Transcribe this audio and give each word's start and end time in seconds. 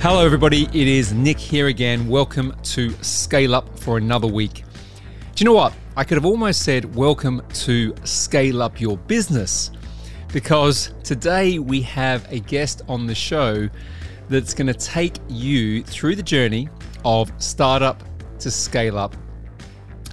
Hello, 0.00 0.24
everybody. 0.24 0.66
It 0.66 0.86
is 0.86 1.12
Nick 1.12 1.40
here 1.40 1.66
again. 1.66 2.06
Welcome 2.06 2.54
to 2.62 2.90
Scale 3.02 3.52
Up 3.52 3.76
for 3.80 3.98
another 3.98 4.28
week. 4.28 4.62
Do 5.34 5.42
you 5.42 5.44
know 5.44 5.54
what? 5.54 5.74
I 5.96 6.04
could 6.04 6.14
have 6.14 6.24
almost 6.24 6.62
said, 6.62 6.94
Welcome 6.94 7.42
to 7.54 7.92
Scale 8.04 8.62
Up 8.62 8.80
Your 8.80 8.96
Business, 8.96 9.72
because 10.32 10.94
today 11.02 11.58
we 11.58 11.82
have 11.82 12.32
a 12.32 12.38
guest 12.38 12.82
on 12.88 13.08
the 13.08 13.14
show 13.14 13.68
that's 14.28 14.54
going 14.54 14.68
to 14.68 14.74
take 14.74 15.16
you 15.28 15.82
through 15.82 16.14
the 16.14 16.22
journey 16.22 16.68
of 17.04 17.32
startup 17.38 18.00
to 18.38 18.52
scale 18.52 18.98
up 18.98 19.16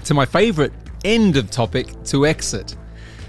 to 0.03 0.15
my 0.15 0.25
favorite 0.25 0.73
end 1.05 1.37
of 1.37 1.51
topic 1.51 1.93
to 2.05 2.25
exit. 2.25 2.75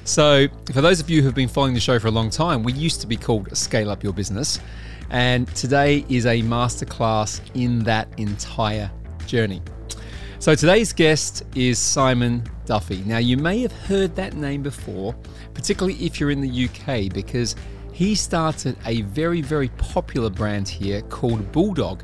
So, 0.05 0.47
for 0.73 0.81
those 0.81 1.01
of 1.01 1.11
you 1.11 1.21
who 1.21 1.27
have 1.27 1.35
been 1.35 1.49
following 1.49 1.75
the 1.75 1.81
show 1.81 1.99
for 1.99 2.09
a 2.09 2.13
long 2.13 2.31
time, 2.31 2.63
we 2.63 2.73
used 2.73 3.03
to 3.03 3.07
be 3.07 3.19
called 3.19 3.55
Scale 3.55 3.91
Up 3.91 4.03
Your 4.03 4.15
Business. 4.15 4.59
And 5.11 5.47
today 5.55 6.05
is 6.09 6.27
a 6.27 6.43
masterclass 6.43 7.41
in 7.55 7.81
that 7.85 8.09
entire 8.19 8.91
journey. 9.27 9.63
So 10.39 10.55
today's 10.55 10.93
guest 10.93 11.45
is 11.55 11.79
Simon 11.79 12.43
Duffy. 12.67 13.03
Now, 13.07 13.19
you 13.19 13.37
may 13.37 13.63
have 13.63 13.73
heard 13.73 14.15
that 14.17 14.35
name 14.35 14.63
before, 14.63 15.15
particularly 15.55 15.95
if 16.05 16.21
you're 16.21 16.31
in 16.31 16.41
the 16.41 16.69
UK, 16.69 17.13
because 17.13 17.57
he 17.93 18.15
started 18.15 18.77
a 18.85 19.03
very, 19.03 19.41
very 19.41 19.71
popular 19.71 20.29
brand 20.29 20.69
here 20.69 21.01
called 21.03 21.51
Bulldog, 21.53 22.03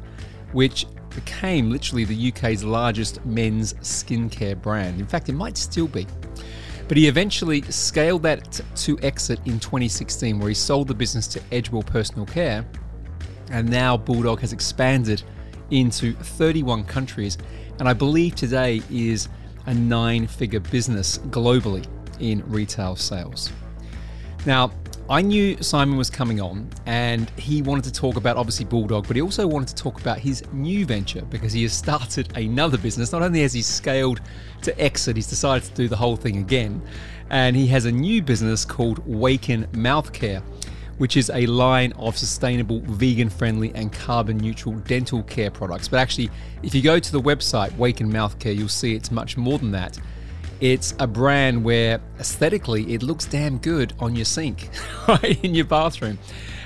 which 0.53 0.87
became 1.11 1.71
literally 1.71 2.05
the 2.05 2.33
UK's 2.33 2.65
largest 2.65 3.25
men's 3.27 3.75
skincare 3.75 4.61
brand. 4.61 4.99
In 4.99 5.07
fact, 5.07 5.29
it 5.29 5.35
might 5.35 5.59
still 5.59 5.89
be. 5.89 6.07
But 6.89 6.97
he 6.97 7.09
eventually 7.09 7.63
scaled 7.63 8.23
that 8.23 8.61
to 8.77 8.99
exit 9.01 9.41
in 9.45 9.61
2016, 9.61 10.39
where 10.39 10.49
he 10.49 10.55
sold 10.55 10.89
the 10.89 10.95
business 10.95 11.27
to 11.29 11.41
Edgewell 11.51 11.85
Personal 11.85 12.27
Care 12.27 12.65
and 13.51 13.69
now 13.69 13.97
Bulldog 13.97 14.41
has 14.41 14.53
expanded 14.53 15.23
into 15.71 16.15
31 16.15 16.85
countries, 16.85 17.39
and 17.79 17.89
I 17.89 17.93
believe 17.93 18.35
today 18.35 18.83
is 18.91 19.29
a 19.67 19.75
nine 19.75 20.27
figure 20.27 20.61
business 20.61 21.19
globally 21.19 21.87
in 22.21 22.43
retail 22.49 22.97
sales. 22.97 23.51
Now, 24.45 24.73
I 25.11 25.21
knew 25.21 25.61
Simon 25.63 25.99
was 25.99 26.09
coming 26.09 26.41
on 26.41 26.71
and 26.87 27.29
he 27.31 27.61
wanted 27.61 27.85
to 27.85 27.93
talk 27.93 28.17
about 28.17 28.37
obviously 28.37 28.65
Bulldog, 28.65 29.07
but 29.07 29.17
he 29.17 29.23
also 29.23 29.47
wanted 29.47 29.69
to 29.69 29.75
talk 29.75 30.01
about 30.01 30.19
his 30.19 30.43
new 30.53 30.87
venture 30.87 31.23
because 31.23 31.53
he 31.53 31.63
has 31.65 31.73
started 31.73 32.37
another 32.37 32.79
business. 32.79 33.13
Not 33.13 33.23
only 33.23 33.43
has 33.43 33.53
he 33.53 33.63
scaled 33.63 34.21
to 34.63 34.81
exit, 34.81 35.17
he's 35.17 35.27
decided 35.27 35.69
to 35.69 35.75
do 35.75 35.89
the 35.89 35.97
whole 35.97 36.17
thing 36.17 36.39
again. 36.39 36.81
And 37.31 37.57
he 37.57 37.67
has 37.69 37.85
a 37.85 37.93
new 37.93 38.23
business 38.23 38.65
called 38.65 39.07
Waken 39.07 39.67
Mouth 39.75 40.13
Care 40.13 40.43
which 40.99 41.17
is 41.17 41.31
a 41.35 41.47
line 41.47 41.93
of 41.93 42.17
sustainable, 42.17 42.81
vegan 42.81 43.29
friendly, 43.29 43.73
and 43.75 43.93
carbon 43.93 44.39
neutral 44.39 44.75
dental 44.81 45.23
care 45.25 45.51
products. 45.51 45.89
But 45.89 45.99
actually, 45.99 46.31
if 46.63 46.75
you 46.75 46.83
go 46.83 46.99
to 46.99 47.13
the 47.13 47.21
website, 47.21 47.77
Waken 47.77 48.11
Mouth 48.11 48.39
Care, 48.39 48.53
you'll 48.53 48.69
see 48.69 48.95
it's 48.95 49.11
much 49.11 49.37
more 49.37 49.59
than 49.59 49.73
that. 49.73 49.99
It's 50.61 50.95
a 51.01 51.07
brand 51.07 51.65
where 51.65 52.01
aesthetically 52.21 52.95
it 52.95 53.03
looks 53.03 53.27
damn 53.27 53.59
good 53.59 53.95
on 53.99 54.15
your 54.15 54.25
sink, 54.25 54.69
right, 55.09 55.43
in 55.45 55.55
your 55.55 55.65
bathroom, 55.65 56.19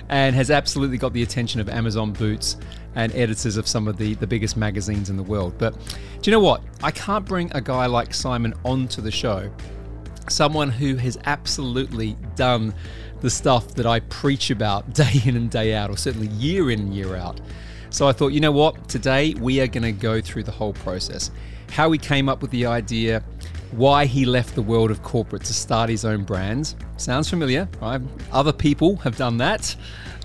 and 0.09 0.37
has 0.37 0.51
absolutely 0.51 0.99
got 0.99 1.13
the 1.13 1.23
attention 1.23 1.61
of 1.61 1.69
Amazon 1.69 2.13
Boots 2.13 2.59
and 2.95 3.15
editors 3.15 3.57
of 3.57 3.69
some 3.69 3.87
of 3.87 3.99
the, 3.99 4.15
the 4.15 4.27
biggest 4.27 4.57
magazines 4.57 5.11
in 5.11 5.17
the 5.17 5.23
world. 5.23 5.55
But 5.59 5.75
do 6.21 6.31
you 6.31 6.33
know 6.33 6.41
what? 6.41 6.63
I 6.83 6.91
can't 6.91 7.25
bring 7.25 7.51
a 7.55 7.61
guy 7.61 7.87
like 7.87 8.13
Simon 8.13 8.55
onto 8.65 9.01
the 9.01 9.11
show, 9.11 9.51
someone 10.29 10.71
who 10.71 10.97
has 10.97 11.19
absolutely 11.25 12.17
done 12.35 12.75
the 13.21 13.31
stuff 13.31 13.75
that 13.75 13.87
I 13.87 14.01
preach 14.01 14.51
about 14.51 14.93
day 14.95 15.21
in 15.25 15.37
and 15.37 15.51
day 15.51 15.75
out, 15.75 15.91
or 15.91 15.97
certainly 15.97 16.29
year 16.29 16.71
in 16.71 16.81
and 16.81 16.95
year 16.95 17.17
out. 17.17 17.41
So 17.91 18.07
I 18.07 18.13
thought, 18.13 18.29
you 18.29 18.41
know 18.41 18.53
what? 18.53 18.89
Today 18.89 19.35
we 19.35 19.61
are 19.61 19.67
going 19.67 19.83
to 19.85 19.93
go 19.93 20.21
through 20.21 20.43
the 20.43 20.53
whole 20.53 20.73
process. 20.73 21.31
How 21.71 21.91
he 21.91 21.99
came 21.99 22.29
up 22.29 22.43
with 22.43 22.51
the 22.51 22.67
idea, 22.67 23.23
why 23.73 24.07
he 24.07 24.25
left 24.25 24.55
the 24.55 24.63
world 24.63 24.91
of 24.91 25.03
corporate 25.03 25.45
to 25.45 25.55
start 25.55 25.91
his 25.91 26.05
own 26.05 26.25
brands. 26.25 26.77
Sounds 26.97 27.29
familiar, 27.29 27.69
right? 27.81 28.01
Other 28.33 28.53
people 28.53 28.97
have 28.97 29.17
done 29.17 29.37
that, 29.39 29.75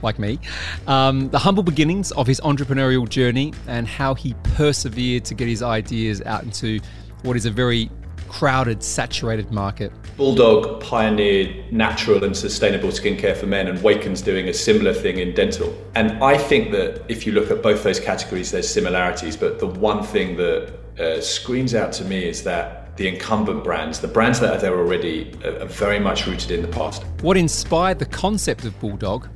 like 0.02 0.20
me. 0.20 0.40
Um, 0.88 1.30
the 1.30 1.40
humble 1.40 1.64
beginnings 1.64 2.12
of 2.12 2.28
his 2.28 2.40
entrepreneurial 2.42 3.08
journey 3.08 3.54
and 3.68 3.88
how 3.88 4.14
he 4.14 4.36
persevered 4.56 5.26
to 5.26 5.34
get 5.34 5.48
his 5.48 5.64
ideas 5.64 6.22
out 6.24 6.44
into 6.44 6.80
what 7.24 7.36
is 7.36 7.46
a 7.46 7.52
very 7.52 7.90
crowded, 8.32 8.82
saturated 8.82 9.52
market. 9.52 9.92
Bulldog 10.16 10.82
pioneered 10.82 11.72
natural 11.72 12.24
and 12.24 12.36
sustainable 12.36 12.90
skincare 12.90 13.36
for 13.36 13.46
men, 13.46 13.68
and 13.68 13.84
Waken's 13.84 14.22
doing 14.22 14.48
a 14.48 14.54
similar 14.54 14.94
thing 14.94 15.18
in 15.18 15.36
dental. 15.36 15.76
And 15.96 16.24
I 16.24 16.38
think 16.38 16.72
that 16.72 17.04
if 17.10 17.28
you 17.28 17.34
look 17.34 17.52
at 17.52 17.62
both 17.62 17.84
those 17.84 18.00
categories, 18.00 18.50
there's 18.52 18.70
similarities, 18.70 19.36
but 19.36 19.60
the 19.60 19.68
one 19.68 20.02
thing 20.02 20.38
that 20.38 20.74
uh, 20.98 21.20
screams 21.20 21.76
out 21.76 21.92
to 21.94 22.06
me 22.06 22.24
is 22.24 22.44
that 22.44 22.96
the 22.96 23.10
incumbent 23.10 23.66
brands, 23.66 24.00
the 24.00 24.08
brands 24.08 24.40
that 24.40 24.54
are 24.56 24.60
there 24.60 24.78
already, 24.78 25.34
are, 25.44 25.66
very 25.66 26.00
much 26.00 26.26
rooted 26.26 26.52
in 26.52 26.62
the 26.62 26.68
past. 26.70 27.04
What 27.22 27.36
inspired 27.36 28.00
the 28.00 28.06
concept 28.06 28.64
of 28.64 28.80
Bulldog 28.80 29.28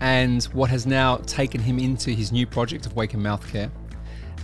and 0.00 0.44
what 0.52 0.68
has 0.68 0.84
now 0.84 1.16
taken 1.26 1.60
him 1.60 1.78
into 1.78 2.10
his 2.10 2.32
new 2.32 2.46
project 2.46 2.84
of 2.84 2.96
Waken 2.96 3.22
Mouth 3.22 3.50
Care. 3.50 3.70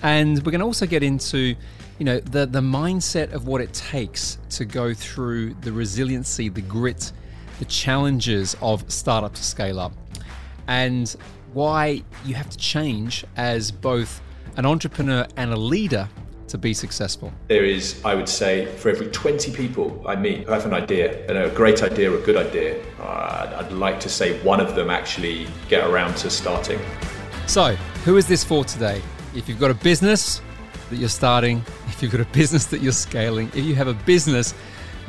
And 0.03 0.37
we're 0.39 0.53
going 0.53 0.61
to 0.61 0.67
also 0.67 0.87
get 0.87 1.03
into 1.03 1.57
you 1.99 2.05
know 2.05 2.21
the 2.21 2.47
the 2.47 2.61
mindset 2.61 3.33
of 3.33 3.47
what 3.47 3.61
it 3.61 3.73
takes 3.73 4.39
to 4.51 4.65
go 4.65 4.95
through 4.95 5.55
the 5.55 5.73
resiliency, 5.73 6.49
the 6.49 6.63
grit, 6.63 7.13
the 7.59 7.65
challenges 7.65 8.57
of 8.63 8.91
startup 8.91 9.35
to 9.35 9.43
scale 9.43 9.81
up, 9.81 9.93
and 10.69 11.17
why 11.53 12.03
you 12.25 12.35
have 12.35 12.49
to 12.51 12.57
change 12.57 13.25
as 13.37 13.71
both 13.71 14.21
an 14.57 14.65
entrepreneur 14.65 15.27
and 15.37 15.53
a 15.53 15.57
leader 15.57 16.09
to 16.47 16.57
be 16.57 16.73
successful? 16.73 17.33
There 17.49 17.65
is, 17.65 18.01
I 18.05 18.15
would 18.15 18.29
say, 18.29 18.67
for 18.77 18.89
every 18.89 19.09
20 19.09 19.53
people 19.53 20.03
I 20.07 20.17
meet 20.17 20.45
who 20.45 20.53
have 20.53 20.65
an 20.67 20.75
idea, 20.75 21.27
and 21.27 21.37
a 21.37 21.51
great 21.51 21.83
idea 21.83 22.11
or 22.13 22.19
a 22.19 22.23
good 22.23 22.37
idea, 22.37 22.83
uh, 23.01 23.61
I'd 23.61 23.73
like 23.73 24.01
to 24.01 24.09
say 24.09 24.41
one 24.43 24.61
of 24.61 24.75
them 24.75 24.89
actually 24.89 25.47
get 25.69 25.87
around 25.87 26.17
to 26.19 26.31
starting. 26.31 26.79
So, 27.47 27.75
who 28.05 28.17
is 28.17 28.27
this 28.27 28.45
for 28.45 28.65
today? 28.65 29.03
If 29.35 29.49
you've 29.49 29.61
got 29.61 29.71
a 29.71 29.75
business 29.75 30.41
that 30.91 30.97
you're 30.97 31.09
starting, 31.09 31.63
if 31.87 32.03
you've 32.03 32.13
got 32.13 32.21
a 32.21 32.25
business 32.27 32.67
that 32.67 32.81
you're 32.81 32.93
scaling, 32.93 33.49
if 33.49 33.65
you 33.65 33.75
have 33.75 33.89
a 33.89 33.95
business 33.95 34.55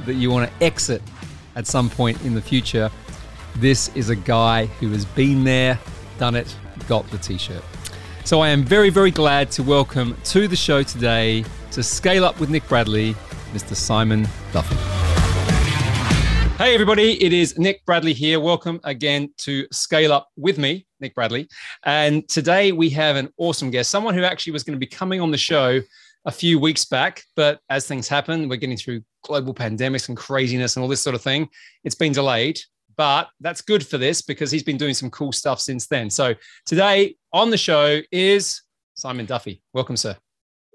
that 0.06 0.16
you 0.16 0.31
want 0.31 0.50
to 0.50 0.66
exit 0.66 1.01
at 1.56 1.67
some 1.67 1.90
point 1.90 2.22
in 2.23 2.35
the 2.35 2.41
future, 2.41 2.90
this 3.56 3.89
is 3.95 4.09
a 4.09 4.16
guy 4.16 4.66
who 4.66 4.89
has 4.89 5.06
been 5.06 5.44
there, 5.44 5.79
done 6.18 6.35
it, 6.35 6.56
got 6.88 7.09
the 7.12 7.18
t 7.18 7.38
shirt. 7.38 7.63
So 8.25 8.41
I 8.41 8.50
am 8.50 8.63
very, 8.63 8.89
very 8.89 9.12
glad 9.12 9.51
to 9.51 9.63
welcome 9.63 10.16
to 10.25 10.47
the 10.47 10.56
show 10.56 10.84
today 10.84 11.44
to 11.72 11.84
Scale 11.84 12.25
Up 12.25 12.39
with 12.39 12.50
Nick 12.50 12.68
Bradley, 12.68 13.16
Mr. 13.53 13.75
Simon 13.75 14.28
Duffy. 14.51 14.98
Hey, 16.59 16.73
everybody, 16.73 17.23
it 17.23 17.31
is 17.31 17.57
Nick 17.57 17.85
Bradley 17.85 18.11
here. 18.11 18.37
Welcome 18.37 18.81
again 18.83 19.29
to 19.37 19.65
Scale 19.71 20.11
Up 20.11 20.27
with 20.35 20.57
me, 20.57 20.85
Nick 20.99 21.15
Bradley. 21.15 21.47
And 21.85 22.27
today 22.27 22.73
we 22.73 22.89
have 22.89 23.15
an 23.15 23.29
awesome 23.37 23.71
guest, 23.71 23.89
someone 23.89 24.13
who 24.13 24.25
actually 24.25 24.51
was 24.51 24.65
going 24.65 24.75
to 24.75 24.79
be 24.79 24.85
coming 24.85 25.21
on 25.21 25.31
the 25.31 25.37
show 25.37 25.79
a 26.25 26.31
few 26.33 26.59
weeks 26.59 26.83
back. 26.83 27.23
But 27.37 27.61
as 27.69 27.87
things 27.87 28.09
happen, 28.09 28.49
we're 28.49 28.57
getting 28.57 28.75
through 28.75 29.03
global 29.23 29.53
pandemics 29.53 30.09
and 30.09 30.17
craziness 30.17 30.75
and 30.75 30.83
all 30.83 30.89
this 30.89 30.99
sort 30.99 31.15
of 31.15 31.21
thing. 31.21 31.47
It's 31.85 31.95
been 31.95 32.11
delayed, 32.11 32.59
but 32.97 33.29
that's 33.39 33.61
good 33.61 33.87
for 33.87 33.97
this 33.97 34.21
because 34.21 34.51
he's 34.51 34.61
been 34.61 34.75
doing 34.75 34.93
some 34.93 35.09
cool 35.11 35.31
stuff 35.31 35.61
since 35.61 35.87
then. 35.87 36.09
So 36.09 36.35
today 36.65 37.15
on 37.31 37.51
the 37.51 37.57
show 37.57 38.01
is 38.11 38.63
Simon 38.95 39.25
Duffy. 39.25 39.61
Welcome, 39.73 39.95
sir. 39.95 40.17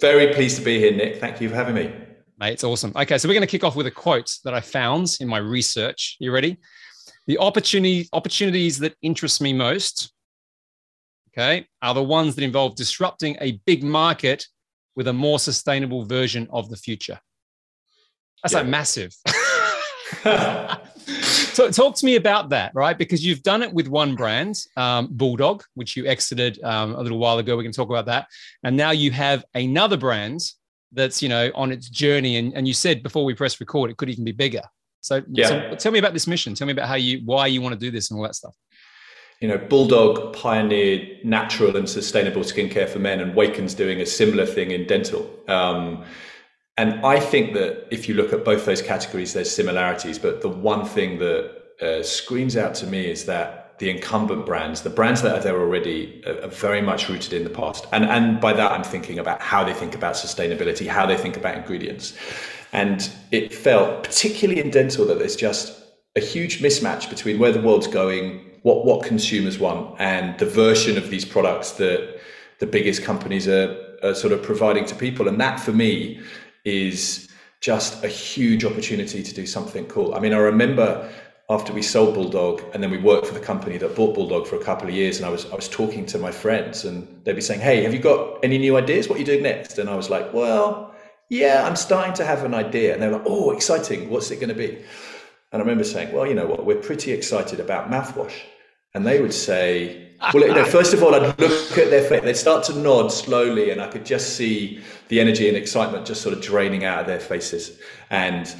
Very 0.01 0.33
pleased 0.33 0.57
to 0.57 0.63
be 0.65 0.79
here, 0.79 0.93
Nick. 0.93 1.21
Thank 1.21 1.43
you 1.43 1.51
for 1.51 1.57
having 1.57 1.75
me. 1.75 1.93
Mate, 2.39 2.55
it's 2.55 2.65
awesome. 2.65 2.93
Okay, 2.97 3.17
so 3.17 3.29
we're 3.29 3.35
going 3.35 3.47
to 3.47 3.51
kick 3.51 3.63
off 3.63 3.77
with 3.77 3.87
a 3.87 3.93
quote 3.93 4.39
that 4.45 4.55
I 4.55 4.61
found 4.61 5.17
in 5.21 5.29
my 5.29 5.39
research. 5.39 6.17
You 6.19 6.33
ready? 6.33 6.59
The 7.27 7.39
opportunity 7.39 8.09
opportunities 8.13 8.79
that 8.81 8.97
interest 9.03 9.41
me 9.41 9.53
most, 9.53 10.13
okay, 11.31 11.67
are 11.81 11.95
the 11.95 12.03
ones 12.03 12.35
that 12.35 12.43
involve 12.43 12.75
disrupting 12.75 13.37
a 13.41 13.61
big 13.67 13.85
market 13.85 14.47
with 14.97 15.07
a 15.09 15.13
more 15.13 15.39
sustainable 15.39 16.05
version 16.05 16.49
of 16.51 16.69
the 16.71 16.77
future. 16.77 17.21
That's 18.43 18.53
yeah. 18.53 18.61
like 18.61 18.69
massive. 18.69 19.15
so 21.55 21.71
talk 21.71 21.95
to 21.97 22.05
me 22.05 22.17
about 22.17 22.51
that, 22.51 22.73
right? 22.75 22.99
Because 22.99 23.25
you've 23.25 23.43
done 23.43 23.63
it 23.63 23.73
with 23.73 23.87
one 23.87 24.17
brand, 24.17 24.57
um, 24.77 25.09
Bulldog, 25.11 25.63
which 25.75 25.97
you 25.97 26.07
exited 26.07 26.63
um, 26.65 26.95
a 26.95 27.01
little 27.01 27.19
while 27.19 27.39
ago. 27.39 27.57
We 27.57 27.63
can 27.63 27.73
talk 27.73 27.91
about 27.91 28.07
that. 28.07 28.27
And 28.65 28.77
now 28.77 28.91
you 28.91 29.13
have 29.13 29.45
another 29.55 29.97
brand 29.97 30.43
that's 30.95 31.23
you 31.23 31.29
know 31.29 31.51
on 31.55 31.73
its 31.73 31.89
journey. 31.89 32.37
And, 32.37 32.55
and 32.55 32.67
you 32.67 32.75
said 32.75 33.03
before 33.03 33.25
we 33.25 33.35
press 33.35 33.61
record 33.61 33.91
it 33.91 33.97
could 33.97 34.11
even 34.11 34.25
be 34.25 34.33
bigger. 34.33 34.63
So, 35.01 35.23
yeah. 35.29 35.49
so 35.49 35.75
tell 35.77 35.93
me 35.93 35.99
about 35.99 36.15
this 36.15 36.27
mission. 36.27 36.55
Tell 36.55 36.67
me 36.67 36.73
about 36.73 36.89
how 36.89 36.95
you 36.95 37.21
why 37.25 37.47
you 37.47 37.61
want 37.61 37.75
to 37.75 37.79
do 37.79 37.91
this 37.91 38.11
and 38.11 38.19
all 38.19 38.25
that 38.25 38.35
stuff. 38.35 38.55
You 39.41 39.49
know 39.49 39.59
bulldog 39.59 40.35
pioneered 40.35 41.25
natural 41.25 41.77
and 41.77 41.89
sustainable 41.89 42.43
skincare 42.43 42.89
for 42.89 42.99
men 42.99 43.21
and 43.21 43.35
waken's 43.35 43.75
doing 43.75 44.01
a 44.01 44.07
similar 44.07 44.47
thing 44.47 44.71
in 44.71 44.87
dental. 44.87 45.29
Um, 45.49 46.05
and 46.77 47.05
i 47.07 47.21
think 47.21 47.55
that 47.55 47.87
if 47.91 48.09
you 48.09 48.15
look 48.15 48.33
at 48.33 48.45
both 48.45 48.65
those 48.65 48.83
categories 48.83 49.33
there's 49.33 49.51
similarities 49.51 50.19
but 50.19 50.43
the 50.43 50.49
one 50.49 50.85
thing 50.85 51.19
that 51.19 51.63
uh, 51.81 52.03
screams 52.03 52.57
out 52.57 52.75
to 52.75 52.87
me 52.87 53.07
is 53.07 53.25
that 53.27 53.64
the 53.79 53.91
incumbent 53.91 54.47
brands, 54.47 54.83
the 54.83 54.91
brands 54.91 55.23
that 55.23 55.37
are 55.37 55.43
there 55.43 55.59
already 55.59 56.23
are, 56.27 56.49
very 56.49 56.81
much 56.81 57.09
rooted 57.09 57.33
in 57.33 57.45
the 57.45 57.51
past. 57.51 57.87
And, 57.93 58.05
and 58.05 58.41
by 58.41 58.53
that, 58.53 58.71
I'm 58.71 58.85
thinking 58.85 59.19
about 59.19 59.41
how 59.41 59.65
they 59.65 59.75
think 59.75 59.95
about 59.95 60.15
sustainability, 60.15 60.87
how 60.87 61.07
they 61.07 61.17
think 61.17 61.37
about 61.37 61.57
ingredients. 61.57 62.17
And 62.73 63.09
it 63.33 63.53
felt, 63.53 64.05
particularly 64.05 64.61
in 64.61 64.71
dental, 64.71 65.05
that 65.07 65.19
there's 65.19 65.37
just 65.37 65.81
a 66.17 66.21
huge 66.21 66.61
mismatch 66.61 67.11
between 67.11 67.39
where 67.39 67.53
the 67.53 67.61
world's 67.61 67.89
going, 67.89 68.41
what, 68.63 68.85
what 68.85 69.05
consumers 69.05 69.59
want, 69.59 70.01
and 70.01 70.39
the 70.39 70.47
version 70.47 70.97
of 70.97 71.11
these 71.11 71.25
products 71.25 71.73
that 71.73 72.21
the 72.61 72.67
biggest 72.67 73.03
companies 73.03 73.49
are, 73.49 73.77
are 74.03 74.15
sort 74.15 74.33
of 74.33 74.43
providing 74.43 74.85
to 74.87 74.95
people. 74.95 75.27
And 75.27 75.41
that 75.41 75.59
for 75.59 75.73
me 75.73 76.21
is 76.65 77.29
just 77.61 78.05
a 78.05 78.09
huge 78.09 78.65
opportunity 78.65 79.23
to 79.23 79.35
do 79.35 79.47
something 79.47 79.87
cool. 79.87 80.15
I 80.15 80.21
mean, 80.21 80.35
I 80.35 80.39
remember 80.39 81.11
after 81.51 81.75
we 81.75 81.83
sold 81.83 82.15
Bulldog 82.15 82.63
and 82.73 82.83
then 82.83 82.91
we 82.91 82.97
worked 82.97 83.27
for 83.27 83.35
the 83.35 83.41
company 83.41 83.77
that 83.77 83.95
bought 83.95 84.15
Bulldog 84.15 84.47
for 84.47 84.57
a 84.57 84.65
couple 84.65 84.89
of 84.89 84.95
years 84.95 85.19
and 85.19 85.27
I 85.27 85.29
was 85.29 85.45
I 85.51 85.55
was 85.55 85.69
talking 85.69 86.07
to 86.07 86.19
my 86.19 86.31
friends 86.31 86.85
and 86.85 87.07
they'd 87.25 87.35
be 87.35 87.43
saying, 87.43 87.61
Hey, 87.61 87.83
have 87.83 87.93
you 87.93 88.01
got 88.01 88.43
any 88.43 88.57
new 88.59 88.77
ideas? 88.77 89.09
What 89.09 89.17
are 89.17 89.19
you 89.19 89.27
doing 89.27 89.43
next? 89.43 89.79
And 89.79 89.91
I 89.91 89.95
was 89.95 90.09
like, 90.09 90.33
Well, 90.33 90.95
yeah, 91.29 91.67
I'm 91.67 91.77
starting 91.77 92.15
to 92.15 92.25
have 92.25 92.45
an 92.45 92.55
idea. 92.55 92.95
And 92.95 93.03
they're 93.03 93.11
like, 93.11 93.27
Oh, 93.27 93.51
exciting, 93.51 94.09
what's 94.09 94.31
it 94.31 94.41
gonna 94.41 94.55
be? 94.55 94.71
And 95.53 95.61
I 95.61 95.65
remember 95.65 95.85
saying, 95.85 96.15
Well, 96.15 96.27
you 96.27 96.35
know 96.35 96.47
what, 96.47 96.65
we're 96.65 96.77
pretty 96.77 97.13
excited 97.13 97.61
about 97.61 97.91
mouthwash. 97.91 98.35
And 98.95 99.07
they 99.07 99.21
would 99.21 99.35
say, 99.35 100.13
Well, 100.33 100.47
you 100.47 100.55
know, 100.55 100.65
first 100.65 100.95
of 100.95 101.03
all, 101.03 101.15
I'd 101.15 101.39
look 101.39 101.77
at 101.77 101.91
their 101.91 102.09
face, 102.09 102.23
they'd 102.23 102.37
start 102.37 102.65
to 102.65 102.79
nod 102.79 103.09
slowly, 103.13 103.69
and 103.69 103.83
I 103.83 103.89
could 103.89 104.07
just 104.07 104.37
see 104.37 104.81
the 105.09 105.21
energy 105.21 105.49
and 105.49 105.59
excitement 105.59 106.07
just 106.07 106.23
sort 106.23 106.35
of 106.35 106.41
draining 106.41 106.85
out 106.85 107.01
of 107.01 107.07
their 107.07 107.21
faces. 107.21 107.79
And 108.09 108.55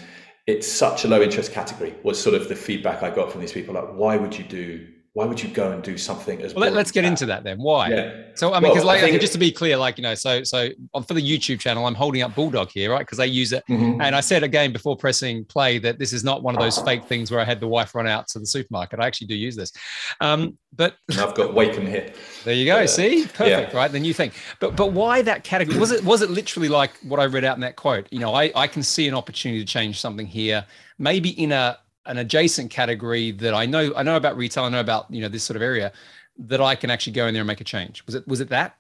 it's 0.47 0.71
such 0.71 1.05
a 1.05 1.09
low 1.09 1.23
interest 1.23 1.53
category 1.53 1.95
was 2.03 2.23
sort 2.23 2.35
of 2.35 2.49
the 2.49 2.57
feedback 2.57 3.03
I 3.03 3.11
got 3.11 3.33
from 3.33 3.41
these 3.41 3.53
people. 3.53 3.75
Like, 3.75 3.95
why 3.95 4.17
would 4.17 4.37
you 4.37 4.45
do 4.45 4.87
why 5.15 5.25
would 5.25 5.41
you 5.41 5.49
go 5.49 5.71
and 5.71 5.81
do 5.83 5.97
something 5.97 6.43
as 6.43 6.55
well 6.55 6.71
let's 6.73 6.91
get 6.91 7.03
that? 7.03 7.09
into 7.09 7.27
that? 7.27 7.45
then. 7.45 7.57
Why? 7.59 7.89
Yeah. 7.89 8.23
so 8.35 8.53
i 8.53 8.61
mean 8.61 8.73
because 8.73 8.85
well, 8.85 8.95
like 8.95 9.01
think, 9.01 9.21
just 9.21 9.33
to 9.33 9.39
be 9.39 9.51
clear 9.51 9.77
like 9.77 9.97
you 9.97 10.03
know 10.03 10.15
so 10.15 10.43
so 10.43 10.71
for 11.07 11.15
the 11.15 11.21
youtube 11.21 11.61
channel 11.61 11.87
i'm 11.87 11.95
holding 11.95 12.23
up 12.23 12.35
bulldog 12.35 12.71
here 12.71 12.91
right? 12.91 13.01
Because 13.01 13.19
they 13.19 13.27
use 13.27 13.53
it. 13.53 13.65
Mm-hmm. 13.71 14.01
and 14.01 14.15
i 14.15 14.21
said 14.21 14.43
again 14.43 14.73
before 14.73 14.97
pressing 14.97 15.45
play 15.45 15.79
that 15.79 15.99
this 15.99 16.13
is 16.13 16.25
not 16.25 16.43
one 16.43 16.55
of 16.55 16.61
those 16.61 16.79
fake 16.79 17.05
things 17.05 17.31
where 17.31 17.41
i 17.41 17.45
had 17.45 17.61
the 17.61 17.69
wife 17.69 17.95
run 17.95 18.07
out 18.07 18.29
to 18.29 18.39
the 18.39 18.47
supermarket. 18.47 19.01
I 19.01 19.07
actually 19.07 19.29
do 19.29 19.37
use 19.37 19.57
this. 19.57 19.73
Um, 20.21 20.59
but 20.75 20.97
i've 21.13 21.35
got 21.35 21.55
Waken 21.55 21.87
here. 21.87 22.13
There 22.45 22.55
you 22.55 22.67
go. 22.67 22.79
Uh, 22.79 22.87
see? 22.87 23.27
Perfect 23.27 23.73
yeah. 23.73 23.77
right? 23.77 23.91
The 23.91 24.01
new 24.01 24.13
thing. 24.13 24.33
But 24.59 24.75
but 24.75 24.93
why 24.93 25.23
that 25.23 25.45
category? 25.45 25.79
Was 25.79 25.93
it 25.93 26.05
was 26.05 26.23
it 26.23 26.31
literally 26.31 26.69
like 26.69 26.93
what 27.03 27.21
i 27.21 27.25
read 27.25 27.45
out 27.45 27.57
in 27.57 27.61
that 27.61 27.77
quote? 27.77 28.09
You 28.11 28.19
know 28.19 28.35
i 28.35 28.51
i 28.57 28.67
can 28.67 28.83
see 28.83 29.07
an 29.07 29.15
opportunity 29.15 29.61
to 29.61 29.67
change 29.67 30.01
something 30.01 30.27
here 30.27 30.67
maybe 30.99 31.31
in 31.31 31.53
a 31.53 31.79
an 32.07 32.19
adjacent 32.19 32.71
category 32.71 33.31
that 33.33 33.55
I 33.55 33.67
know 33.67 33.93
I 33.97 34.03
know 34.03 34.17
about 34.17 34.37
retail, 34.37 34.65
I 34.65 34.69
know 34.69 34.81
about 34.81 35.11
you 35.11 35.21
know 35.21 35.29
this 35.29 35.45
sort 35.45 35.57
of 35.57 35.63
area 35.63 35.93
that 36.37 36.61
I 36.61 36.75
can 36.75 36.91
actually 36.91 37.13
go 37.13 37.27
in 37.27 37.35
there 37.35 37.43
and 37.43 37.47
make 37.47 37.61
a 37.61 37.65
change. 37.65 38.05
Was 38.07 38.15
it 38.15 38.27
was 38.27 38.41
it 38.41 38.49
that? 38.49 38.77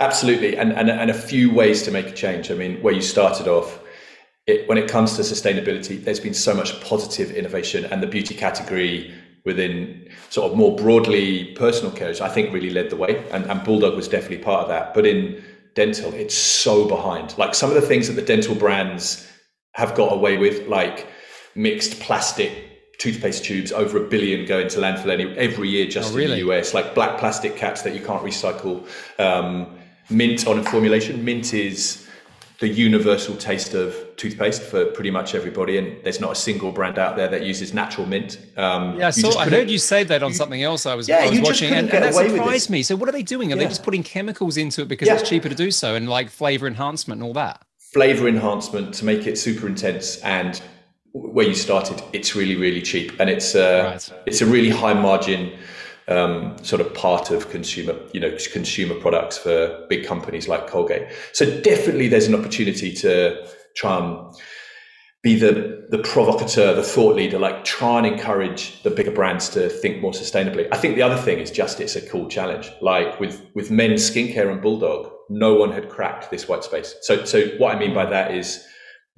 Absolutely, 0.00 0.56
and 0.56 0.72
and, 0.72 0.90
and 0.90 1.10
a 1.10 1.14
few 1.14 1.52
ways 1.52 1.82
to 1.84 1.90
make 1.90 2.06
a 2.06 2.12
change. 2.12 2.50
I 2.50 2.54
mean, 2.54 2.82
where 2.82 2.94
you 2.94 3.02
started 3.02 3.48
off, 3.48 3.80
it, 4.46 4.68
when 4.68 4.78
it 4.78 4.88
comes 4.88 5.16
to 5.16 5.22
sustainability, 5.22 6.02
there's 6.02 6.20
been 6.20 6.34
so 6.34 6.54
much 6.54 6.80
positive 6.82 7.30
innovation, 7.30 7.84
and 7.86 8.02
the 8.02 8.06
beauty 8.06 8.34
category 8.34 9.14
within 9.44 10.08
sort 10.28 10.50
of 10.50 10.58
more 10.58 10.74
broadly 10.74 11.54
personal 11.54 11.92
care, 11.92 12.12
I 12.20 12.28
think 12.28 12.52
really 12.52 12.70
led 12.70 12.90
the 12.90 12.96
way, 12.96 13.24
and, 13.30 13.44
and 13.44 13.62
Bulldog 13.62 13.94
was 13.94 14.08
definitely 14.08 14.38
part 14.38 14.62
of 14.62 14.68
that. 14.68 14.92
But 14.92 15.06
in 15.06 15.42
dental, 15.74 16.12
it's 16.14 16.34
so 16.34 16.88
behind. 16.88 17.38
Like 17.38 17.54
some 17.54 17.70
of 17.70 17.76
the 17.76 17.80
things 17.80 18.08
that 18.08 18.14
the 18.14 18.22
dental 18.22 18.56
brands 18.56 19.30
have 19.74 19.94
got 19.94 20.12
away 20.12 20.36
with, 20.36 20.66
like 20.66 21.06
mixed 21.54 22.00
plastic 22.00 22.65
toothpaste 22.98 23.44
tubes 23.44 23.72
over 23.72 23.98
a 23.98 24.08
billion 24.08 24.46
go 24.46 24.58
into 24.58 24.78
landfill 24.78 25.10
any, 25.10 25.36
every 25.36 25.68
year 25.68 25.86
just 25.86 26.12
oh, 26.12 26.16
really? 26.16 26.40
in 26.40 26.46
the 26.46 26.52
US, 26.52 26.74
like 26.74 26.94
black 26.94 27.18
plastic 27.18 27.56
caps 27.56 27.82
that 27.82 27.94
you 27.94 28.04
can't 28.04 28.22
recycle. 28.22 28.86
Um, 29.18 29.76
mint 30.10 30.46
on 30.46 30.58
a 30.58 30.64
formulation. 30.64 31.24
Mint 31.24 31.52
is 31.52 32.06
the 32.58 32.68
universal 32.68 33.36
taste 33.36 33.74
of 33.74 33.94
toothpaste 34.16 34.62
for 34.62 34.86
pretty 34.86 35.10
much 35.10 35.34
everybody, 35.34 35.76
and 35.76 36.02
there's 36.04 36.20
not 36.20 36.32
a 36.32 36.34
single 36.34 36.72
brand 36.72 36.98
out 36.98 37.16
there 37.16 37.28
that 37.28 37.42
uses 37.42 37.74
natural 37.74 38.06
mint. 38.06 38.38
Um, 38.56 38.98
yeah, 38.98 39.10
so 39.10 39.36
I 39.38 39.48
heard 39.48 39.70
you 39.70 39.78
say 39.78 40.04
that 40.04 40.22
on 40.22 40.32
something 40.32 40.62
else 40.62 40.86
I 40.86 40.94
was, 40.94 41.06
yeah, 41.06 41.18
I 41.18 41.28
was 41.28 41.40
watching, 41.40 41.74
and, 41.74 41.90
and, 41.90 42.02
that 42.02 42.14
surprised 42.14 42.70
me. 42.70 42.82
So 42.82 42.96
what 42.96 43.08
are 43.10 43.12
they 43.12 43.22
doing? 43.22 43.52
Are 43.52 43.56
yeah. 43.56 43.64
they 43.64 43.68
just 43.68 43.82
putting 43.82 44.02
chemicals 44.02 44.56
into 44.56 44.82
it 44.82 44.88
because 44.88 45.06
yeah. 45.06 45.18
it's 45.18 45.28
cheaper 45.28 45.50
to 45.50 45.54
do 45.54 45.70
so, 45.70 45.96
and 45.96 46.08
like 46.08 46.30
flavor 46.30 46.66
enhancement 46.66 47.20
and 47.20 47.28
all 47.28 47.34
that? 47.34 47.62
Flavor 47.78 48.26
enhancement 48.26 48.94
to 48.94 49.04
make 49.04 49.26
it 49.26 49.36
super 49.36 49.66
intense 49.66 50.18
and 50.22 50.60
where 51.16 51.46
you 51.46 51.54
started, 51.54 52.02
it's 52.12 52.34
really 52.34 52.56
really 52.56 52.82
cheap, 52.82 53.18
and 53.20 53.30
it's 53.30 53.54
uh, 53.54 53.90
right. 53.92 54.22
it's 54.26 54.40
a 54.40 54.46
really 54.46 54.70
high 54.70 54.94
margin 54.94 55.52
um, 56.08 56.56
sort 56.62 56.80
of 56.80 56.92
part 56.94 57.30
of 57.30 57.50
consumer 57.50 57.94
you 58.12 58.20
know 58.20 58.36
consumer 58.52 58.94
products 58.94 59.38
for 59.38 59.86
big 59.88 60.06
companies 60.06 60.48
like 60.48 60.66
Colgate. 60.66 61.08
So 61.32 61.60
definitely, 61.60 62.08
there's 62.08 62.26
an 62.26 62.34
opportunity 62.34 62.92
to 62.94 63.46
try 63.74 63.98
and 63.98 64.34
be 65.22 65.34
the 65.34 65.86
the 65.90 65.98
provocateur, 65.98 66.74
the 66.74 66.82
thought 66.82 67.16
leader, 67.16 67.38
like 67.38 67.64
try 67.64 67.98
and 67.98 68.06
encourage 68.06 68.82
the 68.82 68.90
bigger 68.90 69.10
brands 69.10 69.48
to 69.50 69.68
think 69.68 70.00
more 70.00 70.12
sustainably. 70.12 70.68
I 70.70 70.76
think 70.76 70.94
the 70.94 71.02
other 71.02 71.16
thing 71.16 71.38
is 71.38 71.50
just 71.50 71.80
it's 71.80 71.96
a 71.96 72.06
cool 72.08 72.28
challenge. 72.28 72.70
Like 72.80 73.18
with 73.18 73.44
with 73.54 73.70
men's 73.70 74.08
skincare 74.08 74.50
and 74.50 74.60
Bulldog, 74.60 75.12
no 75.28 75.54
one 75.54 75.72
had 75.72 75.88
cracked 75.88 76.30
this 76.30 76.46
white 76.48 76.62
space. 76.62 76.94
So 77.02 77.24
so 77.24 77.46
what 77.58 77.74
I 77.74 77.78
mean 77.78 77.94
by 77.94 78.06
that 78.06 78.34
is 78.34 78.64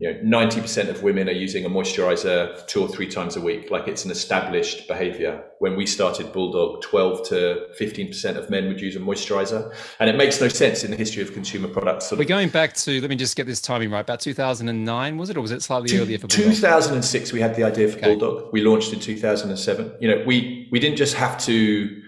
you 0.00 0.12
know, 0.12 0.38
90% 0.38 0.88
of 0.88 1.02
women 1.02 1.28
are 1.28 1.32
using 1.32 1.64
a 1.64 1.68
moisturizer 1.68 2.64
two 2.68 2.80
or 2.80 2.88
three 2.88 3.08
times 3.08 3.34
a 3.34 3.40
week. 3.40 3.68
Like 3.68 3.88
it's 3.88 4.04
an 4.04 4.12
established 4.12 4.86
behavior. 4.86 5.42
When 5.58 5.74
we 5.74 5.86
started 5.86 6.32
Bulldog, 6.32 6.82
12 6.82 7.28
to 7.30 7.66
15% 7.80 8.36
of 8.36 8.48
men 8.48 8.68
would 8.68 8.80
use 8.80 8.94
a 8.94 9.00
moisturizer. 9.00 9.74
And 9.98 10.08
it 10.08 10.16
makes 10.16 10.40
no 10.40 10.46
sense 10.46 10.84
in 10.84 10.92
the 10.92 10.96
history 10.96 11.20
of 11.20 11.32
consumer 11.32 11.66
products. 11.66 12.12
We're 12.12 12.24
going 12.24 12.50
back 12.50 12.74
to, 12.74 13.00
let 13.00 13.10
me 13.10 13.16
just 13.16 13.34
get 13.34 13.48
this 13.48 13.60
timing 13.60 13.90
right, 13.90 14.00
about 14.00 14.20
2009, 14.20 15.16
was 15.16 15.30
it? 15.30 15.36
Or 15.36 15.40
was 15.40 15.50
it 15.50 15.62
slightly 15.62 15.88
Two, 15.88 16.02
earlier 16.02 16.18
for 16.18 16.28
Bulldog? 16.28 16.54
2006, 16.54 17.32
we 17.32 17.40
had 17.40 17.56
the 17.56 17.64
idea 17.64 17.88
for 17.88 17.98
okay. 17.98 18.14
Bulldog. 18.14 18.52
We 18.52 18.60
launched 18.60 18.92
in 18.92 19.00
2007. 19.00 19.96
You 19.98 20.14
know, 20.14 20.24
we, 20.24 20.68
we 20.70 20.78
didn't 20.78 20.96
just 20.96 21.14
have 21.14 21.38
to 21.46 22.02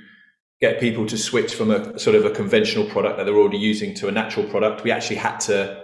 get 0.61 0.79
people 0.79 1.07
to 1.07 1.19
switch 1.19 1.57
from 1.57 1.73
a 1.73 1.99
sort 1.99 2.15
of 2.15 2.25
a 2.25 2.31
conventional 2.31 2.85
product 2.85 3.17
that 3.17 3.25
they're 3.25 3.35
already 3.35 3.59
using 3.59 3.95
to 3.95 4.07
a 4.07 4.13
natural 4.13 4.47
product. 4.47 4.85
We 4.85 4.93
actually 4.93 5.17
had 5.17 5.39
to 5.41 5.80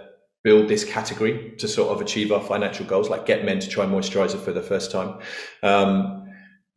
build 0.47 0.69
this 0.69 0.85
category 0.85 1.53
to 1.57 1.67
sort 1.67 1.89
of 1.93 1.99
achieve 1.99 2.31
our 2.31 2.41
financial 2.41 2.85
goals, 2.85 3.09
like 3.09 3.25
get 3.25 3.43
men 3.43 3.59
to 3.59 3.67
try 3.67 3.85
moisturizer 3.85 4.39
for 4.39 4.53
the 4.53 4.61
first 4.61 4.89
time. 4.91 5.19
Um, 5.61 6.23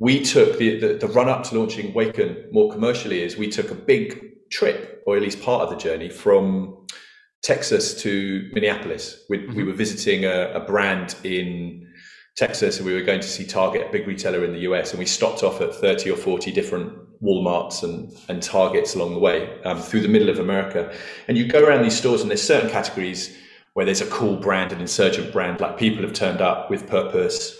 we 0.00 0.24
took 0.24 0.58
the, 0.58 0.80
the, 0.80 0.94
the, 0.94 1.06
run 1.06 1.28
up 1.28 1.44
to 1.44 1.56
launching 1.56 1.94
Waken 1.94 2.48
more 2.50 2.72
commercially 2.72 3.22
is 3.22 3.36
we 3.36 3.48
took 3.48 3.70
a 3.70 3.76
big 3.76 4.08
trip, 4.50 5.04
or 5.06 5.16
at 5.16 5.22
least 5.22 5.40
part 5.40 5.62
of 5.62 5.70
the 5.70 5.76
journey, 5.76 6.08
from 6.08 6.84
Texas 7.44 8.02
to 8.02 8.50
Minneapolis. 8.52 9.24
We, 9.30 9.38
mm-hmm. 9.38 9.54
we 9.54 9.62
were 9.62 9.72
visiting 9.72 10.24
a, 10.24 10.50
a, 10.52 10.60
brand 10.72 11.14
in 11.22 11.86
Texas 12.36 12.78
and 12.78 12.86
we 12.86 12.94
were 12.94 13.02
going 13.02 13.20
to 13.20 13.28
see 13.28 13.46
Target, 13.46 13.86
a 13.86 13.92
big 13.92 14.08
retailer 14.08 14.44
in 14.44 14.52
the 14.52 14.62
US, 14.70 14.90
and 14.90 14.98
we 14.98 15.06
stopped 15.06 15.44
off 15.44 15.60
at 15.60 15.76
30 15.76 16.10
or 16.10 16.16
40 16.16 16.50
different 16.50 16.92
Walmarts 17.22 17.84
and, 17.84 18.10
and 18.28 18.42
Targets 18.42 18.96
along 18.96 19.12
the 19.14 19.20
way 19.20 19.62
um, 19.62 19.78
through 19.80 20.00
the 20.00 20.08
middle 20.08 20.28
of 20.28 20.40
America. 20.40 20.92
And 21.28 21.38
you 21.38 21.46
go 21.46 21.62
around 21.64 21.84
these 21.84 21.96
stores 21.96 22.20
and 22.20 22.28
there's 22.30 22.42
certain 22.42 22.68
categories 22.68 23.36
where 23.74 23.86
there's 23.86 24.00
a 24.00 24.06
cool 24.06 24.36
brand, 24.36 24.72
an 24.72 24.80
insurgent 24.80 25.32
brand, 25.32 25.60
like 25.60 25.78
people 25.78 26.02
have 26.02 26.12
turned 26.12 26.40
up 26.40 26.70
with 26.70 26.88
purpose, 26.88 27.56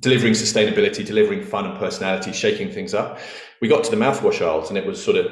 delivering 0.00 0.32
sustainability, 0.32 1.04
delivering 1.04 1.42
fun 1.42 1.66
and 1.66 1.78
personality, 1.78 2.32
shaking 2.32 2.70
things 2.70 2.94
up. 2.94 3.18
We 3.60 3.68
got 3.68 3.84
to 3.84 3.90
the 3.90 3.96
mouthwash 3.96 4.40
aisles 4.40 4.68
and 4.68 4.78
it 4.78 4.86
was 4.86 5.02
sort 5.02 5.16
of 5.16 5.30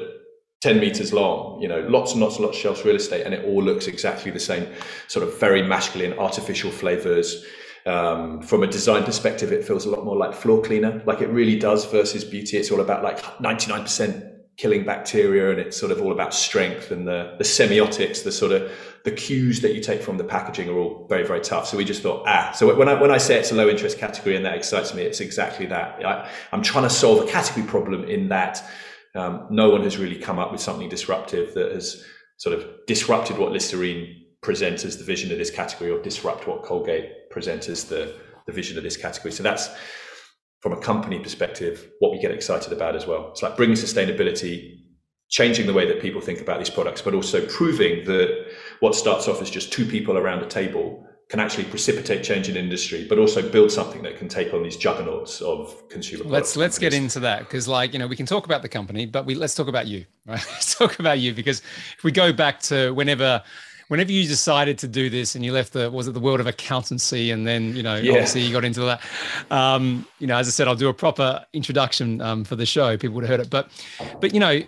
10 0.61 0.79
meters 0.79 1.11
long, 1.11 1.61
you 1.61 1.67
know, 1.67 1.81
lots 1.89 2.13
and 2.13 2.21
lots 2.21 2.37
and 2.37 2.45
lots 2.45 2.57
of 2.57 2.61
shelf 2.61 2.85
real 2.85 2.95
estate, 2.95 3.25
and 3.25 3.33
it 3.33 3.43
all 3.45 3.61
looks 3.61 3.87
exactly 3.87 4.31
the 4.31 4.39
same, 4.39 4.65
sort 5.09 5.27
of 5.27 5.37
very 5.37 5.61
masculine, 5.61 6.17
artificial 6.17 6.71
flavors. 6.71 7.43
Um, 7.85 8.41
from 8.41 8.63
a 8.63 8.67
design 8.67 9.03
perspective, 9.03 9.51
it 9.51 9.65
feels 9.65 9.85
a 9.85 9.89
lot 9.89 10.05
more 10.05 10.15
like 10.15 10.33
floor 10.33 10.61
cleaner, 10.61 11.03
like 11.05 11.19
it 11.19 11.27
really 11.27 11.59
does 11.59 11.83
versus 11.91 12.23
beauty. 12.23 12.55
It's 12.55 12.71
all 12.71 12.79
about 12.79 13.03
like 13.03 13.21
99% 13.39 14.32
killing 14.57 14.85
bacteria 14.85 15.49
and 15.49 15.59
it's 15.59 15.75
sort 15.75 15.91
of 15.91 16.01
all 16.01 16.11
about 16.11 16.33
strength 16.33 16.91
and 16.91 17.07
the, 17.07 17.35
the 17.37 17.43
semiotics, 17.43 18.23
the 18.23 18.31
sort 18.31 18.51
of 18.51 18.71
the 19.03 19.11
cues 19.11 19.61
that 19.61 19.73
you 19.73 19.81
take 19.81 20.01
from 20.01 20.17
the 20.17 20.23
packaging 20.23 20.69
are 20.69 20.77
all 20.77 21.07
very, 21.09 21.25
very 21.25 21.41
tough. 21.41 21.67
So 21.67 21.75
we 21.75 21.83
just 21.83 22.03
thought, 22.03 22.23
ah, 22.27 22.51
so 22.53 22.73
when 22.75 22.87
I, 22.87 22.99
when 23.01 23.11
I 23.11 23.17
say 23.17 23.39
it's 23.39 23.51
a 23.51 23.55
low 23.55 23.67
interest 23.67 23.97
category 23.97 24.35
and 24.35 24.45
that 24.45 24.55
excites 24.55 24.93
me, 24.93 25.01
it's 25.01 25.19
exactly 25.19 25.65
that. 25.67 26.05
I, 26.05 26.29
am 26.51 26.61
trying 26.61 26.83
to 26.83 26.89
solve 26.89 27.27
a 27.27 27.31
category 27.31 27.65
problem 27.65 28.03
in 28.05 28.29
that 28.29 28.63
um, 29.15 29.47
no 29.49 29.69
one 29.69 29.83
has 29.83 29.97
really 29.97 30.17
come 30.17 30.39
up 30.39 30.51
with 30.51 30.61
something 30.61 30.87
disruptive 30.87 31.53
that 31.55 31.71
has 31.71 32.03
sort 32.37 32.57
of 32.57 32.65
disrupted 32.87 33.37
what 33.37 33.51
Listerine 33.51 34.23
presents 34.41 34.85
as 34.85 34.97
the 34.97 35.03
vision 35.03 35.31
of 35.31 35.37
this 35.37 35.49
category 35.49 35.89
or 35.89 36.01
disrupt 36.01 36.47
what 36.47 36.63
Colgate 36.63 37.29
presents 37.31 37.69
as 37.69 37.85
the, 37.85 38.15
the 38.45 38.51
vision 38.51 38.77
of 38.77 38.83
this 38.83 38.97
category. 38.97 39.31
So 39.31 39.41
that's, 39.41 39.69
from 40.63 40.71
a 40.71 40.77
company 40.77 41.19
perspective, 41.19 41.91
what 41.99 42.13
we 42.13 42.19
get 42.19 42.31
excited 42.31 42.71
about 42.71 42.95
as 42.95 43.05
well. 43.05 43.31
It's 43.31 43.43
like 43.43 43.57
bringing 43.57 43.75
sustainability, 43.75 44.77
changing 45.27 45.67
the 45.67 45.73
way 45.73 45.85
that 45.85 46.01
people 46.01 46.21
think 46.21 46.39
about 46.39 46.57
these 46.57 46.69
products, 46.69 47.01
but 47.01 47.13
also 47.13 47.45
proving 47.47 48.05
that 48.05 48.47
what 48.79 48.95
starts 48.95 49.27
off 49.27 49.41
as 49.41 49.49
just 49.49 49.73
two 49.73 49.85
people 49.85 50.17
around 50.17 50.41
a 50.41 50.47
table 50.47 51.05
can 51.29 51.41
actually 51.41 51.65
precipitate 51.65 52.23
change 52.23 52.47
in 52.47 52.55
industry, 52.55 53.05
but 53.09 53.19
also 53.19 53.41
build 53.41 53.71
something 53.73 54.03
that 54.03 54.17
can 54.17 54.29
take 54.29 54.53
on 54.53 54.63
these 54.63 54.77
juggernauts 54.77 55.41
of 55.41 55.89
consumer. 55.89 56.23
Let's 56.23 56.55
let's 56.55 56.79
get 56.79 56.93
into 56.93 57.19
that 57.19 57.39
because, 57.39 57.67
like 57.67 57.91
you 57.91 57.99
know, 57.99 58.07
we 58.07 58.15
can 58.15 58.25
talk 58.25 58.45
about 58.45 58.61
the 58.61 58.69
company, 58.69 59.05
but 59.05 59.25
we 59.25 59.35
let's 59.35 59.55
talk 59.55 59.67
about 59.67 59.87
you. 59.87 60.05
Right? 60.25 60.45
let's 60.51 60.73
talk 60.73 60.99
about 60.99 61.19
you 61.19 61.33
because 61.33 61.61
if 61.97 62.05
we 62.05 62.13
go 62.13 62.31
back 62.31 62.61
to 62.61 62.91
whenever 62.91 63.43
whenever 63.87 64.11
you 64.11 64.27
decided 64.27 64.77
to 64.77 64.87
do 64.87 65.09
this 65.09 65.35
and 65.35 65.45
you 65.45 65.51
left 65.51 65.73
the 65.73 65.89
was 65.91 66.07
it 66.07 66.13
the 66.13 66.19
world 66.19 66.39
of 66.39 66.47
accountancy 66.47 67.31
and 67.31 67.45
then 67.45 67.75
you 67.75 67.83
know 67.83 67.95
yeah. 67.95 68.11
obviously 68.11 68.41
you 68.41 68.51
got 68.51 68.65
into 68.65 68.81
that 68.81 69.01
um, 69.51 70.05
you 70.19 70.27
know 70.27 70.37
as 70.37 70.47
i 70.47 70.51
said 70.51 70.67
i'll 70.67 70.75
do 70.75 70.89
a 70.89 70.93
proper 70.93 71.43
introduction 71.53 72.21
um, 72.21 72.43
for 72.43 72.55
the 72.55 72.65
show. 72.65 72.97
People 72.97 73.15
would 73.15 73.23
have 73.23 73.29
heard 73.29 73.45
it. 73.45 73.49
But 73.49 73.69
but 74.19 74.33
you 74.33 74.39
know 74.39 74.61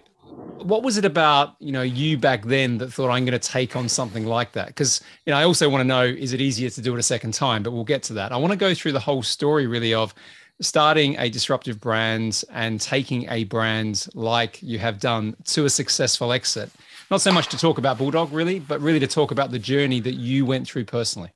what 0.61 0.83
was 0.83 0.97
it 0.97 1.05
about 1.05 1.55
you 1.59 1.71
know 1.71 1.81
you 1.81 2.17
back 2.17 2.43
then 2.43 2.77
that 2.79 2.91
thought 2.91 3.09
i'm 3.09 3.23
going 3.25 3.39
to 3.39 3.47
take 3.47 3.75
on 3.75 3.87
something 3.89 4.25
like 4.25 4.51
that? 4.53 4.67
Because 4.67 5.01
you 5.25 5.31
know 5.31 5.37
i 5.37 5.43
also 5.43 5.69
want 5.69 5.81
to 5.81 5.87
know 5.87 6.03
is 6.03 6.33
it 6.33 6.41
easier 6.41 6.69
to 6.69 6.81
do 6.81 6.93
it 6.95 6.99
a 6.99 7.03
second 7.03 7.33
time? 7.33 7.63
But 7.63 7.71
we'll 7.71 7.83
get 7.83 8.03
to 8.03 8.13
that. 8.13 8.31
I 8.31 8.37
want 8.37 8.51
to 8.51 8.57
go 8.57 8.73
through 8.73 8.93
the 8.93 8.99
whole 8.99 9.23
story 9.23 9.67
really 9.67 9.93
of 9.93 10.13
starting 10.61 11.17
a 11.19 11.29
disruptive 11.29 11.81
brand 11.81 12.43
and 12.51 12.79
taking 12.79 13.29
a 13.29 13.43
brand 13.45 14.07
like 14.13 14.63
you 14.63 14.79
have 14.79 14.99
done 14.99 15.35
to 15.43 15.65
a 15.65 15.69
successful 15.69 16.31
exit 16.31 16.71
not 17.11 17.21
so 17.21 17.31
much 17.31 17.47
to 17.47 17.57
talk 17.57 17.77
about 17.77 17.97
bulldog 17.97 18.31
really 18.31 18.59
but 18.59 18.81
really 18.81 18.99
to 18.99 19.07
talk 19.07 19.31
about 19.31 19.51
the 19.51 19.59
journey 19.59 19.99
that 19.99 20.15
you 20.15 20.45
went 20.45 20.67
through 20.67 20.85
personally 20.85 21.31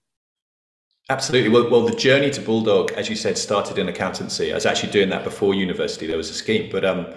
Absolutely. 1.11 1.49
Well, 1.49 1.71
well, 1.71 1.81
the 1.87 1.95
journey 1.95 2.29
to 2.29 2.39
Bulldog, 2.41 2.91
as 2.91 3.09
you 3.09 3.15
said, 3.15 3.35
started 3.35 3.79
in 3.79 3.89
accountancy. 3.89 4.51
I 4.51 4.55
was 4.55 4.67
actually 4.67 4.91
doing 4.91 5.09
that 5.09 5.23
before 5.23 5.55
university. 5.55 6.05
There 6.05 6.17
was 6.17 6.29
a 6.29 6.35
scheme, 6.35 6.69
but 6.71 6.85
um, 6.85 7.07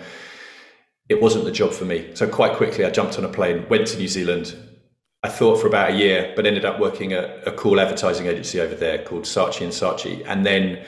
it 1.10 1.20
wasn't 1.20 1.44
the 1.44 1.52
job 1.52 1.72
for 1.72 1.84
me. 1.84 2.10
So 2.14 2.26
quite 2.26 2.54
quickly, 2.54 2.86
I 2.86 2.90
jumped 2.90 3.18
on 3.18 3.24
a 3.26 3.28
plane, 3.28 3.68
went 3.68 3.86
to 3.88 3.98
New 3.98 4.08
Zealand. 4.08 4.56
I 5.22 5.28
thought 5.28 5.60
for 5.60 5.66
about 5.66 5.90
a 5.90 5.94
year, 5.94 6.32
but 6.34 6.46
ended 6.46 6.64
up 6.64 6.80
working 6.80 7.12
at 7.12 7.46
a 7.46 7.52
cool 7.52 7.78
advertising 7.78 8.26
agency 8.26 8.60
over 8.60 8.74
there 8.74 9.04
called 9.04 9.24
Saatchi 9.24 9.60
and 9.60 9.72
Saatchi. 9.72 10.24
And 10.26 10.46
then 10.46 10.84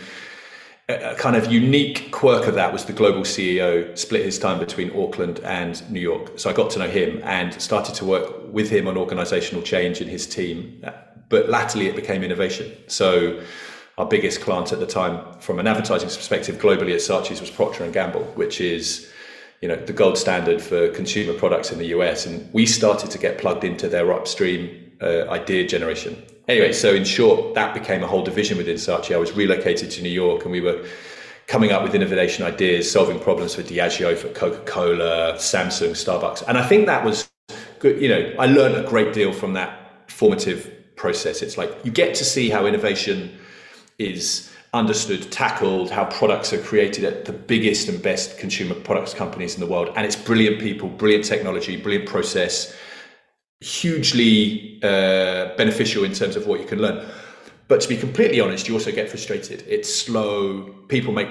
a 0.89 1.15
kind 1.15 1.35
of 1.35 1.51
unique 1.51 2.11
quirk 2.13 2.47
of 2.47 2.55
that 2.55 2.73
was 2.73 2.85
the 2.85 2.93
global 2.93 3.23
CEO 3.23 3.97
split 3.97 4.25
his 4.25 4.39
time 4.39 4.59
between 4.59 4.95
Auckland 4.95 5.41
and 5.41 5.89
New 5.91 6.01
York. 6.01 6.39
So 6.39 6.51
I 6.51 6.53
got 6.53 6.71
to 6.73 6.79
know 6.79 6.89
him 6.89 7.23
and 7.25 7.55
started 7.61 7.95
to 7.97 8.05
work 8.05 8.53
with 8.53 8.69
him 8.69 8.87
on 8.87 8.97
organizational 8.99 9.63
change 9.63 10.03
in 10.03 10.09
his 10.09 10.27
team. 10.27 10.85
But 11.31 11.49
latterly, 11.49 11.87
it 11.87 11.97
became 11.97 12.23
innovation. 12.23 12.71
So 12.87 13.43
our 13.97 14.07
biggest 14.07 14.43
client 14.43 14.73
at 14.73 14.81
the 14.81 14.87
time, 14.87 15.39
from 15.41 15.59
an 15.59 15.67
advertising 15.67 16.09
perspective 16.09 16.57
globally 16.57 16.93
at 16.93 17.01
Saatchi's, 17.01 17.41
was 17.41 17.51
Procter 17.51 17.85
and 17.85 17.93
Gamble, 17.93 18.25
which 18.35 18.61
is 18.61 19.11
you 19.63 19.69
know 19.69 19.77
the 19.77 19.95
gold 19.95 20.19
standard 20.19 20.61
for 20.61 20.91
consumer 20.91 21.33
products 21.33 21.73
in 21.73 21.79
the 21.79 21.87
US, 21.87 22.27
and 22.27 22.53
we 22.53 22.67
started 22.67 23.11
to 23.11 23.19
get 23.19 23.39
plugged 23.39 23.65
into 23.65 23.89
their 23.89 24.13
upstream 24.13 24.84
uh, 25.01 25.31
idea 25.31 25.67
generation. 25.67 26.23
Anyway, 26.49 26.73
so 26.73 26.95
in 26.95 27.05
short, 27.05 27.55
that 27.55 27.73
became 27.73 28.03
a 28.03 28.07
whole 28.07 28.23
division 28.23 28.59
within 28.59 28.77
Saatchi. 28.77 29.15
I 29.15 29.19
was 29.19 29.33
relocated 29.33 29.91
to 29.93 30.03
New 30.03 30.11
York, 30.11 30.43
and 30.43 30.53
we 30.53 30.61
were 30.61 30.87
coming 31.47 31.73
up 31.73 31.83
with 31.83 31.95
innovation 31.95 32.45
ideas, 32.45 32.91
solving 32.91 33.19
problems 33.19 33.55
for 33.55 33.63
Diageo, 33.63 34.17
for 34.17 34.29
Coca 34.29 34.63
Cola, 34.65 35.35
Samsung, 35.35 35.91
Starbucks, 35.91 36.43
and 36.47 36.59
I 36.59 36.67
think 36.67 36.87
that 36.87 37.05
was 37.05 37.31
good. 37.79 38.01
You 38.01 38.09
know, 38.09 38.35
I 38.39 38.47
learned 38.47 38.77
a 38.77 38.89
great 38.89 39.13
deal 39.13 39.33
from 39.33 39.55
that 39.55 40.11
formative 40.11 40.71
process. 40.97 41.43
It's 41.43 41.59
like 41.59 41.71
you 41.85 41.91
get 41.91 42.15
to 42.17 42.25
see 42.25 42.51
how 42.51 42.67
innovation 42.67 43.39
is 43.99 44.51
understood, 44.75 45.31
tackled 45.31 45.91
how 45.91 46.05
products 46.07 46.53
are 46.53 46.61
created 46.61 47.05
at 47.05 47.25
the 47.25 47.33
biggest 47.33 47.89
and 47.89 48.03
best 48.03 48.39
consumer 48.39 48.75
products 48.75 49.15
companies 49.15 49.55
in 49.55 49.61
the 49.61 49.67
world. 49.67 49.91
And 49.97 50.05
it's 50.05 50.17
brilliant 50.17 50.61
people, 50.61 50.89
brilliant 50.89 51.25
technology, 51.25 51.77
brilliant 51.77 52.09
process, 52.09 52.75
hugely 53.61 54.81
uh, 54.83 55.57
beneficial 55.57 56.05
in 56.05 56.13
terms 56.13 56.37
of 56.37 56.47
what 56.47 56.61
you 56.61 56.67
can 56.67 56.81
learn. 56.81 57.07
But 57.69 57.81
to 57.81 57.89
be 57.89 57.97
completely 57.97 58.41
honest, 58.41 58.69
you 58.69 58.75
also 58.75 58.93
get 58.93 59.09
frustrated. 59.09 59.65
It's 59.67 59.95
slow. 59.95 60.65
People 60.89 61.13
make 61.13 61.29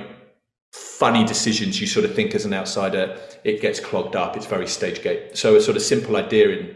funny 0.72 1.24
decisions 1.24 1.80
you 1.80 1.86
sort 1.86 2.06
of 2.06 2.16
think 2.16 2.34
as 2.34 2.46
an 2.46 2.54
outsider. 2.54 3.20
It 3.44 3.62
gets 3.62 3.80
clogged 3.80 4.16
up. 4.16 4.36
It's 4.36 4.48
very 4.48 4.68
stage 4.68 5.04
gate. 5.04 5.38
So 5.38 5.56
a 5.56 5.62
sort 5.62 5.78
of 5.78 5.84
simple 5.84 6.16
idea 6.16 6.50
in 6.50 6.76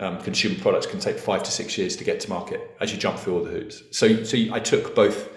um, 0.00 0.20
consumer 0.20 0.56
products 0.60 0.86
can 0.86 1.00
take 1.00 1.18
five 1.18 1.42
to 1.42 1.50
six 1.50 1.78
years 1.78 1.96
to 1.96 2.04
get 2.04 2.20
to 2.20 2.28
market 2.28 2.60
as 2.80 2.92
you 2.92 2.98
jump 2.98 3.18
through 3.18 3.38
all 3.38 3.44
the 3.44 3.50
hoops. 3.50 3.82
So, 3.90 4.22
so 4.24 4.36
I 4.52 4.60
took 4.60 4.94
both 4.94 5.30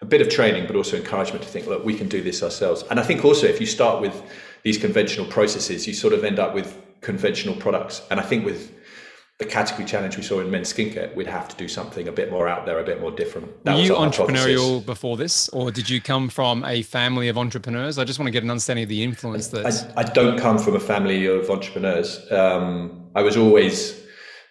a 0.00 0.06
bit 0.06 0.22
of 0.22 0.30
training, 0.30 0.66
but 0.66 0.76
also 0.76 0.96
encouragement 0.96 1.42
to 1.42 1.48
think, 1.48 1.66
look, 1.66 1.84
we 1.84 1.94
can 1.94 2.08
do 2.08 2.22
this 2.22 2.42
ourselves. 2.42 2.84
And 2.90 2.98
I 2.98 3.02
think 3.02 3.24
also 3.24 3.46
if 3.46 3.60
you 3.60 3.66
start 3.66 4.00
with 4.00 4.22
these 4.62 4.78
conventional 4.78 5.26
processes, 5.26 5.86
you 5.86 5.92
sort 5.92 6.14
of 6.14 6.24
end 6.24 6.38
up 6.38 6.54
with 6.54 6.76
conventional 7.02 7.54
products. 7.56 8.02
And 8.10 8.18
I 8.18 8.22
think 8.22 8.44
with 8.44 8.72
the 9.40 9.46
category 9.46 9.86
challenge 9.86 10.18
we 10.18 10.22
saw 10.22 10.38
in 10.38 10.50
men's 10.50 10.70
skincare, 10.70 11.12
we'd 11.16 11.26
have 11.26 11.48
to 11.48 11.56
do 11.56 11.66
something 11.66 12.06
a 12.06 12.12
bit 12.12 12.30
more 12.30 12.46
out 12.46 12.66
there, 12.66 12.78
a 12.78 12.84
bit 12.84 13.00
more 13.00 13.10
different. 13.10 13.64
That 13.64 13.74
Were 13.74 13.80
you 13.80 13.94
entrepreneurial 13.94 14.80
hypothesis. 14.80 14.84
before 14.84 15.16
this, 15.16 15.48
or 15.48 15.70
did 15.70 15.88
you 15.88 15.98
come 15.98 16.28
from 16.28 16.62
a 16.66 16.82
family 16.82 17.28
of 17.28 17.38
entrepreneurs? 17.38 17.98
I 17.98 18.04
just 18.04 18.18
want 18.18 18.26
to 18.26 18.32
get 18.32 18.42
an 18.42 18.50
understanding 18.50 18.82
of 18.82 18.90
the 18.90 19.02
influence 19.02 19.48
that. 19.48 19.64
I, 19.96 20.02
I 20.02 20.04
don't 20.04 20.38
come 20.38 20.58
from 20.58 20.76
a 20.76 20.80
family 20.80 21.24
of 21.24 21.48
entrepreneurs. 21.48 22.30
Um, 22.30 23.10
I 23.14 23.22
was 23.22 23.38
always, 23.38 23.98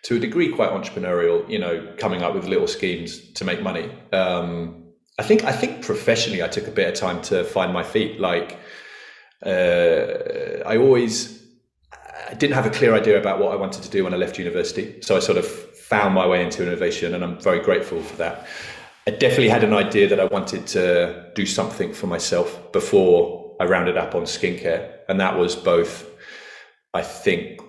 to 0.05 0.15
a 0.15 0.19
degree, 0.19 0.49
quite 0.49 0.71
entrepreneurial. 0.71 1.47
You 1.47 1.59
know, 1.59 1.93
coming 1.99 2.23
up 2.23 2.33
with 2.33 2.45
little 2.45 2.67
schemes 2.67 3.19
to 3.33 3.45
make 3.45 3.61
money. 3.61 3.91
Um, 4.11 4.85
I 5.19 5.23
think 5.23 5.43
I 5.43 5.51
think 5.51 5.85
professionally, 5.85 6.41
I 6.41 6.47
took 6.47 6.67
a 6.67 6.71
bit 6.71 6.87
of 6.87 6.95
time 6.95 7.21
to 7.23 7.43
find 7.43 7.71
my 7.71 7.83
feet. 7.83 8.19
Like 8.19 8.57
uh, 9.45 10.63
I 10.65 10.77
always 10.77 11.38
I 12.29 12.35
didn't 12.35 12.53
have 12.53 12.67
a 12.67 12.69
clear 12.69 12.93
idea 12.93 13.19
about 13.19 13.39
what 13.39 13.51
I 13.51 13.55
wanted 13.55 13.81
to 13.83 13.89
do 13.89 14.03
when 14.03 14.13
I 14.13 14.17
left 14.17 14.37
university, 14.37 15.01
so 15.01 15.17
I 15.17 15.19
sort 15.19 15.39
of 15.39 15.47
found 15.47 16.13
my 16.13 16.27
way 16.27 16.43
into 16.43 16.61
innovation, 16.61 17.15
and 17.15 17.23
I'm 17.23 17.39
very 17.39 17.59
grateful 17.59 18.03
for 18.03 18.15
that. 18.17 18.47
I 19.07 19.11
definitely 19.11 19.49
had 19.49 19.63
an 19.63 19.73
idea 19.73 20.07
that 20.07 20.19
I 20.19 20.25
wanted 20.25 20.67
to 20.67 21.31
do 21.33 21.47
something 21.47 21.91
for 21.91 22.05
myself 22.05 22.71
before 22.71 23.55
I 23.59 23.65
rounded 23.65 23.97
up 23.97 24.13
on 24.13 24.23
skincare, 24.23 24.91
and 25.09 25.19
that 25.19 25.39
was 25.39 25.55
both, 25.55 26.07
I 26.93 27.01
think, 27.01 27.61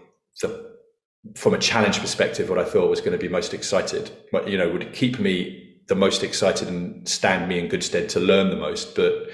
the 0.43 0.71
from 1.37 1.55
a 1.55 1.59
challenge 1.59 2.01
perspective, 2.01 2.49
what 2.49 2.59
I 2.59 2.65
thought 2.65 2.89
was 2.89 3.01
going 3.01 3.13
to 3.13 3.19
be 3.19 3.29
most 3.29 3.53
excited, 3.53 4.11
you 4.47 4.57
know, 4.57 4.71
would 4.71 4.93
keep 4.93 5.19
me 5.19 5.77
the 5.89 5.95
most 5.95 6.23
excited 6.23 6.69
and 6.69 7.07
stand 7.07 7.49
me 7.49 7.59
in 7.59 7.69
good 7.69 7.85
stead 7.85 8.09
to 8.11 8.21
learn 8.21 8.49
the 8.49 8.57
most. 8.57 8.95
But 8.95 9.31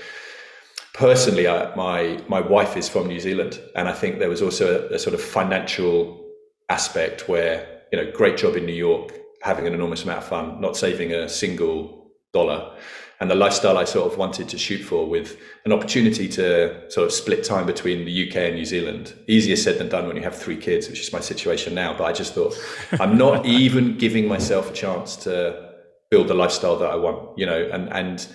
personally, 0.97 1.47
I, 1.47 1.75
my 1.75 2.21
my 2.29 2.41
wife 2.41 2.77
is 2.77 2.89
from 2.89 3.07
New 3.07 3.21
Zealand, 3.21 3.61
and 3.75 3.89
I 3.89 3.93
think 3.93 4.19
there 4.19 4.29
was 4.31 4.43
also 4.43 4.89
a, 4.91 4.95
a, 4.95 4.99
sort 4.99 5.15
of 5.15 5.21
financial 5.21 6.25
aspect 6.69 7.29
where 7.29 7.77
you 7.93 7.99
know, 7.99 8.11
great 8.13 8.37
job 8.37 8.57
in 8.57 8.67
New 8.67 8.75
York, 8.75 9.13
having 9.43 9.67
an 9.67 9.75
enormous 9.75 10.05
amount 10.05 10.19
of 10.19 10.25
fun, 10.25 10.61
not 10.61 10.77
saving 10.77 11.13
a 11.13 11.29
single 11.29 12.11
dollar. 12.33 12.75
And 13.19 13.31
the 13.31 13.35
lifestyle 13.35 13.79
I 13.79 13.85
sort 13.85 14.13
of 14.13 14.19
wanted 14.19 14.47
to 14.51 14.59
shoot 14.59 14.83
for 14.83 15.09
with 15.09 15.39
an 15.65 15.73
opportunity 15.73 16.29
to 16.29 16.91
sort 16.91 17.07
of 17.07 17.13
split 17.13 17.45
time 17.45 17.65
between 17.65 18.05
the 18.05 18.29
UK 18.29 18.37
and 18.37 18.57
New 18.57 18.67
Zealand. 18.67 19.15
Easier 19.27 19.57
said 19.57 19.79
than 19.79 19.89
done 19.89 20.07
when 20.07 20.17
you 20.17 20.23
have 20.23 20.37
three 20.37 20.59
kids, 20.59 20.91
which 20.91 21.01
is 21.01 21.15
my 21.15 21.21
situation 21.21 21.75
now. 21.75 21.97
But 21.97 22.05
I 22.05 22.13
just 22.13 22.35
thought, 22.35 22.55
I'm 23.01 23.17
not 23.17 23.47
even 23.47 23.97
giving 23.97 24.29
myself 24.29 24.71
a 24.71 24.75
chance 24.75 25.17
to 25.25 25.73
build 26.11 26.29
the 26.29 26.35
lifestyle 26.35 26.77
that 26.79 26.91
I 26.91 26.97
want, 26.97 27.39
you 27.39 27.47
know, 27.47 27.71
and, 27.73 27.91
and 27.91 28.29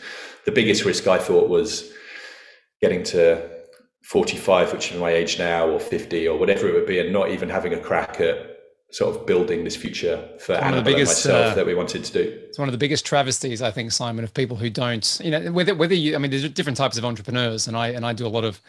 the 0.45 0.51
biggest 0.51 0.83
risk 0.83 1.07
I 1.07 1.19
thought 1.19 1.47
was 1.47 1.91
getting 2.81 3.03
to 3.03 3.49
45, 4.03 4.73
which 4.73 4.91
is 4.91 4.99
my 4.99 5.11
age 5.11 5.37
now, 5.37 5.67
or 5.67 5.79
50, 5.79 6.27
or 6.27 6.37
whatever 6.37 6.67
it 6.67 6.73
would 6.73 6.87
be, 6.87 6.99
and 6.99 7.13
not 7.13 7.29
even 7.29 7.49
having 7.49 7.73
a 7.73 7.79
crack 7.79 8.19
at 8.19 8.51
sort 8.91 9.15
of 9.15 9.25
building 9.25 9.63
this 9.63 9.75
future 9.75 10.29
for 10.39 10.53
Annabelle 10.53 10.83
biggest, 10.83 11.25
and 11.25 11.33
myself 11.33 11.51
uh, 11.53 11.55
that 11.55 11.65
we 11.65 11.73
wanted 11.73 12.03
to 12.03 12.11
do. 12.11 12.39
It's 12.47 12.59
one 12.59 12.67
of 12.67 12.73
the 12.73 12.77
biggest 12.77 13.05
travesties, 13.05 13.61
I 13.61 13.71
think, 13.71 13.91
Simon, 13.91 14.23
of 14.23 14.33
people 14.33 14.57
who 14.57 14.69
don't, 14.69 15.19
you 15.23 15.31
know, 15.31 15.51
whether 15.51 15.73
whether 15.73 15.95
you, 15.95 16.15
I 16.15 16.17
mean, 16.17 16.31
there's 16.31 16.49
different 16.49 16.77
types 16.77 16.97
of 16.97 17.05
entrepreneurs, 17.05 17.67
and 17.67 17.77
I 17.77 17.89
and 17.89 18.05
I 18.05 18.13
do 18.13 18.27
a 18.27 18.29
lot 18.29 18.43
of 18.43 18.59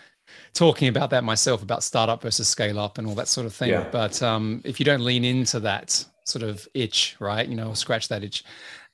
talking 0.54 0.88
about 0.88 1.10
that 1.10 1.24
myself 1.24 1.62
about 1.62 1.82
startup 1.82 2.22
versus 2.22 2.48
scale 2.48 2.78
up 2.78 2.98
and 2.98 3.06
all 3.06 3.14
that 3.16 3.28
sort 3.28 3.46
of 3.46 3.54
thing. 3.54 3.70
Yeah. 3.70 3.88
But 3.90 4.22
um, 4.22 4.62
if 4.64 4.78
you 4.78 4.84
don't 4.84 5.04
lean 5.04 5.24
into 5.24 5.58
that 5.60 6.04
sort 6.24 6.44
of 6.44 6.68
itch, 6.74 7.16
right, 7.18 7.48
you 7.48 7.56
know, 7.56 7.74
scratch 7.74 8.08
that 8.08 8.22
itch, 8.22 8.44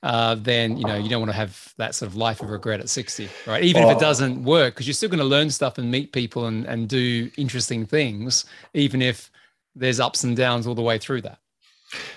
uh, 0.03 0.35
then 0.35 0.77
you 0.77 0.85
know 0.85 0.95
you 0.95 1.09
don't 1.09 1.19
want 1.19 1.31
to 1.31 1.35
have 1.35 1.73
that 1.77 1.93
sort 1.93 2.09
of 2.09 2.15
life 2.15 2.41
of 2.41 2.49
regret 2.49 2.79
at 2.79 2.89
60 2.89 3.29
right? 3.45 3.63
Even 3.63 3.83
oh. 3.83 3.89
if 3.89 3.97
it 3.97 3.99
doesn't 3.99 4.43
work 4.43 4.73
because 4.73 4.87
you're 4.87 4.93
still 4.93 5.09
going 5.09 5.19
to 5.19 5.25
learn 5.25 5.49
stuff 5.49 5.77
and 5.77 5.91
meet 5.91 6.11
people 6.13 6.45
and, 6.45 6.65
and 6.65 6.87
do 6.87 7.29
interesting 7.37 7.85
things 7.85 8.45
even 8.73 9.01
if 9.01 9.29
there's 9.75 9.99
ups 9.99 10.23
and 10.23 10.35
downs 10.35 10.67
all 10.67 10.75
the 10.75 10.81
way 10.81 10.97
through 10.97 11.21
that. 11.21 11.39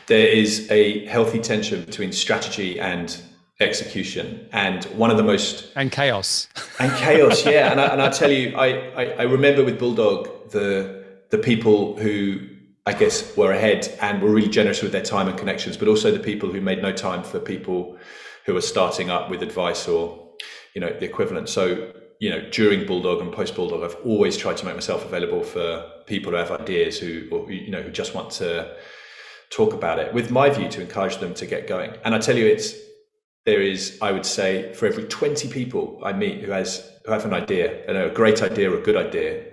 There 0.07 0.27
is 0.27 0.71
a 0.71 1.07
healthy 1.07 1.41
tension 1.41 1.85
between 1.85 2.13
strategy 2.13 2.79
and 2.79 3.21
execution 3.61 4.49
and 4.53 4.85
one 4.87 5.11
of 5.11 5.17
the 5.17 5.23
most 5.23 5.71
and 5.77 5.91
chaos. 5.91 6.49
And 6.79 6.93
chaos 6.97 7.45
yeah. 7.47 7.71
And 7.71 7.81
I, 7.81 7.87
and 7.87 8.03
I 8.03 8.11
tell 8.11 8.31
you 8.31 8.57
I, 8.57 8.69
I 8.97 9.05
i 9.19 9.23
remember 9.23 9.65
with 9.65 9.79
bulldog 9.79 10.51
the 10.51 11.05
the 11.31 11.39
people 11.39 11.97
who 11.97 12.41
I 12.85 12.93
guess, 12.93 13.37
were 13.37 13.53
ahead 13.53 13.97
and 14.01 14.21
were 14.21 14.31
really 14.31 14.49
generous 14.49 14.83
with 14.83 14.93
their 14.93 15.03
time 15.03 15.29
and 15.29 15.39
connections, 15.39 15.77
but 15.77 15.89
also 15.89 16.11
the 16.11 16.19
people 16.19 16.51
who 16.51 16.61
made 16.61 16.83
no 16.83 16.93
time 16.93 17.23
for 17.23 17.39
people 17.39 17.97
who 18.45 18.57
are 18.57 18.63
starting 18.63 19.09
up 19.09 19.31
with 19.31 19.43
advice 19.43 19.87
or, 19.87 20.33
you 20.75 20.81
know, 20.81 20.89
the 20.89 21.05
equivalent. 21.05 21.49
So, 21.49 21.93
you 22.19 22.31
know, 22.31 22.41
during 22.51 22.87
Bulldog 22.87 23.21
and 23.21 23.33
post 23.33 23.55
Bulldog, 23.55 23.85
I've 23.85 23.97
always 24.05 24.37
tried 24.37 24.57
to 24.59 24.65
make 24.65 24.75
myself 24.75 25.05
available 25.05 25.45
for 25.45 25.89
people 26.07 26.33
who 26.33 26.39
have 26.39 26.51
ideas 26.51 26.99
who, 26.99 27.29
or, 27.31 27.51
you 27.51 27.71
know, 27.71 27.83
who 27.83 27.91
just 27.91 28.15
want 28.15 28.33
to 28.33 28.77
talk 29.51 29.75
about 29.75 29.99
it 30.01 30.13
with 30.13 30.31
my 30.31 30.51
view 30.51 30.69
to 30.71 30.81
encourage 30.81 31.19
them 31.19 31.35
to 31.35 31.47
get 31.47 31.69
going. 31.69 31.93
And 32.05 32.15
I 32.15 32.19
tell 32.19 32.37
you, 32.37 32.47
it's, 32.47 32.75
there 33.45 33.61
is, 33.61 33.99
I 34.01 34.13
would 34.13 34.27
say, 34.27 34.73
for 34.73 34.87
every 34.87 35.05
20 35.05 35.49
people 35.49 36.01
I 36.05 36.13
meet 36.13 36.43
who 36.43 36.51
has 36.53 36.89
who 37.05 37.13
have 37.13 37.25
an 37.25 37.35
idea, 37.35 37.85
and 37.87 37.97
a 37.97 38.11
great 38.11 38.43
idea 38.43 38.71
or 38.71 38.79
a 38.79 38.83
good 38.83 38.97
idea, 38.97 39.45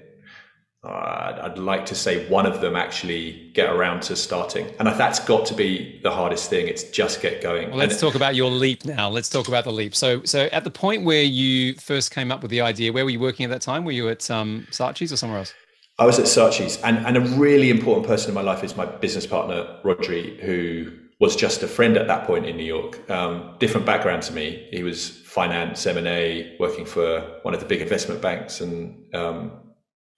uh, 0.81 1.39
I'd 1.41 1.57
like 1.57 1.85
to 1.87 1.95
say 1.95 2.27
one 2.29 2.45
of 2.45 2.61
them 2.61 2.77
actually 2.77 3.51
get 3.53 3.69
around 3.69 4.01
to 4.03 4.15
starting, 4.15 4.65
and 4.79 4.87
that's 4.87 5.19
got 5.19 5.45
to 5.47 5.53
be 5.53 5.99
the 6.03 6.11
hardest 6.11 6.49
thing. 6.49 6.69
It's 6.69 6.83
just 6.83 7.21
get 7.21 7.41
going. 7.41 7.69
Well, 7.69 7.79
let's 7.79 7.93
and 7.93 8.01
talk 8.01 8.15
about 8.15 8.35
your 8.35 8.49
leap 8.49 8.85
now. 8.85 9.09
Let's 9.09 9.29
talk 9.29 9.49
about 9.49 9.65
the 9.65 9.73
leap. 9.73 9.93
So, 9.93 10.23
so 10.23 10.45
at 10.53 10.63
the 10.63 10.71
point 10.71 11.03
where 11.03 11.23
you 11.23 11.73
first 11.75 12.11
came 12.11 12.31
up 12.31 12.41
with 12.41 12.51
the 12.51 12.61
idea, 12.61 12.93
where 12.93 13.03
were 13.03 13.11
you 13.11 13.19
working 13.19 13.43
at 13.43 13.49
that 13.49 13.61
time? 13.61 13.83
Were 13.83 13.91
you 13.91 14.07
at 14.07 14.31
um, 14.31 14.67
Saatchi's 14.71 15.11
or 15.11 15.17
somewhere 15.17 15.39
else? 15.39 15.53
I 15.97 16.05
was 16.05 16.17
at 16.17 16.25
Saatchi's, 16.25 16.81
and, 16.83 17.05
and 17.05 17.17
a 17.17 17.21
really 17.37 17.69
important 17.69 18.07
person 18.07 18.29
in 18.29 18.35
my 18.35 18.41
life 18.41 18.63
is 18.63 18.77
my 18.77 18.85
business 18.85 19.27
partner, 19.27 19.79
Rodri, 19.83 20.39
who 20.39 20.93
was 21.19 21.35
just 21.35 21.61
a 21.61 21.67
friend 21.67 21.97
at 21.97 22.07
that 22.07 22.25
point 22.25 22.45
in 22.45 22.55
New 22.55 22.63
York. 22.63 23.09
Um, 23.09 23.55
different 23.59 23.85
background 23.85 24.23
to 24.23 24.33
me. 24.33 24.65
He 24.71 24.83
was 24.83 25.09
finance, 25.09 25.85
M&A, 25.85 26.55
working 26.57 26.85
for 26.85 27.39
one 27.41 27.53
of 27.53 27.59
the 27.59 27.65
big 27.65 27.81
investment 27.81 28.21
banks 28.21 28.61
and 28.61 29.13
um, 29.13 29.51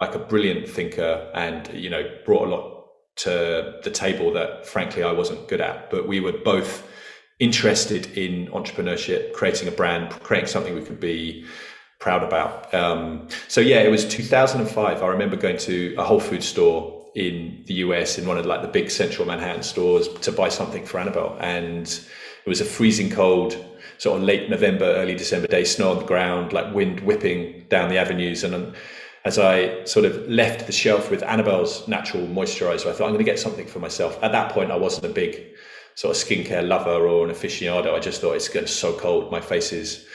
like 0.01 0.15
a 0.15 0.19
brilliant 0.19 0.67
thinker 0.67 1.31
and, 1.35 1.71
you 1.73 1.89
know, 1.89 2.03
brought 2.25 2.47
a 2.47 2.49
lot 2.49 2.87
to 3.17 3.79
the 3.83 3.91
table 3.91 4.33
that 4.33 4.65
frankly 4.65 5.03
I 5.03 5.11
wasn't 5.11 5.47
good 5.47 5.61
at. 5.61 5.91
But 5.91 6.07
we 6.07 6.19
were 6.19 6.31
both 6.31 6.87
interested 7.39 8.17
in 8.17 8.47
entrepreneurship, 8.47 9.33
creating 9.33 9.67
a 9.67 9.71
brand, 9.71 10.09
creating 10.23 10.47
something 10.47 10.75
we 10.75 10.83
could 10.83 10.99
be 10.99 11.45
proud 11.99 12.23
about. 12.23 12.73
Um, 12.73 13.27
so 13.47 13.61
yeah, 13.61 13.81
it 13.81 13.91
was 13.91 14.05
2005. 14.07 15.03
I 15.03 15.07
remember 15.07 15.35
going 15.35 15.57
to 15.57 15.95
a 15.97 16.03
Whole 16.03 16.19
Food 16.19 16.43
store 16.43 16.97
in 17.15 17.63
the 17.67 17.75
US 17.75 18.17
in 18.17 18.25
one 18.25 18.37
of 18.37 18.45
like 18.45 18.61
the 18.61 18.67
big 18.67 18.89
central 18.89 19.27
Manhattan 19.27 19.63
stores 19.63 20.07
to 20.07 20.31
buy 20.31 20.49
something 20.49 20.85
for 20.85 20.99
Annabelle, 20.99 21.37
and 21.39 21.87
it 21.87 22.49
was 22.49 22.61
a 22.61 22.65
freezing 22.65 23.09
cold, 23.09 23.55
sort 23.97 24.17
of 24.17 24.23
late 24.23 24.49
November, 24.49 24.85
early 24.85 25.13
December 25.13 25.47
day, 25.47 25.63
snow 25.63 25.91
on 25.91 25.99
the 25.99 26.05
ground, 26.05 26.53
like 26.53 26.73
wind 26.73 27.01
whipping 27.01 27.65
down 27.69 27.89
the 27.89 27.97
avenues, 27.97 28.43
and 28.43 28.73
as 29.23 29.37
I 29.37 29.83
sort 29.85 30.05
of 30.05 30.27
left 30.27 30.65
the 30.65 30.71
shelf 30.71 31.11
with 31.11 31.23
Annabelle's 31.23 31.87
natural 31.87 32.25
moisturizer, 32.27 32.87
I 32.87 32.93
thought 32.93 33.05
I'm 33.05 33.13
going 33.13 33.17
to 33.19 33.23
get 33.23 33.39
something 33.39 33.67
for 33.67 33.79
myself. 33.79 34.17
At 34.23 34.31
that 34.31 34.51
point, 34.51 34.71
I 34.71 34.77
wasn't 34.77 35.05
a 35.05 35.09
big 35.09 35.53
sort 35.95 36.15
of 36.15 36.21
skincare 36.21 36.67
lover 36.67 37.07
or 37.07 37.27
an 37.27 37.33
aficionado. 37.33 37.93
I 37.93 37.99
just 37.99 38.21
thought 38.21 38.33
it's 38.33 38.49
getting 38.49 38.67
so 38.67 38.97
cold, 38.97 39.31
my 39.31 39.41
face 39.41 39.71
is 39.73 40.05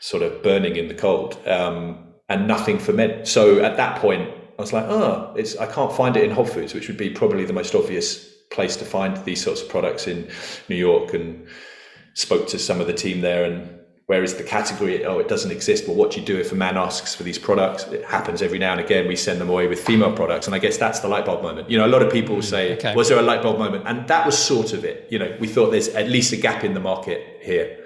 sort 0.00 0.22
of 0.22 0.42
burning 0.42 0.76
in 0.76 0.88
the 0.88 0.94
cold, 0.94 1.36
um, 1.48 2.14
and 2.28 2.46
nothing 2.46 2.78
for 2.78 2.92
men. 2.92 3.26
So 3.26 3.64
at 3.64 3.76
that 3.76 4.00
point, 4.00 4.32
I 4.58 4.62
was 4.62 4.72
like, 4.72 4.84
oh, 4.84 5.34
it's 5.36 5.56
I 5.56 5.66
can't 5.66 5.92
find 5.92 6.16
it 6.16 6.24
in 6.24 6.30
Whole 6.30 6.46
Foods, 6.46 6.74
which 6.74 6.88
would 6.88 6.96
be 6.96 7.10
probably 7.10 7.44
the 7.44 7.52
most 7.52 7.74
obvious 7.74 8.32
place 8.50 8.76
to 8.76 8.84
find 8.84 9.16
these 9.24 9.42
sorts 9.42 9.62
of 9.62 9.68
products 9.68 10.06
in 10.06 10.30
New 10.68 10.76
York. 10.76 11.12
And 11.12 11.48
spoke 12.14 12.46
to 12.46 12.58
some 12.58 12.80
of 12.80 12.86
the 12.86 12.92
team 12.92 13.20
there, 13.20 13.44
and 13.44 13.80
where 14.06 14.22
is 14.22 14.34
the 14.34 14.44
category? 14.44 15.04
Oh, 15.04 15.18
it 15.18 15.28
doesn't 15.28 15.50
exist. 15.50 15.88
Well, 15.88 15.96
what 15.96 16.10
do 16.10 16.20
you 16.20 16.26
do 16.26 16.38
if 16.38 16.52
a 16.52 16.54
man 16.54 16.76
asks 16.76 17.14
for 17.14 17.22
these 17.22 17.38
products? 17.38 17.84
It 17.84 18.04
happens 18.04 18.42
every 18.42 18.58
now 18.58 18.72
and 18.72 18.80
again. 18.80 19.08
We 19.08 19.16
send 19.16 19.40
them 19.40 19.48
away 19.48 19.66
with 19.66 19.80
female 19.80 20.12
products, 20.12 20.46
and 20.46 20.54
I 20.54 20.58
guess 20.58 20.76
that's 20.76 21.00
the 21.00 21.08
light 21.08 21.24
bulb 21.24 21.42
moment. 21.42 21.70
You 21.70 21.78
know, 21.78 21.86
a 21.86 21.88
lot 21.88 22.02
of 22.02 22.12
people 22.12 22.42
say, 22.42 22.74
okay. 22.74 22.94
"Was 22.94 23.08
there 23.08 23.18
a 23.18 23.22
light 23.22 23.42
bulb 23.42 23.58
moment?" 23.58 23.84
And 23.86 24.06
that 24.08 24.26
was 24.26 24.36
sort 24.36 24.74
of 24.74 24.84
it. 24.84 25.08
You 25.10 25.18
know, 25.18 25.34
we 25.40 25.48
thought 25.48 25.70
there's 25.70 25.88
at 25.88 26.08
least 26.08 26.32
a 26.32 26.36
gap 26.36 26.64
in 26.64 26.74
the 26.74 26.80
market 26.80 27.38
here. 27.40 27.84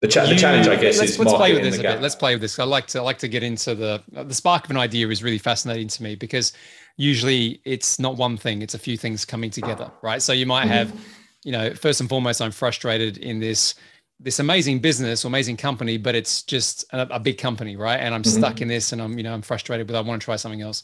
The, 0.00 0.08
cha- 0.08 0.22
you, 0.24 0.34
the 0.34 0.40
challenge, 0.40 0.66
I 0.66 0.76
guess, 0.76 0.98
let's, 0.98 1.12
is 1.12 1.18
let's 1.18 1.32
play 1.32 1.52
with 1.52 1.62
this 1.62 1.78
a 1.78 1.82
bit. 1.82 2.00
Let's 2.00 2.14
play 2.14 2.34
with 2.34 2.40
this. 2.40 2.58
I 2.58 2.64
like 2.64 2.86
to 2.88 3.00
I 3.00 3.02
like 3.02 3.18
to 3.18 3.28
get 3.28 3.42
into 3.42 3.74
the 3.74 4.02
the 4.12 4.34
spark 4.34 4.64
of 4.64 4.70
an 4.70 4.78
idea 4.78 5.08
is 5.08 5.22
really 5.22 5.38
fascinating 5.38 5.88
to 5.88 6.02
me 6.02 6.14
because 6.14 6.54
usually 6.96 7.60
it's 7.66 7.98
not 7.98 8.16
one 8.16 8.38
thing; 8.38 8.62
it's 8.62 8.74
a 8.74 8.78
few 8.78 8.96
things 8.96 9.26
coming 9.26 9.50
together, 9.50 9.90
right? 10.02 10.22
So 10.22 10.32
you 10.32 10.46
might 10.46 10.62
mm-hmm. 10.62 10.90
have, 10.90 11.06
you 11.44 11.52
know, 11.52 11.74
first 11.74 12.00
and 12.00 12.08
foremost, 12.08 12.40
I'm 12.40 12.50
frustrated 12.50 13.18
in 13.18 13.40
this 13.40 13.74
this 14.18 14.38
amazing 14.38 14.78
business 14.80 15.24
or 15.24 15.28
amazing 15.28 15.56
company, 15.56 15.98
but 15.98 16.14
it's 16.14 16.42
just 16.42 16.84
a, 16.92 17.14
a 17.14 17.20
big 17.20 17.38
company, 17.38 17.76
right? 17.76 17.98
And 17.98 18.14
I'm 18.14 18.22
mm-hmm. 18.22 18.38
stuck 18.38 18.60
in 18.60 18.68
this, 18.68 18.92
and 18.92 19.02
I'm 19.02 19.16
you 19.16 19.24
know 19.24 19.34
I'm 19.34 19.42
frustrated, 19.42 19.86
but 19.86 19.96
I 19.96 20.00
want 20.00 20.20
to 20.20 20.24
try 20.24 20.36
something 20.36 20.62
else. 20.62 20.82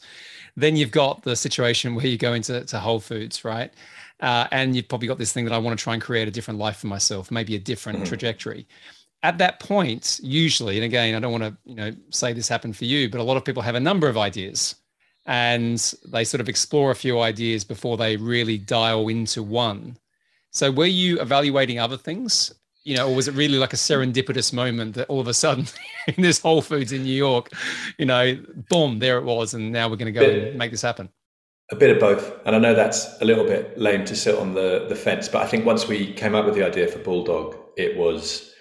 Then 0.55 0.75
you've 0.75 0.91
got 0.91 1.23
the 1.23 1.35
situation 1.35 1.95
where 1.95 2.05
you 2.05 2.17
go 2.17 2.33
into 2.33 2.63
to 2.63 2.79
Whole 2.79 2.99
Foods, 2.99 3.43
right? 3.43 3.73
Uh, 4.19 4.47
and 4.51 4.75
you've 4.75 4.87
probably 4.87 5.07
got 5.07 5.17
this 5.17 5.33
thing 5.33 5.45
that 5.45 5.53
I 5.53 5.57
want 5.57 5.77
to 5.77 5.83
try 5.83 5.93
and 5.93 6.01
create 6.01 6.27
a 6.27 6.31
different 6.31 6.59
life 6.59 6.77
for 6.77 6.87
myself, 6.87 7.31
maybe 7.31 7.55
a 7.55 7.59
different 7.59 7.99
mm-hmm. 7.99 8.07
trajectory 8.07 8.67
at 9.23 9.37
that 9.37 9.59
point, 9.59 10.19
usually, 10.21 10.75
and 10.75 10.83
again, 10.83 11.15
I 11.15 11.19
don't 11.19 11.31
want 11.31 11.45
to, 11.45 11.57
you 11.63 11.75
know, 11.75 11.91
say 12.09 12.33
this 12.33 12.49
happened 12.49 12.75
for 12.75 12.83
you, 12.83 13.09
but 13.09 13.21
a 13.21 13.23
lot 13.23 13.37
of 13.37 13.45
people 13.45 13.63
have 13.63 13.75
a 13.75 13.79
number 13.79 14.09
of 14.09 14.17
ideas 14.17 14.75
and 15.25 15.77
they 16.05 16.25
sort 16.25 16.41
of 16.41 16.49
explore 16.49 16.91
a 16.91 16.95
few 16.95 17.21
ideas 17.21 17.63
before 17.63 17.95
they 17.95 18.17
really 18.17 18.57
dial 18.57 19.07
into 19.07 19.41
one. 19.41 19.97
So 20.51 20.69
were 20.69 20.85
you 20.85 21.21
evaluating 21.21 21.79
other 21.79 21.97
things? 21.97 22.53
You 22.83 22.97
know, 22.97 23.09
or 23.09 23.15
was 23.15 23.27
it 23.27 23.33
really 23.33 23.57
like 23.57 23.73
a 23.73 23.77
serendipitous 23.77 24.51
moment 24.51 24.95
that 24.95 25.07
all 25.07 25.21
of 25.21 25.27
a 25.27 25.33
sudden 25.33 25.67
in 26.07 26.15
this 26.21 26.39
Whole 26.39 26.61
Foods 26.61 26.91
in 26.91 27.03
New 27.03 27.15
York, 27.15 27.49
you 27.97 28.05
know, 28.05 28.37
boom, 28.69 28.99
there 28.99 29.17
it 29.17 29.23
was, 29.23 29.53
and 29.53 29.71
now 29.71 29.87
we're 29.87 29.95
going 29.95 30.13
to 30.13 30.19
go 30.19 30.25
bit, 30.25 30.49
and 30.49 30.57
make 30.57 30.71
this 30.71 30.81
happen? 30.81 31.09
A 31.71 31.75
bit 31.75 31.91
of 31.91 31.99
both, 31.99 32.33
and 32.45 32.55
I 32.55 32.59
know 32.59 32.73
that's 32.73 33.21
a 33.21 33.25
little 33.25 33.45
bit 33.45 33.77
lame 33.77 34.03
to 34.05 34.15
sit 34.15 34.35
on 34.35 34.53
the 34.53 34.85
the 34.89 34.95
fence, 34.95 35.29
but 35.29 35.41
I 35.41 35.47
think 35.47 35.65
once 35.65 35.87
we 35.87 36.13
came 36.13 36.35
up 36.35 36.45
with 36.45 36.55
the 36.55 36.65
idea 36.65 36.87
for 36.87 36.99
Bulldog, 36.99 37.55
it 37.77 37.95
was 37.97 38.53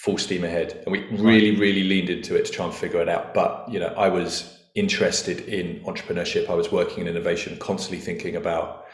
full 0.00 0.16
steam 0.16 0.44
ahead. 0.44 0.82
And 0.84 0.92
we 0.92 1.04
really, 1.10 1.56
really 1.56 1.84
leaned 1.84 2.08
into 2.08 2.34
it 2.34 2.46
to 2.46 2.52
try 2.52 2.64
and 2.64 2.74
figure 2.74 3.02
it 3.02 3.08
out. 3.08 3.34
But, 3.34 3.66
you 3.68 3.78
know, 3.78 3.92
I 3.98 4.08
was 4.08 4.58
interested 4.74 5.40
in 5.40 5.80
entrepreneurship. 5.84 6.48
I 6.48 6.54
was 6.54 6.72
working 6.72 7.00
in 7.00 7.08
innovation, 7.08 7.56
constantly 7.58 7.98
thinking 7.98 8.36
about 8.36 8.86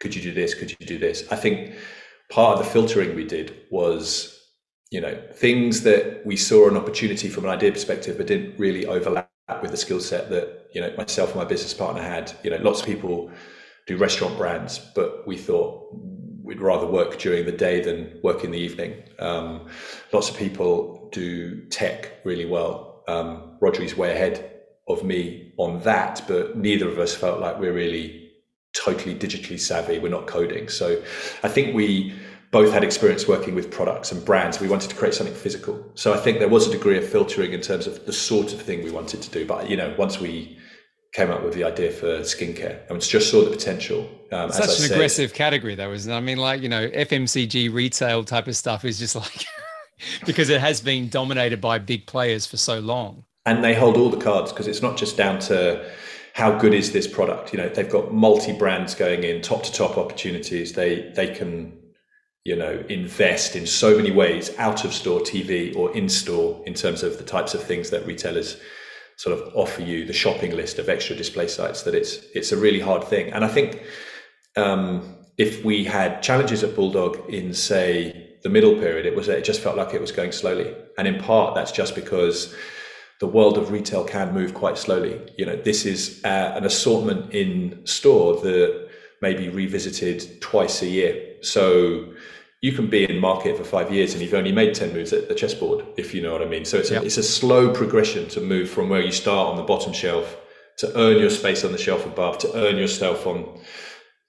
could 0.00 0.14
you 0.14 0.22
do 0.22 0.32
this? 0.32 0.54
Could 0.54 0.70
you 0.70 0.86
do 0.86 0.98
this? 0.98 1.24
I 1.30 1.36
think 1.36 1.74
part 2.32 2.58
of 2.58 2.64
the 2.64 2.70
filtering 2.70 3.14
we 3.14 3.24
did 3.24 3.54
was, 3.70 4.40
you 4.90 5.00
know, 5.02 5.22
things 5.34 5.82
that 5.82 6.24
we 6.24 6.34
saw 6.34 6.66
an 6.66 6.78
opportunity 6.78 7.28
from 7.28 7.44
an 7.44 7.50
idea 7.50 7.70
perspective, 7.70 8.16
but 8.16 8.26
didn't 8.26 8.58
really 8.58 8.86
overlap 8.86 9.28
with 9.60 9.70
the 9.70 9.76
skill 9.76 10.00
set 10.00 10.30
that, 10.30 10.66
you 10.72 10.80
know, 10.80 10.90
myself 10.96 11.28
and 11.30 11.38
my 11.38 11.44
business 11.44 11.74
partner 11.74 12.00
had. 12.00 12.32
You 12.42 12.50
know, 12.50 12.56
lots 12.56 12.80
of 12.80 12.86
people 12.86 13.30
do 13.86 13.98
restaurant 13.98 14.38
brands, 14.38 14.78
but 14.94 15.26
we 15.26 15.36
thought 15.36 15.94
we'd 16.42 16.62
rather 16.62 16.86
work 16.86 17.18
during 17.18 17.44
the 17.44 17.52
day 17.52 17.82
than 17.82 18.18
work 18.22 18.44
in 18.44 18.50
the 18.50 18.58
evening. 18.58 18.94
Um, 19.18 19.68
lots 20.10 20.30
of 20.30 20.36
people 20.36 21.10
do 21.12 21.66
tech 21.66 22.24
really 22.24 22.46
well. 22.46 23.04
Um, 23.08 23.58
Rodri's 23.60 23.94
way 23.94 24.10
ahead 24.10 24.62
of 24.88 25.04
me 25.04 25.52
on 25.58 25.82
that, 25.82 26.22
but 26.26 26.56
neither 26.56 26.88
of 26.88 26.98
us 26.98 27.14
felt 27.14 27.40
like 27.40 27.58
we're 27.58 27.74
really 27.74 28.30
totally 28.74 29.14
digitally 29.14 29.60
savvy. 29.60 29.98
We're 29.98 30.08
not 30.08 30.26
coding. 30.26 30.68
So 30.68 31.02
I 31.42 31.48
think 31.48 31.74
we 31.74 32.14
both 32.52 32.72
had 32.72 32.84
experience 32.84 33.26
working 33.26 33.54
with 33.54 33.70
products 33.70 34.12
and 34.12 34.24
brands. 34.24 34.60
We 34.60 34.68
wanted 34.68 34.90
to 34.90 34.96
create 34.96 35.14
something 35.14 35.34
physical. 35.34 35.90
So 35.94 36.14
I 36.14 36.18
think 36.18 36.38
there 36.38 36.48
was 36.48 36.68
a 36.68 36.70
degree 36.70 36.98
of 36.98 37.08
filtering 37.08 37.52
in 37.52 37.62
terms 37.62 37.86
of 37.86 38.06
the 38.06 38.12
sort 38.12 38.52
of 38.52 38.62
thing 38.62 38.84
we 38.84 38.90
wanted 38.90 39.22
to 39.22 39.30
do. 39.30 39.46
But, 39.46 39.68
you 39.70 39.76
know, 39.76 39.94
once 39.98 40.20
we 40.20 40.58
came 41.12 41.30
up 41.30 41.42
with 41.42 41.54
the 41.54 41.64
idea 41.64 41.90
for 41.90 42.20
skincare 42.20 42.78
and 42.90 43.00
just 43.00 43.30
saw 43.30 43.42
the 43.42 43.50
potential. 43.50 44.08
Um, 44.30 44.50
Such 44.52 44.64
an 44.64 44.74
said. 44.74 44.92
aggressive 44.92 45.34
category, 45.34 45.74
though, 45.74 45.92
isn't 45.92 46.10
it? 46.10 46.14
I 46.14 46.20
mean, 46.20 46.38
like, 46.38 46.62
you 46.62 46.68
know, 46.68 46.88
FMCG 46.88 47.72
retail 47.72 48.24
type 48.24 48.46
of 48.46 48.56
stuff 48.56 48.84
is 48.84 48.98
just 48.98 49.16
like, 49.16 49.44
because 50.26 50.48
it 50.50 50.60
has 50.60 50.80
been 50.80 51.08
dominated 51.08 51.60
by 51.60 51.78
big 51.78 52.06
players 52.06 52.46
for 52.46 52.58
so 52.58 52.80
long. 52.80 53.24
And 53.44 53.64
they 53.64 53.74
hold 53.74 53.96
all 53.96 54.08
the 54.08 54.22
cards 54.22 54.52
because 54.52 54.68
it's 54.68 54.82
not 54.82 54.96
just 54.96 55.16
down 55.16 55.38
to 55.40 55.90
how 56.34 56.58
good 56.58 56.72
is 56.74 56.92
this 56.92 57.06
product. 57.06 57.52
You 57.52 57.58
know, 57.58 57.68
they've 57.68 57.90
got 57.90 58.12
multi 58.12 58.56
brands 58.56 58.94
going 58.94 59.24
in, 59.24 59.42
top 59.42 59.62
to 59.64 59.72
top 59.72 59.98
opportunities. 59.98 60.74
They 60.74 61.12
they 61.14 61.34
can, 61.34 61.76
you 62.44 62.56
know, 62.56 62.84
invest 62.88 63.54
in 63.54 63.66
so 63.66 63.96
many 63.96 64.10
ways 64.10 64.50
out 64.58 64.84
of 64.84 64.92
store 64.92 65.20
TV 65.20 65.74
or 65.76 65.94
in 65.96 66.08
store 66.08 66.62
in 66.66 66.74
terms 66.74 67.02
of 67.02 67.18
the 67.18 67.24
types 67.24 67.54
of 67.54 67.62
things 67.62 67.90
that 67.90 68.06
retailers 68.06 68.56
sort 69.16 69.38
of 69.38 69.54
offer 69.54 69.82
you 69.82 70.04
the 70.04 70.12
shopping 70.12 70.56
list 70.56 70.78
of 70.78 70.88
extra 70.88 71.14
display 71.14 71.46
sites 71.46 71.82
that 71.82 71.94
it's 71.94 72.16
it's 72.34 72.50
a 72.50 72.56
really 72.56 72.80
hard 72.80 73.04
thing. 73.04 73.32
And 73.32 73.44
I 73.44 73.48
think 73.48 73.82
um, 74.56 75.16
if 75.38 75.64
we 75.64 75.84
had 75.84 76.22
challenges 76.22 76.64
at 76.64 76.74
Bulldog 76.74 77.28
in 77.28 77.54
say 77.54 78.36
the 78.42 78.48
middle 78.48 78.74
period, 78.74 79.06
it 79.06 79.14
was 79.14 79.28
it 79.28 79.44
just 79.44 79.60
felt 79.60 79.76
like 79.76 79.94
it 79.94 80.00
was 80.00 80.10
going 80.10 80.32
slowly. 80.32 80.74
And 80.98 81.06
in 81.06 81.20
part, 81.20 81.54
that's 81.54 81.72
just 81.72 81.94
because 81.94 82.54
the 83.20 83.28
world 83.28 83.56
of 83.56 83.70
retail 83.70 84.04
can 84.04 84.34
move 84.34 84.52
quite 84.52 84.76
slowly. 84.76 85.20
You 85.38 85.46
know, 85.46 85.54
this 85.54 85.86
is 85.86 86.20
uh, 86.24 86.54
an 86.56 86.64
assortment 86.64 87.32
in 87.32 87.86
store 87.86 88.40
that 88.40 88.88
may 89.20 89.34
be 89.34 89.48
revisited 89.48 90.40
twice 90.40 90.82
a 90.82 90.88
year. 90.88 91.31
So 91.42 92.14
you 92.62 92.72
can 92.72 92.86
be 92.88 93.04
in 93.04 93.18
market 93.18 93.56
for 93.56 93.64
five 93.64 93.92
years 93.92 94.12
and 94.12 94.22
you've 94.22 94.34
only 94.34 94.52
made 94.52 94.74
10 94.74 94.92
moves 94.92 95.12
at 95.12 95.28
the 95.28 95.34
chessboard, 95.34 95.84
if 95.96 96.14
you 96.14 96.22
know 96.22 96.32
what 96.32 96.42
I 96.42 96.46
mean. 96.46 96.64
So 96.64 96.78
it's, 96.78 96.90
yep. 96.90 97.02
a, 97.02 97.06
it's 97.06 97.16
a 97.16 97.22
slow 97.22 97.72
progression 97.72 98.28
to 98.28 98.40
move 98.40 98.70
from 98.70 98.88
where 98.88 99.00
you 99.00 99.10
start 99.10 99.48
on 99.48 99.56
the 99.56 99.64
bottom 99.64 99.92
shelf 99.92 100.38
to 100.78 100.96
earn 100.98 101.18
your 101.18 101.30
space 101.30 101.64
on 101.64 101.72
the 101.72 101.78
shelf 101.78 102.06
above, 102.06 102.38
to 102.38 102.54
earn 102.56 102.76
yourself 102.76 103.26
on, 103.26 103.60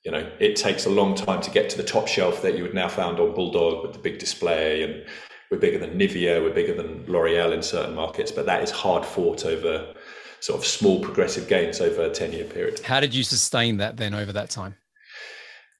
you 0.03 0.11
know, 0.11 0.29
it 0.39 0.55
takes 0.55 0.85
a 0.85 0.89
long 0.89 1.15
time 1.15 1.41
to 1.41 1.51
get 1.51 1.69
to 1.69 1.77
the 1.77 1.83
top 1.83 2.07
shelf 2.07 2.41
that 2.41 2.57
you 2.57 2.63
would 2.63 2.73
now 2.73 2.87
found 2.87 3.19
on 3.19 3.33
Bulldog 3.33 3.83
with 3.83 3.93
the 3.93 3.99
big 3.99 4.19
display. 4.19 4.83
And 4.83 5.05
we're 5.51 5.59
bigger 5.59 5.77
than 5.77 5.97
Nivea, 5.97 6.41
we're 6.41 6.53
bigger 6.53 6.73
than 6.73 7.05
L'Oreal 7.07 7.53
in 7.53 7.61
certain 7.61 7.95
markets, 7.95 8.31
but 8.31 8.45
that 8.47 8.63
is 8.63 8.71
hard 8.71 9.05
fought 9.05 9.45
over 9.45 9.93
sort 10.39 10.59
of 10.59 10.65
small 10.65 10.99
progressive 10.99 11.47
gains 11.47 11.79
over 11.79 12.03
a 12.03 12.09
10 12.09 12.33
year 12.33 12.45
period. 12.45 12.79
How 12.81 12.99
did 12.99 13.13
you 13.13 13.23
sustain 13.23 13.77
that 13.77 13.95
then 13.97 14.13
over 14.13 14.33
that 14.33 14.49
time? 14.49 14.75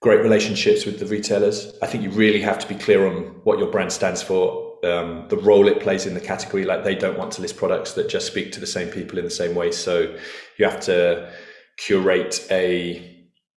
Great 0.04 0.22
relationships 0.22 0.86
with 0.86 1.00
the 1.00 1.06
retailers. 1.06 1.74
I 1.82 1.88
think 1.88 2.04
you 2.04 2.10
really 2.10 2.42
have 2.42 2.60
to 2.60 2.68
be 2.68 2.76
clear 2.76 3.08
on 3.08 3.40
what 3.46 3.58
your 3.58 3.72
brand 3.72 3.90
stands 3.92 4.22
for, 4.22 4.78
um, 4.86 5.28
the 5.30 5.38
role 5.38 5.70
it 5.70 5.80
plays 5.80 6.06
in 6.06 6.14
the 6.14 6.20
category. 6.20 6.66
Like 6.66 6.84
they 6.84 6.94
don't 6.94 7.18
want 7.18 7.32
to 7.34 7.42
list 7.42 7.56
products 7.56 7.94
that 7.94 8.10
just 8.10 8.28
speak 8.28 8.52
to 8.52 8.60
the 8.60 8.68
same 8.68 8.90
people 8.90 9.18
in 9.18 9.24
the 9.24 9.32
same 9.32 9.56
way. 9.56 9.72
So 9.72 10.14
you 10.58 10.66
have 10.66 10.82
to 10.82 11.32
curate 11.78 12.46
a 12.52 13.10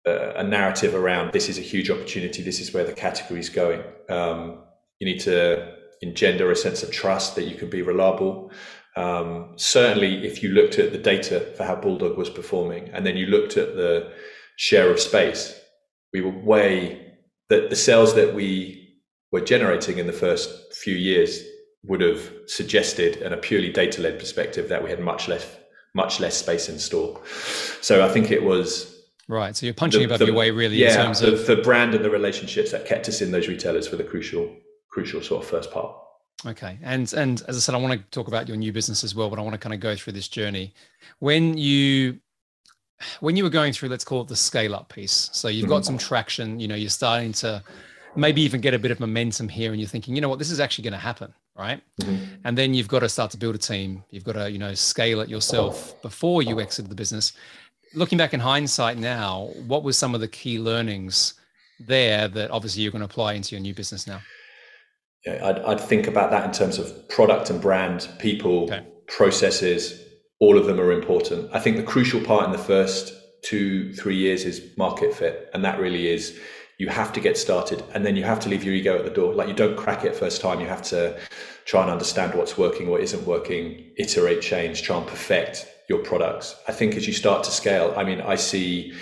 a 0.06 0.44
narrative 0.44 0.94
around 0.96 1.32
this 1.32 1.48
is 1.48 1.58
a 1.58 1.62
huge 1.62 1.90
opportunity. 1.90 2.44
This 2.44 2.60
is 2.60 2.74
where 2.74 2.84
the 2.84 2.92
category 2.92 3.40
is 3.40 3.48
going. 3.48 3.82
Um, 4.10 4.62
you 5.00 5.08
need 5.08 5.22
to 5.22 5.76
engender 6.02 6.52
a 6.52 6.58
sense 6.58 6.84
of 6.84 6.92
trust 6.92 7.36
that 7.36 7.46
you 7.46 7.56
can 7.56 7.70
be 7.70 7.82
reliable. 7.82 8.52
Um, 8.98 9.54
certainly, 9.56 10.26
if 10.28 10.44
you 10.44 10.50
looked 10.50 10.78
at 10.78 10.92
the 10.92 10.98
data 10.98 11.54
for 11.56 11.64
how 11.64 11.78
Bulldog 11.78 12.18
was 12.18 12.30
performing, 12.30 12.90
and 12.90 13.06
then 13.06 13.16
you 13.16 13.28
looked 13.28 13.56
at 13.56 13.78
the 13.78 14.12
share 14.58 14.92
of 14.92 15.00
space, 15.00 15.58
we 16.14 16.22
were 16.22 16.32
way 16.32 17.14
that 17.50 17.70
the 17.70 17.76
sales 17.76 18.16
that 18.16 18.34
we 18.34 18.96
were 19.32 19.42
generating 19.42 19.98
in 19.98 20.08
the 20.08 20.14
first 20.14 20.74
few 20.74 20.96
years 20.96 21.44
would 21.86 22.02
have 22.02 22.32
suggested, 22.48 23.18
in 23.18 23.34
a 23.34 23.38
purely 23.38 23.72
data-led 23.72 24.18
perspective, 24.20 24.70
that 24.70 24.84
we 24.84 24.90
had 24.90 25.00
much 25.00 25.28
less 25.28 25.46
much 25.96 26.20
less 26.20 26.36
space 26.38 26.70
in 26.70 26.80
store. 26.80 27.22
So 27.82 28.04
I 28.04 28.10
think 28.10 28.32
it 28.32 28.44
was 28.44 29.04
right. 29.28 29.56
So 29.56 29.66
you're 29.66 29.76
punching 29.76 30.00
the, 30.00 30.06
above 30.06 30.20
the, 30.20 30.28
your 30.28 30.36
weight, 30.36 30.52
really. 30.52 30.78
Yeah, 30.78 30.90
in 30.90 31.06
terms 31.06 31.20
the, 31.20 31.34
of 31.34 31.46
the 31.46 31.58
brand 31.58 31.94
and 31.94 32.04
the 32.04 32.10
relationships 32.10 32.72
that 32.72 32.86
kept 32.86 33.08
us 33.10 33.22
in 33.22 33.32
those 33.32 33.48
retailers 33.48 33.88
for 33.88 33.96
the 33.96 34.04
crucial 34.04 34.56
crucial 34.90 35.22
sort 35.22 35.44
of 35.44 35.50
first 35.50 35.72
part. 35.72 35.96
Okay. 36.46 36.78
And 36.82 37.12
and 37.14 37.42
as 37.48 37.58
I 37.58 37.60
said, 37.60 37.76
I 37.76 37.78
want 37.78 37.94
to 37.94 38.00
talk 38.12 38.28
about 38.28 38.48
your 38.48 38.58
new 38.58 38.72
business 38.74 39.04
as 39.04 39.14
well, 39.14 39.30
but 39.30 39.40
I 39.40 39.42
want 39.42 39.54
to 39.54 39.60
kind 39.60 39.74
of 39.74 39.80
go 39.80 39.96
through 39.96 40.14
this 40.14 40.28
journey. 40.28 40.74
When 41.20 41.58
you 41.58 42.20
when 43.20 43.36
you 43.36 43.44
were 43.44 43.50
going 43.50 43.74
through, 43.74 43.90
let's 43.90 44.04
call 44.04 44.22
it 44.22 44.28
the 44.28 44.36
scale 44.36 44.76
up 44.76 44.90
piece. 44.90 45.30
So 45.34 45.48
you've 45.48 45.70
got 45.70 45.82
mm-hmm. 45.82 45.86
some 45.86 45.98
traction, 45.98 46.60
you 46.60 46.68
know, 46.68 46.76
you're 46.76 46.90
starting 46.90 47.34
to 47.34 47.64
maybe 48.16 48.42
even 48.42 48.62
get 48.62 48.74
a 48.74 48.80
bit 48.80 48.92
of 48.92 49.00
momentum 49.00 49.50
here 49.50 49.72
and 49.72 49.80
you're 49.80 49.90
thinking, 49.90 50.16
you 50.16 50.22
know 50.22 50.30
what, 50.30 50.40
this 50.40 50.52
is 50.52 50.60
actually 50.60 50.84
going 50.84 50.94
to 50.94 51.00
happen. 51.00 51.34
Right. 51.56 51.82
Mm-hmm. 52.02 52.36
And 52.46 52.58
then 52.58 52.74
you've 52.74 52.88
got 52.88 53.00
to 53.00 53.10
start 53.10 53.30
to 53.32 53.38
build 53.38 53.54
a 53.54 53.60
team. 53.60 54.04
You've 54.10 54.24
got 54.24 54.34
to, 54.34 54.50
you 54.50 54.58
know, 54.58 54.74
scale 54.74 55.22
it 55.22 55.30
yourself 55.30 56.02
before 56.02 56.42
you 56.42 56.60
exit 56.60 56.90
the 56.90 56.96
business. 56.96 57.34
Looking 57.94 58.18
back 58.18 58.34
in 58.34 58.40
hindsight 58.40 58.98
now, 58.98 59.52
what 59.68 59.84
were 59.84 59.94
some 59.94 60.16
of 60.16 60.22
the 60.22 60.28
key 60.28 60.58
learnings 60.58 61.36
there 61.80 62.28
that 62.28 62.50
obviously 62.50 62.82
you're 62.82 62.92
going 62.92 63.02
to 63.02 63.06
apply 63.06 63.34
into 63.34 63.54
your 63.54 63.62
new 63.62 63.74
business 63.76 64.08
now? 64.08 64.20
Yeah, 65.28 65.48
I'd, 65.48 65.60
I'd 65.60 65.80
think 65.80 66.08
about 66.08 66.32
that 66.32 66.44
in 66.46 66.52
terms 66.52 66.80
of 66.80 67.08
product 67.08 67.52
and 67.52 67.62
brand, 67.62 68.10
people, 68.18 68.64
okay. 68.64 68.84
processes, 69.08 70.03
all 70.44 70.58
of 70.58 70.66
them 70.66 70.78
are 70.78 70.92
important. 70.92 71.50
I 71.54 71.60
think 71.60 71.78
the 71.78 71.84
crucial 71.94 72.20
part 72.20 72.44
in 72.46 72.52
the 72.52 72.58
first 72.74 73.14
two, 73.44 73.94
three 73.94 74.18
years 74.18 74.44
is 74.44 74.76
market 74.76 75.14
fit. 75.14 75.50
And 75.54 75.64
that 75.64 75.80
really 75.80 76.08
is 76.08 76.38
you 76.78 76.90
have 76.90 77.14
to 77.14 77.22
get 77.22 77.38
started 77.38 77.82
and 77.94 78.06
then 78.06 78.18
you 78.18 78.24
have 78.24 78.42
to 78.42 78.50
leave 78.50 78.66
your 78.66 78.74
ego 78.74 78.98
at 79.00 79.06
the 79.06 79.10
door. 79.10 79.34
Like 79.34 79.48
you 79.48 79.54
don't 79.54 79.78
crack 79.78 80.04
it 80.04 80.14
first 80.14 80.42
time. 80.42 80.60
You 80.60 80.68
have 80.68 80.82
to 80.96 81.18
try 81.64 81.82
and 81.84 81.90
understand 81.90 82.36
what's 82.36 82.58
working, 82.58 82.90
what 82.90 83.00
isn't 83.00 83.26
working, 83.26 83.94
iterate, 83.98 84.42
change, 84.42 84.82
try 84.82 84.98
and 84.98 85.08
perfect 85.08 85.66
your 85.88 86.00
products. 86.00 86.58
I 86.68 86.74
think 86.74 86.96
as 86.96 87.08
you 87.08 87.14
start 87.14 87.46
to 87.46 87.52
scale, 87.52 87.94
I 87.96 88.04
mean, 88.04 88.20
I 88.20 88.36
see 88.36 88.94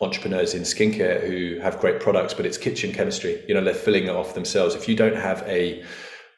entrepreneurs 0.00 0.54
in 0.54 0.62
skincare 0.62 1.20
who 1.28 1.60
have 1.60 1.80
great 1.80 2.00
products, 2.00 2.32
but 2.32 2.46
it's 2.46 2.56
kitchen 2.56 2.94
chemistry. 2.94 3.44
You 3.46 3.52
know, 3.52 3.62
they're 3.62 3.74
filling 3.74 4.04
it 4.04 4.16
off 4.16 4.32
themselves. 4.32 4.74
If 4.74 4.88
you 4.88 4.96
don't 4.96 5.16
have 5.16 5.42
a 5.42 5.84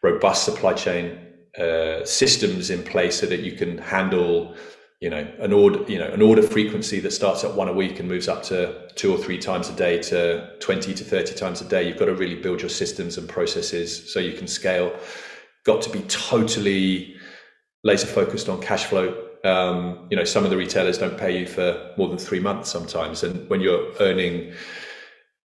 robust 0.03 0.45
supply 0.45 0.73
chain 0.73 1.30
uh, 1.59 2.05
systems 2.05 2.71
in 2.71 2.83
place 2.83 3.19
so 3.19 3.27
that 3.27 3.41
you 3.41 3.53
can 3.53 3.79
handle 3.79 4.55
you 5.01 5.09
know 5.09 5.27
an 5.39 5.53
order 5.53 5.83
you 5.91 5.99
know 5.99 6.09
an 6.09 6.21
order 6.23 6.43
frequency 6.43 7.01
that 7.01 7.11
starts 7.11 7.43
at 7.43 7.55
one 7.55 7.69
a 7.69 7.73
week 7.73 7.99
and 7.99 8.09
moves 8.09 8.29
up 8.29 8.43
to 8.43 8.89
two 8.95 9.13
or 9.13 9.19
three 9.19 9.39
times 9.39 9.69
a 9.69 9.73
day 9.73 10.01
to 10.01 10.49
20 10.61 10.95
to 10.95 11.05
30 11.05 11.35
times 11.35 11.61
a 11.61 11.65
day. 11.65 11.89
You've 11.89 11.99
got 11.99 12.07
to 12.07 12.15
really 12.15 12.37
build 12.37 12.61
your 12.61 12.69
systems 12.69 13.17
and 13.17 13.29
processes 13.29 14.13
so 14.13 14.21
you 14.21 14.35
can 14.35 14.47
scale. 14.47 14.95
Got 15.65 15.83
to 15.83 15.91
be 15.91 16.03
totally 16.03 17.17
laser 17.83 18.07
focused 18.07 18.49
on 18.49 18.61
cash 18.61 18.85
flow. 18.85 19.27
Um, 19.43 20.07
you 20.11 20.17
know 20.17 20.25
some 20.25 20.45
of 20.45 20.51
the 20.51 20.57
retailers 20.57 20.99
don't 20.99 21.17
pay 21.17 21.39
you 21.39 21.47
for 21.47 21.95
more 21.97 22.09
than 22.09 22.19
three 22.19 22.41
months 22.41 22.71
sometimes. 22.71 23.23
And 23.23 23.49
when 23.49 23.61
you're 23.61 23.91
earning 24.01 24.53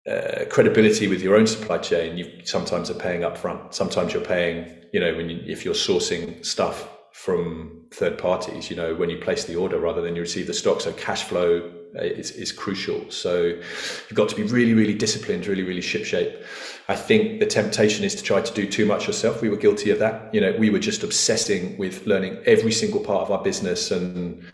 uh, 0.08 0.44
credibility 0.50 1.08
with 1.08 1.22
your 1.22 1.36
own 1.36 1.46
supply 1.46 1.78
chain, 1.78 2.16
you 2.16 2.30
sometimes 2.44 2.90
are 2.90 2.94
paying 2.94 3.24
up 3.24 3.36
front. 3.36 3.74
Sometimes 3.74 4.12
you're 4.12 4.24
paying, 4.24 4.70
you 4.92 5.00
know, 5.00 5.14
when 5.14 5.28
you, 5.28 5.42
if 5.46 5.64
you're 5.64 5.74
sourcing 5.74 6.44
stuff 6.44 6.88
from 7.12 7.82
third 7.92 8.18
parties, 8.18 8.70
you 8.70 8.76
know, 8.76 8.94
when 8.94 9.10
you 9.10 9.18
place 9.18 9.44
the 9.44 9.56
order 9.56 9.80
rather 9.80 10.02
than 10.02 10.14
you 10.14 10.22
receive 10.22 10.46
the 10.46 10.54
stock. 10.54 10.80
So 10.80 10.92
cash 10.92 11.24
flow 11.24 11.72
uh, 11.96 12.02
is, 12.02 12.30
is 12.32 12.52
crucial. 12.52 13.10
So 13.10 13.44
you've 13.44 14.14
got 14.14 14.28
to 14.28 14.36
be 14.36 14.42
really, 14.44 14.74
really 14.74 14.94
disciplined, 14.94 15.46
really, 15.46 15.62
really 15.62 15.80
shipshape. 15.80 16.40
I 16.88 16.94
think 16.94 17.40
the 17.40 17.46
temptation 17.46 18.04
is 18.04 18.14
to 18.16 18.22
try 18.22 18.42
to 18.42 18.54
do 18.54 18.70
too 18.70 18.86
much 18.86 19.06
yourself. 19.06 19.42
We 19.42 19.48
were 19.48 19.56
guilty 19.56 19.90
of 19.90 19.98
that. 19.98 20.32
You 20.32 20.40
know, 20.40 20.54
we 20.56 20.70
were 20.70 20.78
just 20.78 21.02
obsessing 21.02 21.76
with 21.78 22.06
learning 22.06 22.38
every 22.46 22.70
single 22.70 23.00
part 23.00 23.22
of 23.22 23.30
our 23.32 23.42
business 23.42 23.90
and 23.90 24.44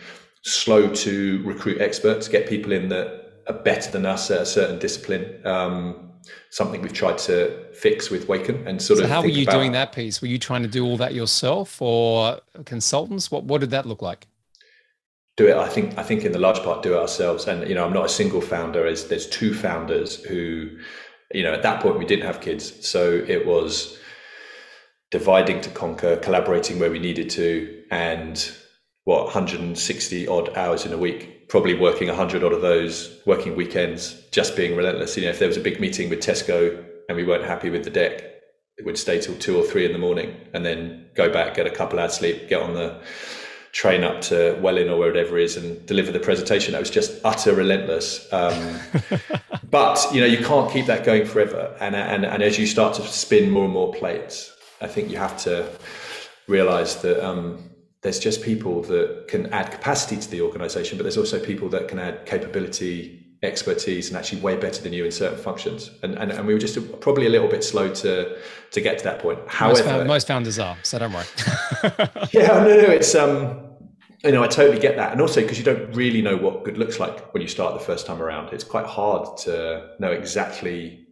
slow 0.43 0.89
to 0.95 1.43
recruit 1.45 1.81
experts, 1.81 2.29
get 2.29 2.49
people 2.49 2.73
in 2.73 2.89
that 2.89 3.22
are 3.49 3.55
better 3.55 3.91
than 3.91 4.07
us 4.07 4.31
at 4.31 4.41
a 4.41 4.47
certain 4.47 4.79
discipline. 4.79 5.45
Um, 5.47 6.13
something 6.51 6.83
we've 6.83 6.93
tried 6.93 7.19
to 7.19 7.67
fix 7.73 8.11
with 8.11 8.29
Waken 8.29 8.67
and 8.67 8.81
sort 8.81 8.99
so 8.99 9.05
of. 9.05 9.11
How 9.11 9.23
were 9.23 9.29
you 9.29 9.45
about, 9.45 9.53
doing 9.55 9.73
that 9.73 9.93
piece? 9.93 10.21
Were 10.21 10.29
you 10.29 10.39
trying 10.39 10.63
to 10.63 10.69
do 10.69 10.85
all 10.85 10.97
that 10.99 11.15
yourself 11.15 11.81
or 11.81 12.41
consultants? 12.65 13.31
What 13.31 13.45
what 13.45 13.61
did 13.61 13.71
that 13.71 13.87
look 13.87 14.03
like? 14.03 14.27
Do 15.37 15.49
it. 15.49 15.57
I 15.57 15.69
think. 15.69 15.99
I 15.99 16.03
think 16.03 16.25
in 16.25 16.33
the 16.33 16.39
large 16.39 16.61
part, 16.61 16.83
do 16.83 16.95
it 16.95 16.99
ourselves. 16.99 17.47
And 17.47 17.69
you 17.69 17.75
know, 17.75 17.85
I'm 17.85 17.93
not 17.93 18.07
a 18.07 18.11
single 18.11 18.41
founder. 18.41 18.87
As 18.87 19.09
there's 19.09 19.27
two 19.27 19.55
founders 19.55 20.23
who, 20.25 20.69
you 21.33 21.43
know, 21.43 21.53
at 21.53 21.63
that 21.63 21.83
point 21.83 21.99
we 21.99 22.05
didn't 22.05 22.27
have 22.27 22.41
kids, 22.41 22.87
so 22.87 23.25
it 23.27 23.47
was 23.47 23.99
dividing 25.11 25.61
to 25.61 25.71
conquer, 25.71 26.17
collaborating 26.17 26.79
where 26.79 26.91
we 26.91 26.99
needed 26.99 27.29
to, 27.31 27.83
and 27.91 28.53
what 29.05 29.25
160 29.25 30.29
odd 30.29 30.57
hours 30.57 30.87
in 30.87 30.93
a 30.93 30.99
week 30.99 31.32
probably 31.53 31.75
working 31.75 32.09
100 32.09 32.43
odd 32.43 32.55
of 32.55 32.63
those, 32.63 33.21
working 33.27 33.55
weekends, 33.55 34.15
just 34.31 34.57
being 34.57 34.75
relentless. 34.75 35.19
You 35.19 35.25
know, 35.25 35.29
if 35.29 35.39
there 35.39 35.49
was 35.49 35.59
a 35.59 35.61
big 35.61 35.81
meeting 35.81 36.09
with 36.09 36.21
Tesco 36.21 36.83
and 37.11 37.15
we 37.15 37.25
weren't 37.25 37.45
happy 37.45 37.69
with 37.69 37.85
the 37.85 37.91
deck, 37.91 38.23
it 38.79 38.87
would 38.87 38.97
stay 38.97 39.21
till 39.21 39.37
two 39.37 39.59
or 39.59 39.63
three 39.63 39.85
in 39.85 39.93
the 39.93 39.99
morning 39.99 40.35
and 40.55 40.65
then 40.65 41.05
go 41.15 41.31
back, 41.31 41.53
get 41.55 41.67
a 41.67 41.71
couple 41.71 42.01
hours 42.01 42.15
sleep, 42.15 42.49
get 42.49 42.63
on 42.63 42.73
the 42.73 42.99
train 43.73 44.03
up 44.03 44.23
to 44.23 44.59
Welwyn 44.63 44.89
or 44.89 44.97
wherever 44.97 45.37
it 45.37 45.45
is 45.45 45.59
and 45.59 45.85
deliver 45.85 46.11
the 46.11 46.21
presentation. 46.21 46.73
That 46.73 46.81
was 46.81 46.89
just 46.89 47.21
utter 47.23 47.55
relentless. 47.55 48.33
Um, 48.33 48.79
but 49.71 50.03
you 50.11 50.23
know, 50.23 50.27
you 50.27 50.43
can't 50.43 50.73
keep 50.73 50.87
that 50.87 51.05
going 51.05 51.27
forever. 51.27 51.77
And, 51.81 51.95
and, 51.95 52.25
and 52.25 52.43
as 52.43 52.59
you 52.59 52.67
start 52.67 52.95
to 52.95 53.03
spin 53.03 53.51
more 53.51 53.65
and 53.65 53.75
more 53.75 53.93
plates, 53.93 54.57
I 54.81 54.87
think 54.87 55.11
you 55.11 55.19
have 55.19 55.37
to 55.43 55.69
realize 56.49 57.03
that, 57.03 57.23
um, 57.23 57.72
there's 58.03 58.19
just 58.19 58.43
people 58.43 58.83
that 58.83 59.27
can 59.29 59.47
add 59.53 59.71
capacity 59.71 60.17
to 60.17 60.29
the 60.29 60.41
organization, 60.43 60.99
but 60.99 61.05
there's 61.05 61.17
also 61.17 61.39
people 61.39 61.69
that 61.69 61.87
can 61.87 62.01
add 62.01 62.27
capability, 62.27 63.37
expertise, 63.43 64.09
and 64.09 64.17
actually 64.17 64.41
way 64.41 64.57
better 64.57 64.83
than 64.83 64.93
you 64.93 65.05
in 65.05 65.13
certain 65.13 65.39
functions. 65.39 65.91
And, 66.03 66.17
and, 66.17 66.33
and 66.33 66.47
we 66.47 66.53
were 66.53 66.59
just 66.59 67.01
probably 67.01 67.27
a 67.27 67.31
little 67.31 67.49
bit 67.49 67.63
slow 67.63 67.93
to 67.95 68.39
to 68.73 68.81
get 68.81 68.99
to 68.99 69.05
that 69.05 69.21
point. 69.21 69.39
However, 69.47 69.99
most, 69.99 70.07
most 70.07 70.27
founders 70.27 70.59
are, 70.59 70.77
so 70.83 70.99
don't 70.99 71.13
worry. 71.13 71.27
yeah, 72.33 72.49
no, 72.49 72.65
no, 72.65 72.91
it's 72.91 73.15
um, 73.15 73.69
you 74.25 74.33
know, 74.33 74.43
I 74.43 74.49
totally 74.49 74.81
get 74.81 74.97
that, 74.97 75.13
and 75.13 75.21
also 75.21 75.41
because 75.41 75.59
you 75.59 75.65
don't 75.65 75.95
really 75.95 76.23
know 76.23 76.37
what 76.37 76.65
good 76.65 76.79
looks 76.79 76.99
like 76.99 77.33
when 77.33 77.41
you 77.41 77.49
start 77.49 77.75
the 77.75 77.85
first 77.85 78.07
time 78.07 78.21
around. 78.21 78.53
It's 78.53 78.65
quite 78.65 78.87
hard 78.87 79.37
to 79.39 79.91
know 80.01 80.11
exactly 80.11 81.07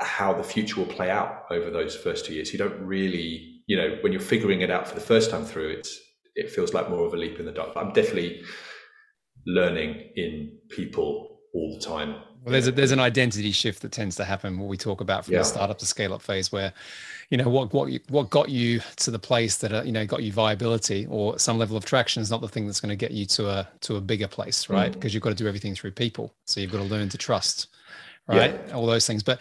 how 0.00 0.32
the 0.32 0.42
future 0.42 0.80
will 0.80 0.86
play 0.86 1.10
out 1.10 1.44
over 1.50 1.70
those 1.70 1.94
first 1.94 2.24
two 2.24 2.34
years. 2.34 2.52
You 2.52 2.58
don't 2.58 2.80
really, 2.80 3.62
you 3.66 3.76
know, 3.76 3.98
when 4.00 4.12
you're 4.12 4.20
figuring 4.20 4.62
it 4.62 4.70
out 4.70 4.88
for 4.88 4.94
the 4.94 5.00
first 5.00 5.30
time 5.30 5.44
through, 5.44 5.68
it's 5.68 6.00
it 6.34 6.50
feels 6.50 6.74
like 6.74 6.88
more 6.90 7.06
of 7.06 7.14
a 7.14 7.16
leap 7.16 7.38
in 7.38 7.46
the 7.46 7.52
dark. 7.52 7.74
But 7.74 7.84
I'm 7.84 7.92
definitely 7.92 8.42
learning 9.46 10.10
in 10.16 10.58
people 10.68 11.40
all 11.54 11.74
the 11.74 11.84
time. 11.84 12.16
Well, 12.44 12.52
there's 12.52 12.66
a, 12.66 12.72
there's 12.72 12.90
an 12.90 12.98
identity 12.98 13.52
shift 13.52 13.82
that 13.82 13.92
tends 13.92 14.16
to 14.16 14.24
happen 14.24 14.58
when 14.58 14.66
we 14.66 14.76
talk 14.76 15.00
about 15.00 15.24
from 15.24 15.34
yeah. 15.34 15.40
the 15.40 15.44
startup 15.44 15.78
to 15.78 15.86
scale 15.86 16.12
up 16.12 16.22
phase, 16.22 16.50
where 16.50 16.72
you 17.30 17.36
know 17.36 17.48
what 17.48 17.72
what 17.72 17.92
you, 17.92 18.00
what 18.08 18.30
got 18.30 18.48
you 18.48 18.80
to 18.96 19.12
the 19.12 19.18
place 19.18 19.58
that 19.58 19.72
uh, 19.72 19.82
you 19.82 19.92
know 19.92 20.04
got 20.04 20.24
you 20.24 20.32
viability 20.32 21.06
or 21.08 21.38
some 21.38 21.58
level 21.58 21.76
of 21.76 21.84
traction 21.84 22.20
is 22.20 22.30
not 22.30 22.40
the 22.40 22.48
thing 22.48 22.66
that's 22.66 22.80
going 22.80 22.90
to 22.90 22.96
get 22.96 23.12
you 23.12 23.26
to 23.26 23.48
a 23.48 23.68
to 23.82 23.96
a 23.96 24.00
bigger 24.00 24.26
place, 24.26 24.68
right? 24.68 24.90
Mm. 24.90 24.94
Because 24.94 25.14
you've 25.14 25.22
got 25.22 25.30
to 25.30 25.36
do 25.36 25.46
everything 25.46 25.74
through 25.74 25.92
people, 25.92 26.34
so 26.46 26.60
you've 26.60 26.72
got 26.72 26.78
to 26.78 26.84
learn 26.84 27.08
to 27.10 27.18
trust 27.18 27.68
right? 28.28 28.58
Yeah. 28.68 28.74
all 28.74 28.86
those 28.86 29.06
things. 29.06 29.22
But 29.22 29.40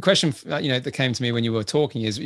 question 0.00 0.34
uh, 0.50 0.56
you 0.56 0.68
know 0.68 0.78
that 0.78 0.92
came 0.92 1.12
to 1.12 1.22
me 1.22 1.32
when 1.32 1.44
you 1.44 1.52
were 1.52 1.64
talking 1.64 2.02
is 2.02 2.18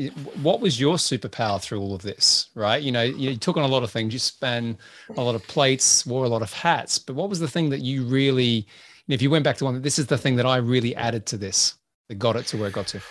what 0.42 0.61
was 0.61 0.78
your 0.78 0.96
superpower 0.96 1.61
through 1.61 1.80
all 1.80 1.94
of 1.94 2.02
this 2.02 2.50
right? 2.54 2.82
You 2.82 2.92
know 2.92 3.02
you 3.02 3.37
took 3.37 3.56
on 3.56 3.64
a 3.64 3.68
lot 3.68 3.82
of 3.82 3.90
things 3.90 4.12
you 4.12 4.18
span 4.18 4.78
a 5.16 5.22
lot 5.22 5.34
of 5.34 5.46
plates 5.48 6.06
wore 6.06 6.24
a 6.24 6.28
lot 6.28 6.42
of 6.42 6.52
hats 6.52 6.98
but 6.98 7.16
what 7.16 7.28
was 7.28 7.40
the 7.40 7.48
thing 7.48 7.70
that 7.70 7.80
you 7.80 8.04
really 8.04 8.66
if 9.08 9.22
you 9.22 9.30
went 9.30 9.44
back 9.44 9.56
to 9.56 9.64
one 9.64 9.82
this 9.82 9.98
is 9.98 10.06
the 10.06 10.18
thing 10.18 10.37
that 10.37 10.46
i 10.46 10.56
really 10.56 10.94
added 10.94 11.26
to 11.26 11.37
this 11.37 11.74
that 12.08 12.16
got 12.16 12.37
it 12.37 12.46
to 12.46 12.56
where 12.56 12.68
it 12.68 12.72
got 12.72 12.87
to. 12.88 13.02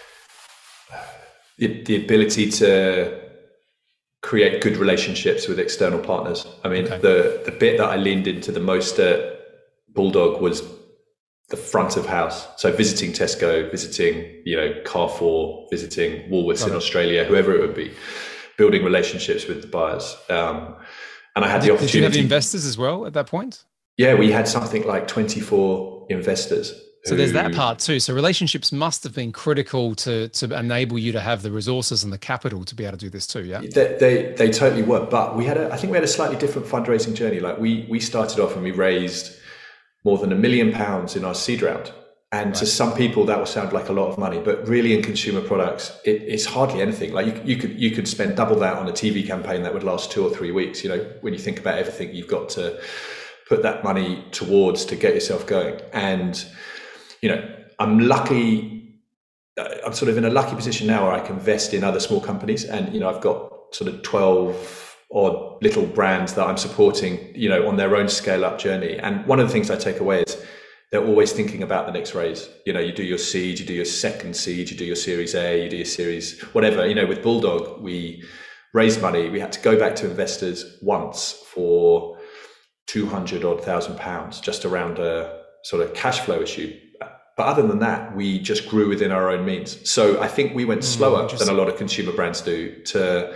The, 1.58 1.84
the 1.84 2.04
ability 2.04 2.50
to 2.52 3.20
create 4.22 4.62
good 4.62 4.78
relationships 4.78 5.48
with 5.48 5.60
external 5.60 6.00
partners. 6.00 6.46
I 6.64 6.70
mean 6.70 6.86
okay. 6.86 7.00
the 7.00 7.42
the 7.46 7.52
bit 7.52 7.78
that 7.78 7.90
i 7.90 7.96
leaned 7.96 8.28
into 8.28 8.52
the 8.52 8.60
most 8.60 9.00
at 9.00 9.40
bulldog 9.94 10.42
was 10.42 10.62
the 11.50 11.58
front 11.58 11.96
of 11.96 12.06
house. 12.06 12.48
So 12.58 12.72
visiting 12.72 13.12
Tesco, 13.12 13.72
visiting, 13.72 14.42
you 14.46 14.56
know, 14.56 14.82
Carrefour, 14.86 15.68
visiting 15.72 16.30
Woolworths 16.30 16.68
in 16.68 16.76
Australia, 16.76 17.24
whoever 17.24 17.54
it 17.54 17.62
would 17.62 17.76
be, 17.76 17.94
building 18.58 18.84
relationships 18.84 19.48
with 19.48 19.62
the 19.62 19.68
buyers. 19.68 20.18
Um, 20.30 20.76
and 21.36 21.46
I 21.46 21.48
had 21.48 21.62
did, 21.62 21.70
the 21.70 21.74
opportunity. 21.74 22.00
Did 22.00 22.16
you 22.16 22.22
have 22.22 22.24
investors 22.26 22.66
as 22.66 22.78
well 22.78 23.06
at 23.06 23.14
that 23.14 23.28
point? 23.28 23.64
Yeah, 23.96 24.16
we 24.16 24.32
had 24.32 24.48
something 24.48 24.86
like 24.86 25.08
24 25.08 26.08
investors. 26.10 26.74
So 27.06 27.16
there's 27.16 27.32
that 27.34 27.54
part 27.54 27.80
too. 27.80 28.02
So 28.02 28.14
relationships 28.14 28.74
must 28.74 29.04
have 29.04 29.16
been 29.16 29.32
critical 29.32 29.96
to 29.96 30.28
to 30.28 30.60
enable 30.60 31.00
you 31.00 31.14
to 31.14 31.22
have 31.22 31.42
the 31.42 31.52
resources 31.52 32.04
and 32.04 32.12
the 32.12 32.18
capital 32.18 32.66
to 32.66 32.76
be 32.76 32.84
able 32.84 32.98
to 32.98 33.06
do 33.06 33.10
this 33.10 33.26
too. 33.26 33.46
Yeah, 33.46 33.62
they 33.62 33.96
they, 33.98 34.34
they 34.34 34.52
totally 34.52 34.84
were. 34.84 35.06
But 35.06 35.38
we 35.38 35.46
had 35.46 35.58
a, 35.58 35.72
I 35.72 35.78
think 35.78 35.92
we 35.92 35.96
had 35.96 36.04
a 36.04 36.08
slightly 36.08 36.36
different 36.36 36.68
fundraising 36.68 37.14
journey. 37.14 37.40
Like 37.40 37.60
we 37.60 37.88
we 37.90 38.02
started 38.02 38.40
off 38.40 38.56
and 38.56 38.64
we 38.64 38.72
raised 38.72 39.37
more 40.08 40.18
than 40.18 40.32
a 40.32 40.36
million 40.36 40.72
pounds 40.72 41.18
in 41.18 41.26
our 41.26 41.36
seed 41.36 41.62
round. 41.62 41.92
And 42.32 42.48
right. 42.48 42.56
to 42.56 42.66
some 42.66 42.94
people, 42.96 43.26
that 43.26 43.38
will 43.38 43.46
sound 43.58 43.74
like 43.74 43.90
a 43.90 43.94
lot 43.94 44.08
of 44.08 44.18
money, 44.18 44.40
but 44.40 44.66
really 44.66 44.94
in 44.94 45.04
consumer 45.04 45.42
products, 45.42 45.86
it, 46.06 46.22
it's 46.34 46.46
hardly 46.46 46.82
anything. 46.82 47.12
Like 47.12 47.26
you, 47.26 47.42
you 47.44 47.58
could 47.58 47.74
you 47.78 47.92
could 47.92 48.08
spend 48.08 48.38
double 48.38 48.58
that 48.60 48.76
on 48.78 48.88
a 48.88 48.94
TV 48.94 49.28
campaign 49.28 49.64
that 49.64 49.74
would 49.74 49.84
last 49.84 50.10
two 50.10 50.24
or 50.26 50.30
three 50.30 50.52
weeks. 50.52 50.82
You 50.82 50.90
know, 50.92 51.02
when 51.20 51.34
you 51.34 51.40
think 51.40 51.60
about 51.60 51.78
everything 51.78 52.16
you've 52.16 52.30
got 52.38 52.48
to 52.58 52.80
put 53.50 53.64
that 53.64 53.84
money 53.84 54.24
towards 54.32 54.86
to 54.86 54.96
get 54.96 55.14
yourself 55.14 55.46
going. 55.46 55.76
And 55.92 56.34
you 57.22 57.30
know, 57.30 57.42
I'm 57.78 58.00
lucky. 58.00 59.02
Uh, 59.58 59.68
I'm 59.86 59.94
sort 59.94 60.10
of 60.10 60.18
in 60.18 60.24
a 60.24 60.30
lucky 60.30 60.56
position 60.56 60.88
now 60.88 61.04
where 61.04 61.16
I 61.20 61.20
can 61.28 61.36
invest 61.36 61.74
in 61.74 61.84
other 61.84 62.00
small 62.00 62.22
companies, 62.22 62.64
and 62.64 62.94
you 62.94 63.02
know, 63.02 63.10
I've 63.10 63.22
got 63.22 63.76
sort 63.76 63.90
of 63.94 64.04
twelve 64.04 64.87
or 65.10 65.58
little 65.62 65.86
brands 65.86 66.34
that 66.34 66.46
I'm 66.46 66.58
supporting, 66.58 67.34
you 67.36 67.50
know, 67.50 67.68
on 67.68 67.78
their 67.78 67.96
own 67.96 68.10
scale 68.10 68.44
up 68.44 68.60
journey. 68.60 68.98
And 68.98 69.26
one 69.26 69.40
of 69.40 69.48
the 69.48 69.54
things 69.54 69.72
I 69.72 69.78
take 69.78 70.00
away 70.00 70.24
is 70.24 70.46
they're 70.92 71.06
always 71.06 71.32
thinking 71.32 71.64
about 71.64 71.86
the 71.86 71.92
next 71.92 72.14
raise. 72.14 72.50
You 72.66 72.74
know, 72.74 72.80
you 72.80 72.92
do 72.92 73.04
your 73.04 73.18
seed, 73.18 73.60
you 73.60 73.66
do 73.66 73.74
your 73.74 73.86
second 73.86 74.36
seed, 74.36 74.70
you 74.70 74.78
do 74.78 74.86
your 74.86 74.96
series 74.96 75.36
A, 75.36 75.64
you 75.64 75.70
do 75.70 75.78
your 75.78 75.86
series 75.86 76.42
whatever. 76.54 76.86
You 76.86 76.96
know, 76.96 77.06
with 77.06 77.24
Bulldog, 77.24 77.82
we 77.82 78.24
raised 78.74 79.02
money. 79.02 79.30
We 79.30 79.40
had 79.40 79.52
to 79.54 79.62
go 79.62 79.78
back 79.78 79.96
to 79.98 80.10
investors 80.10 80.78
once 80.82 81.44
for 81.54 82.18
two 82.88 83.06
hundred 83.06 83.44
odd 83.44 83.64
thousand 83.64 83.98
pounds, 83.98 84.40
just 84.40 84.66
around 84.66 85.00
a 85.00 85.42
sort 85.64 85.82
of 85.82 85.94
cash 85.94 86.20
flow 86.22 86.42
issue. 86.42 86.78
But 87.36 87.46
other 87.46 87.68
than 87.68 87.80
that, 87.80 88.16
we 88.16 88.40
just 88.40 88.68
grew 88.68 88.90
within 88.90 89.12
our 89.12 89.30
own 89.30 89.46
means. 89.46 89.90
So 89.90 90.20
I 90.22 90.28
think 90.28 90.56
we 90.56 90.66
went 90.66 90.82
mm, 90.82 90.86
slower 90.86 91.28
than 91.28 91.50
a 91.50 91.54
lot 91.54 91.68
of 91.68 91.78
consumer 91.78 92.12
brands 92.12 92.42
do 92.42 92.82
to 92.86 93.36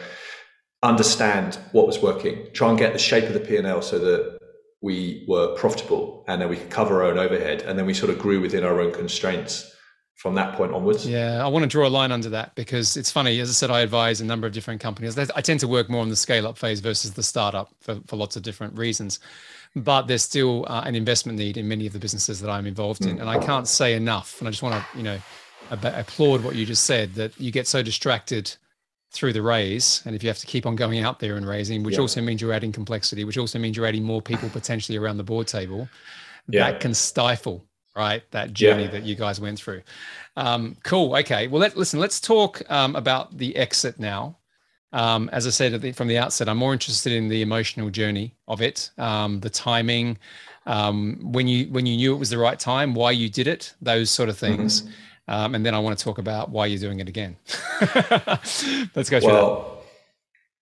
understand 0.84 1.56
what 1.72 1.86
was 1.86 2.02
working, 2.02 2.48
try 2.54 2.70
and 2.70 2.78
get 2.78 2.94
the 2.94 3.00
shape 3.00 3.26
of 3.26 3.34
the 3.34 3.40
P&L 3.40 3.82
so 3.82 4.00
that 4.00 4.40
we 4.82 5.24
were 5.28 5.56
profitable 5.56 6.26
and 6.28 6.42
then 6.42 6.50
we 6.50 6.58
could 6.58 6.72
cover 6.72 7.04
our 7.04 7.12
own 7.12 7.20
overhead 7.20 7.62
and 7.62 7.78
then 7.78 7.86
we 7.86 7.94
sort 7.94 8.10
of 8.10 8.18
grew 8.18 8.42
within 8.42 8.64
our 8.64 8.82
own 8.82 8.92
constraints 8.92 9.72
from 10.16 10.36
that 10.36 10.56
point 10.56 10.72
onwards. 10.72 11.08
Yeah, 11.08 11.44
I 11.44 11.48
want 11.48 11.64
to 11.64 11.68
draw 11.68 11.88
a 11.88 11.90
line 11.90 12.12
under 12.12 12.30
that 12.30 12.54
because 12.54 12.96
it's 12.96 13.12
funny. 13.12 13.40
As 13.40 13.50
I 13.50 13.54
said, 13.54 13.72
I 13.72 13.82
advise 13.82 14.22
a 14.22 14.26
number 14.26 14.46
of 14.46 14.54
different 14.54 14.80
companies. 14.80 15.18
I 15.18 15.42
tend 15.42 15.60
to 15.62 15.68
work 15.68 15.90
more 15.90 16.02
on 16.02 16.10
the 16.10 16.16
scale 16.16 16.48
up 16.48 16.58
phase 16.58 16.80
versus 16.80 17.14
the 17.14 17.24
startup 17.24 17.72
for, 17.80 18.00
for 18.06 18.18
lots 18.18 18.36
of 18.36 18.44
different 18.44 18.78
reasons. 18.78 19.20
But 19.76 20.04
there's 20.04 20.22
still 20.22 20.66
uh, 20.68 20.84
an 20.86 20.96
investment 20.96 21.40
need 21.40 21.58
in 21.58 21.68
many 21.68 21.88
of 21.88 21.94
the 21.94 22.00
businesses 22.00 22.40
that 22.42 22.52
I'm 22.52 22.68
involved 22.68 23.06
in. 23.06 23.18
Mm. 23.18 23.22
And 23.22 23.30
I 23.30 23.40
can't 23.40 23.68
say 23.68 23.96
enough. 23.96 24.40
And 24.40 24.48
I 24.48 24.52
just 24.52 24.62
want 24.62 24.76
to, 24.76 24.98
you 24.98 25.04
know, 25.04 25.20
applaud 25.72 26.44
what 26.44 26.56
you 26.56 26.66
just 26.66 26.84
said 26.84 27.16
that 27.16 27.40
you 27.40 27.52
get 27.52 27.68
so 27.68 27.82
distracted 27.82 28.56
through 29.12 29.34
the 29.34 29.42
raise 29.42 30.02
and 30.06 30.16
if 30.16 30.24
you 30.24 30.30
have 30.30 30.38
to 30.38 30.48
keep 30.48 30.66
on 30.66 30.76
going 30.76 31.00
out 31.00 31.20
there 31.20 31.36
and 31.36 31.46
raising 31.46 31.84
which 31.84 31.96
yeah. 31.96 32.02
also 32.02 32.22
means 32.22 32.42
you're 32.42 32.54
adding 32.54 32.72
complexity 32.72 33.26
which 33.26 33.38
also 33.38 33.60
means 33.60 33.76
you're 33.76 33.86
adding 33.86 34.04
more 34.04 34.22
people 34.22 34.48
potentially 34.50 34.98
around 34.98 35.18
the 35.18 35.24
board 35.24 35.48
table 35.48 35.88
yeah. 36.48 36.72
that 36.72 36.80
can 36.80 36.94
stifle 36.94 37.66
right 37.96 38.24
that 38.32 38.54
journey 38.54 38.84
yeah. 38.84 38.92
that 38.92 39.04
you 39.04 39.16
guys 39.16 39.42
went 39.42 39.60
through 39.60 39.82
um, 40.38 40.78
cool 40.84 41.16
okay 41.16 41.48
well 41.48 41.60
let, 41.60 41.76
listen 41.76 42.00
let's 42.00 42.22
talk 42.22 42.62
um, 42.72 42.96
about 42.96 43.38
the 43.38 43.54
exit 43.58 44.00
now 44.00 44.38
um, 44.94 45.30
as 45.34 45.46
i 45.46 45.50
said 45.50 45.94
from 45.94 46.08
the 46.08 46.18
outset 46.18 46.48
i'm 46.48 46.58
more 46.58 46.72
interested 46.72 47.12
in 47.12 47.28
the 47.28 47.42
emotional 47.42 47.90
journey 47.90 48.34
of 48.48 48.62
it 48.62 48.92
um, 48.98 49.42
the 49.42 49.50
timing 49.50 50.18
um, 50.68 51.20
when 51.34 51.50
you 51.50 51.66
when 51.66 51.86
you 51.86 51.98
knew 51.98 52.14
it 52.14 52.18
was 52.18 52.30
the 52.30 52.38
right 52.38 52.60
time 52.60 52.94
why 52.94 53.12
you 53.12 53.28
did 53.28 53.48
it 53.48 53.74
those 53.82 54.10
sort 54.10 54.30
of 54.30 54.38
things 54.38 54.84
mm-hmm 54.84 54.92
um, 55.32 55.56
and 55.56 55.66
then 55.66 55.74
I 55.74 55.80
want 55.80 55.98
to 55.98 56.04
talk 56.04 56.18
about 56.18 56.50
why 56.50 56.66
you're 56.66 56.78
doing 56.78 57.00
it 57.00 57.08
again. 57.08 57.38
Let's 57.96 59.10
go 59.10 59.22
through 59.22 59.32
well, 59.32 59.82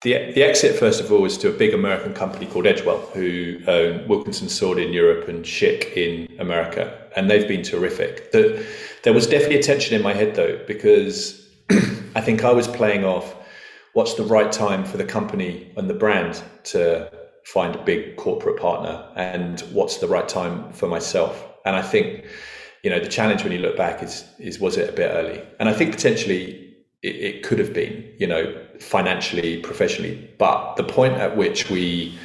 that. 0.01 0.27
The, 0.27 0.33
the 0.33 0.43
exit, 0.43 0.77
first 0.77 0.99
of 0.99 1.09
all, 1.09 1.21
was 1.21 1.37
to 1.37 1.47
a 1.47 1.53
big 1.53 1.73
American 1.73 2.13
company 2.13 2.47
called 2.47 2.65
Edgewell, 2.65 3.09
who 3.13 3.59
own 3.65 4.05
Wilkinson 4.09 4.49
Sword 4.49 4.77
in 4.77 4.91
Europe 4.91 5.29
and 5.29 5.45
Schick 5.45 5.93
in 5.95 6.37
America. 6.41 7.01
And 7.15 7.31
they've 7.31 7.47
been 7.47 7.63
terrific. 7.63 8.33
The, 8.33 8.67
there 9.03 9.13
was 9.13 9.25
definitely 9.25 9.59
a 9.59 9.63
tension 9.63 9.95
in 9.95 10.01
my 10.01 10.13
head, 10.13 10.35
though, 10.35 10.59
because 10.67 11.49
I 12.15 12.19
think 12.19 12.43
I 12.43 12.51
was 12.51 12.67
playing 12.67 13.05
off 13.05 13.35
what's 13.93 14.15
the 14.15 14.23
right 14.23 14.51
time 14.51 14.83
for 14.83 14.97
the 14.97 15.05
company 15.05 15.71
and 15.77 15.89
the 15.89 15.93
brand 15.93 16.43
to 16.65 17.09
find 17.45 17.73
a 17.73 17.83
big 17.85 18.17
corporate 18.17 18.59
partner 18.59 19.07
and 19.15 19.61
what's 19.71 19.97
the 19.97 20.07
right 20.07 20.27
time 20.27 20.73
for 20.73 20.89
myself. 20.89 21.41
And 21.65 21.73
I 21.73 21.81
think 21.81 22.25
you 22.87 22.93
know 22.93 23.01
the 23.01 23.09
challenge 23.09 23.43
when 23.43 23.51
you 23.51 23.59
look 23.59 23.75
back 23.75 24.01
is 24.01 24.23
is 24.39 24.61
was 24.61 24.77
it 24.77 24.87
a 24.89 24.93
bit 24.93 25.09
early? 25.19 25.41
And 25.59 25.67
i 25.67 25.73
think 25.73 25.91
potentially 25.91 26.73
it, 27.03 27.15
it 27.29 27.43
could 27.43 27.59
have 27.59 27.73
been 27.73 27.95
you 28.17 28.27
know 28.27 28.43
financially 28.79 29.59
professionally. 29.59 30.15
But 30.37 30.77
the 30.77 30.85
point 30.85 31.15
at 31.15 31.35
which 31.35 31.69
we 31.69 32.17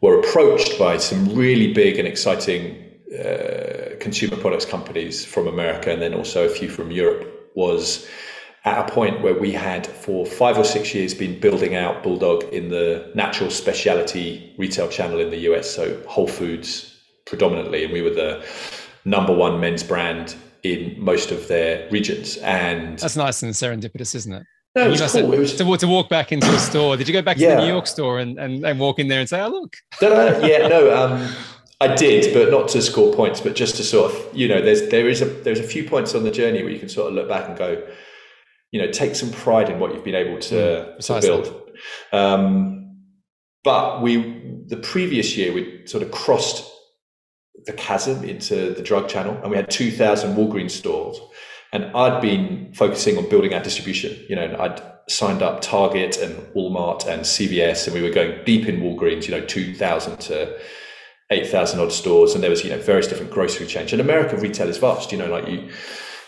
were 0.00 0.18
approached 0.18 0.76
by 0.76 0.96
some 0.96 1.36
really 1.36 1.72
big 1.72 2.00
and 2.00 2.08
exciting 2.08 2.62
uh, 3.16 3.94
consumer 4.00 4.36
products 4.36 4.64
companies 4.64 5.24
from 5.24 5.46
america 5.46 5.88
and 5.92 6.02
then 6.02 6.14
also 6.14 6.46
a 6.46 6.52
few 6.58 6.68
from 6.68 6.90
europe 6.90 7.22
was 7.54 8.08
at 8.64 8.76
a 8.84 8.92
point 8.92 9.22
where 9.22 9.38
we 9.44 9.52
had 9.52 9.86
for 9.86 10.26
five 10.26 10.58
or 10.58 10.64
six 10.64 10.92
years 10.96 11.14
been 11.14 11.38
building 11.38 11.76
out 11.76 12.02
bulldog 12.02 12.42
in 12.58 12.70
the 12.70 12.86
natural 13.14 13.50
specialty 13.50 14.52
retail 14.58 14.88
channel 14.88 15.20
in 15.20 15.30
the 15.30 15.38
us 15.38 15.70
so 15.78 15.84
whole 16.08 16.26
foods 16.26 16.94
predominantly. 17.26 17.84
And 17.84 17.92
we 17.92 18.02
were 18.02 18.10
the 18.10 18.44
number 19.04 19.34
one 19.34 19.60
men's 19.60 19.82
brand 19.82 20.36
in 20.62 20.94
most 20.98 21.30
of 21.30 21.46
their 21.48 21.88
regions. 21.90 22.38
And 22.38 22.98
that's 22.98 23.16
nice 23.16 23.42
and 23.42 23.52
serendipitous, 23.52 24.14
isn't 24.14 24.32
it? 24.32 24.46
No, 24.74 24.86
it 24.86 24.90
was 24.90 25.12
cool. 25.12 25.32
It 25.32 25.38
was... 25.38 25.54
To, 25.54 25.76
to, 25.76 25.86
walk 25.86 26.08
back 26.08 26.32
into 26.32 26.52
a 26.52 26.58
store. 26.58 26.96
Did 26.96 27.06
you 27.06 27.12
go 27.12 27.22
back 27.22 27.36
yeah. 27.36 27.50
to 27.50 27.54
the 27.56 27.62
New 27.62 27.72
York 27.72 27.86
store 27.86 28.18
and, 28.18 28.38
and, 28.40 28.64
and 28.66 28.80
walk 28.80 28.98
in 28.98 29.06
there 29.06 29.20
and 29.20 29.28
say, 29.28 29.40
"Oh, 29.40 29.48
look"? 29.48 29.76
No, 30.02 30.08
no, 30.08 30.38
yeah, 30.46 30.66
no. 30.66 30.96
Um, 30.96 31.32
I 31.80 31.94
did, 31.94 32.34
but 32.34 32.50
not 32.50 32.68
to 32.68 32.82
score 32.82 33.12
points, 33.14 33.40
but 33.40 33.54
just 33.54 33.76
to 33.76 33.84
sort 33.84 34.12
of, 34.12 34.36
you 34.36 34.48
know, 34.48 34.60
there's 34.60 34.88
there 34.88 35.08
is 35.08 35.22
a 35.22 35.26
there's 35.26 35.60
a 35.60 35.64
few 35.64 35.84
points 35.84 36.14
on 36.14 36.24
the 36.24 36.30
journey 36.30 36.62
where 36.62 36.72
you 36.72 36.80
can 36.80 36.88
sort 36.88 37.08
of 37.08 37.14
look 37.14 37.28
back 37.28 37.48
and 37.48 37.56
go, 37.56 37.86
you 38.72 38.80
know, 38.80 38.90
take 38.90 39.14
some 39.14 39.30
pride 39.30 39.68
in 39.68 39.78
what 39.78 39.94
you've 39.94 40.04
been 40.04 40.14
able 40.16 40.40
to, 40.40 40.54
mm, 40.98 41.06
to 41.06 41.20
build. 41.20 41.70
Um, 42.12 42.96
but 43.62 44.02
we 44.02 44.62
the 44.66 44.76
previous 44.76 45.36
year 45.36 45.52
we 45.52 45.86
sort 45.86 46.02
of 46.02 46.10
crossed 46.10 46.68
the 47.66 47.72
chasm 47.72 48.24
into 48.24 48.74
the 48.74 48.82
drug 48.82 49.08
channel, 49.08 49.38
and 49.42 49.50
we 49.50 49.56
had 49.56 49.70
2,000 49.70 50.36
Walgreens 50.36 50.72
stores. 50.72 51.20
And 51.72 51.86
I'd 51.96 52.22
been 52.22 52.72
focusing 52.72 53.18
on 53.18 53.28
building 53.28 53.52
our 53.52 53.62
distribution. 53.62 54.16
You 54.28 54.36
know, 54.36 54.56
I'd 54.60 54.80
signed 55.08 55.42
up 55.42 55.60
Target 55.60 56.16
and 56.18 56.34
Walmart 56.54 57.06
and 57.06 57.22
CVS, 57.22 57.86
and 57.86 57.94
we 57.94 58.02
were 58.02 58.14
going 58.14 58.44
deep 58.44 58.68
in 58.68 58.80
Walgreens. 58.80 59.26
You 59.26 59.32
know, 59.32 59.44
2,000 59.44 60.18
to 60.18 60.58
8,000 61.30 61.80
odd 61.80 61.92
stores, 61.92 62.34
and 62.34 62.42
there 62.42 62.50
was 62.50 62.62
you 62.62 62.70
know 62.70 62.78
various 62.78 63.08
different 63.08 63.32
grocery 63.32 63.66
chains. 63.66 63.92
And 63.92 64.00
American 64.00 64.40
retail 64.40 64.68
is 64.68 64.78
vast. 64.78 65.10
You 65.10 65.18
know, 65.18 65.26
like 65.26 65.48
you, 65.48 65.68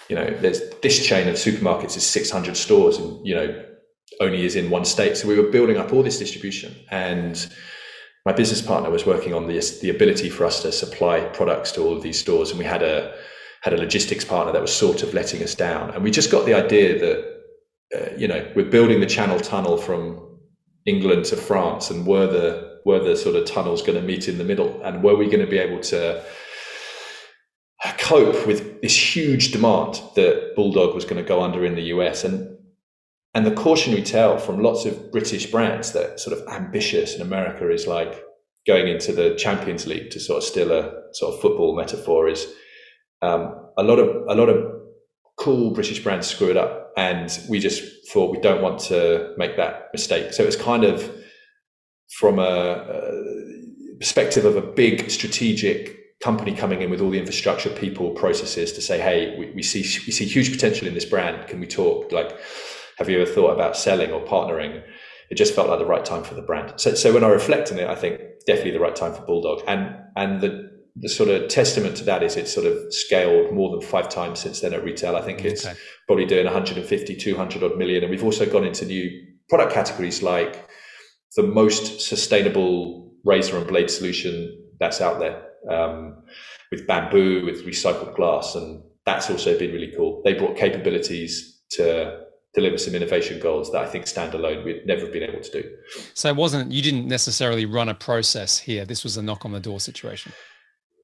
you 0.08 0.16
know, 0.16 0.28
there's 0.40 0.60
this 0.82 1.04
chain 1.06 1.28
of 1.28 1.36
supermarkets 1.36 1.96
is 1.96 2.04
600 2.04 2.56
stores, 2.56 2.98
and 2.98 3.24
you 3.24 3.34
know, 3.34 3.64
only 4.20 4.44
is 4.44 4.56
in 4.56 4.70
one 4.70 4.84
state. 4.84 5.16
So 5.16 5.28
we 5.28 5.38
were 5.38 5.50
building 5.50 5.76
up 5.76 5.92
all 5.92 6.02
this 6.02 6.18
distribution 6.18 6.74
and 6.90 7.48
my 8.26 8.32
business 8.32 8.60
partner 8.60 8.90
was 8.90 9.06
working 9.06 9.32
on 9.32 9.46
the 9.46 9.78
the 9.80 9.90
ability 9.90 10.28
for 10.28 10.44
us 10.44 10.60
to 10.62 10.72
supply 10.72 11.20
products 11.20 11.70
to 11.72 11.80
all 11.80 11.96
of 11.96 12.02
these 12.02 12.18
stores, 12.18 12.50
and 12.50 12.58
we 12.58 12.64
had 12.64 12.82
a 12.82 13.14
had 13.62 13.72
a 13.72 13.76
logistics 13.76 14.24
partner 14.24 14.52
that 14.52 14.60
was 14.60 14.74
sort 14.74 15.02
of 15.04 15.14
letting 15.14 15.42
us 15.42 15.54
down. 15.54 15.90
And 15.90 16.02
we 16.02 16.10
just 16.10 16.30
got 16.30 16.44
the 16.44 16.54
idea 16.54 16.98
that 16.98 17.18
uh, 17.96 18.16
you 18.16 18.26
know 18.26 18.44
we're 18.56 18.68
building 18.68 18.98
the 18.98 19.06
Channel 19.06 19.38
Tunnel 19.38 19.78
from 19.78 20.38
England 20.86 21.24
to 21.26 21.36
France, 21.36 21.88
and 21.90 22.04
were 22.04 22.26
the 22.26 22.80
were 22.84 22.98
the 22.98 23.16
sort 23.16 23.36
of 23.36 23.46
tunnels 23.46 23.80
going 23.80 23.98
to 24.00 24.06
meet 24.06 24.28
in 24.28 24.38
the 24.38 24.44
middle, 24.44 24.82
and 24.82 25.04
were 25.04 25.16
we 25.16 25.26
going 25.26 25.46
to 25.46 25.52
be 25.56 25.58
able 25.58 25.80
to 25.80 26.20
cope 27.98 28.44
with 28.44 28.82
this 28.82 29.16
huge 29.16 29.52
demand 29.52 30.00
that 30.16 30.54
Bulldog 30.56 30.96
was 30.96 31.04
going 31.04 31.22
to 31.22 31.28
go 31.28 31.42
under 31.42 31.64
in 31.64 31.76
the 31.76 31.94
US, 31.94 32.24
and 32.24 32.55
and 33.36 33.44
the 33.44 33.50
cautionary 33.50 34.02
tale 34.02 34.38
from 34.38 34.62
lots 34.62 34.86
of 34.86 35.12
British 35.12 35.50
brands 35.50 35.92
that 35.92 36.18
sort 36.18 36.38
of 36.38 36.48
ambitious 36.48 37.14
in 37.14 37.20
America 37.20 37.70
is 37.70 37.86
like 37.86 38.24
going 38.66 38.88
into 38.88 39.12
the 39.12 39.34
Champions 39.34 39.86
League 39.86 40.08
to 40.12 40.18
sort 40.18 40.38
of 40.38 40.42
steal 40.42 40.72
a 40.72 40.90
sort 41.12 41.34
of 41.34 41.40
football 41.42 41.76
metaphor 41.76 42.28
is 42.28 42.46
um, 43.20 43.54
a 43.76 43.82
lot 43.82 43.98
of 43.98 44.08
a 44.30 44.34
lot 44.34 44.48
of 44.48 44.64
cool 45.36 45.70
British 45.70 46.02
brands 46.02 46.26
screw 46.26 46.50
it 46.50 46.56
up, 46.56 46.92
and 46.96 47.38
we 47.50 47.58
just 47.58 47.82
thought 48.10 48.32
we 48.32 48.40
don't 48.40 48.62
want 48.62 48.78
to 48.78 49.34
make 49.36 49.58
that 49.58 49.90
mistake. 49.92 50.32
So 50.32 50.42
it's 50.42 50.56
kind 50.56 50.84
of 50.84 51.14
from 52.18 52.38
a, 52.38 52.42
a 52.42 53.98
perspective 54.00 54.46
of 54.46 54.56
a 54.56 54.62
big 54.62 55.10
strategic 55.10 55.94
company 56.22 56.54
coming 56.54 56.80
in 56.80 56.88
with 56.88 57.02
all 57.02 57.10
the 57.10 57.18
infrastructure, 57.18 57.68
people, 57.68 58.12
processes 58.12 58.72
to 58.72 58.80
say, 58.80 58.98
hey, 58.98 59.36
we, 59.38 59.50
we 59.50 59.62
see 59.62 59.80
we 60.06 60.12
see 60.12 60.24
huge 60.24 60.50
potential 60.50 60.88
in 60.88 60.94
this 60.94 61.04
brand. 61.04 61.46
Can 61.48 61.60
we 61.60 61.66
talk? 61.66 62.10
Like, 62.12 62.34
have 62.96 63.08
you 63.08 63.20
ever 63.20 63.30
thought 63.30 63.52
about 63.52 63.76
selling 63.76 64.10
or 64.10 64.24
partnering? 64.24 64.82
It 65.30 65.36
just 65.36 65.54
felt 65.54 65.68
like 65.68 65.78
the 65.78 65.86
right 65.86 66.04
time 66.04 66.22
for 66.22 66.34
the 66.34 66.42
brand. 66.42 66.74
So, 66.76 66.94
so 66.94 67.12
when 67.12 67.24
I 67.24 67.28
reflect 67.28 67.72
on 67.72 67.78
it, 67.78 67.88
I 67.88 67.94
think 67.94 68.20
definitely 68.46 68.72
the 68.72 68.80
right 68.80 68.96
time 68.96 69.14
for 69.14 69.22
Bulldog. 69.22 69.62
And 69.66 69.96
and 70.16 70.40
the 70.40 70.76
the 70.98 71.08
sort 71.08 71.28
of 71.28 71.48
testament 71.48 71.96
to 71.98 72.04
that 72.04 72.22
is 72.22 72.36
it's 72.36 72.52
sort 72.52 72.66
of 72.66 72.92
scaled 72.92 73.52
more 73.52 73.70
than 73.70 73.86
five 73.86 74.08
times 74.08 74.40
since 74.40 74.60
then 74.60 74.72
at 74.72 74.82
retail. 74.82 75.14
I 75.14 75.20
think 75.20 75.44
it's 75.44 75.66
okay. 75.66 75.76
probably 76.06 76.24
doing 76.24 76.46
150, 76.46 77.16
200 77.16 77.62
odd 77.62 77.76
million. 77.76 78.02
And 78.02 78.10
we've 78.10 78.24
also 78.24 78.46
gone 78.46 78.64
into 78.64 78.86
new 78.86 79.10
product 79.50 79.74
categories 79.74 80.22
like 80.22 80.66
the 81.36 81.42
most 81.42 82.00
sustainable 82.00 83.12
razor 83.24 83.58
and 83.58 83.66
blade 83.66 83.90
solution 83.90 84.56
that's 84.80 85.02
out 85.02 85.18
there 85.18 85.42
um, 85.70 86.22
with 86.70 86.86
bamboo, 86.86 87.44
with 87.44 87.66
recycled 87.66 88.16
glass. 88.16 88.54
And 88.54 88.82
that's 89.04 89.28
also 89.28 89.58
been 89.58 89.72
really 89.72 89.92
cool. 89.94 90.22
They 90.24 90.32
brought 90.32 90.56
capabilities 90.56 91.60
to 91.72 92.25
deliver 92.56 92.78
some 92.78 92.94
innovation 92.94 93.38
goals 93.38 93.70
that 93.70 93.82
I 93.82 93.86
think 93.86 94.06
standalone 94.06 94.64
we'd 94.64 94.86
never 94.86 95.02
have 95.02 95.12
been 95.12 95.22
able 95.22 95.42
to 95.42 95.62
do. 95.62 95.70
So 96.14 96.30
it 96.30 96.36
wasn't, 96.36 96.72
you 96.72 96.82
didn't 96.82 97.06
necessarily 97.06 97.66
run 97.66 97.90
a 97.90 97.94
process 97.94 98.58
here. 98.58 98.86
This 98.86 99.04
was 99.04 99.16
a 99.18 99.22
knock 99.22 99.44
on 99.44 99.52
the 99.52 99.60
door 99.60 99.78
situation. 99.78 100.32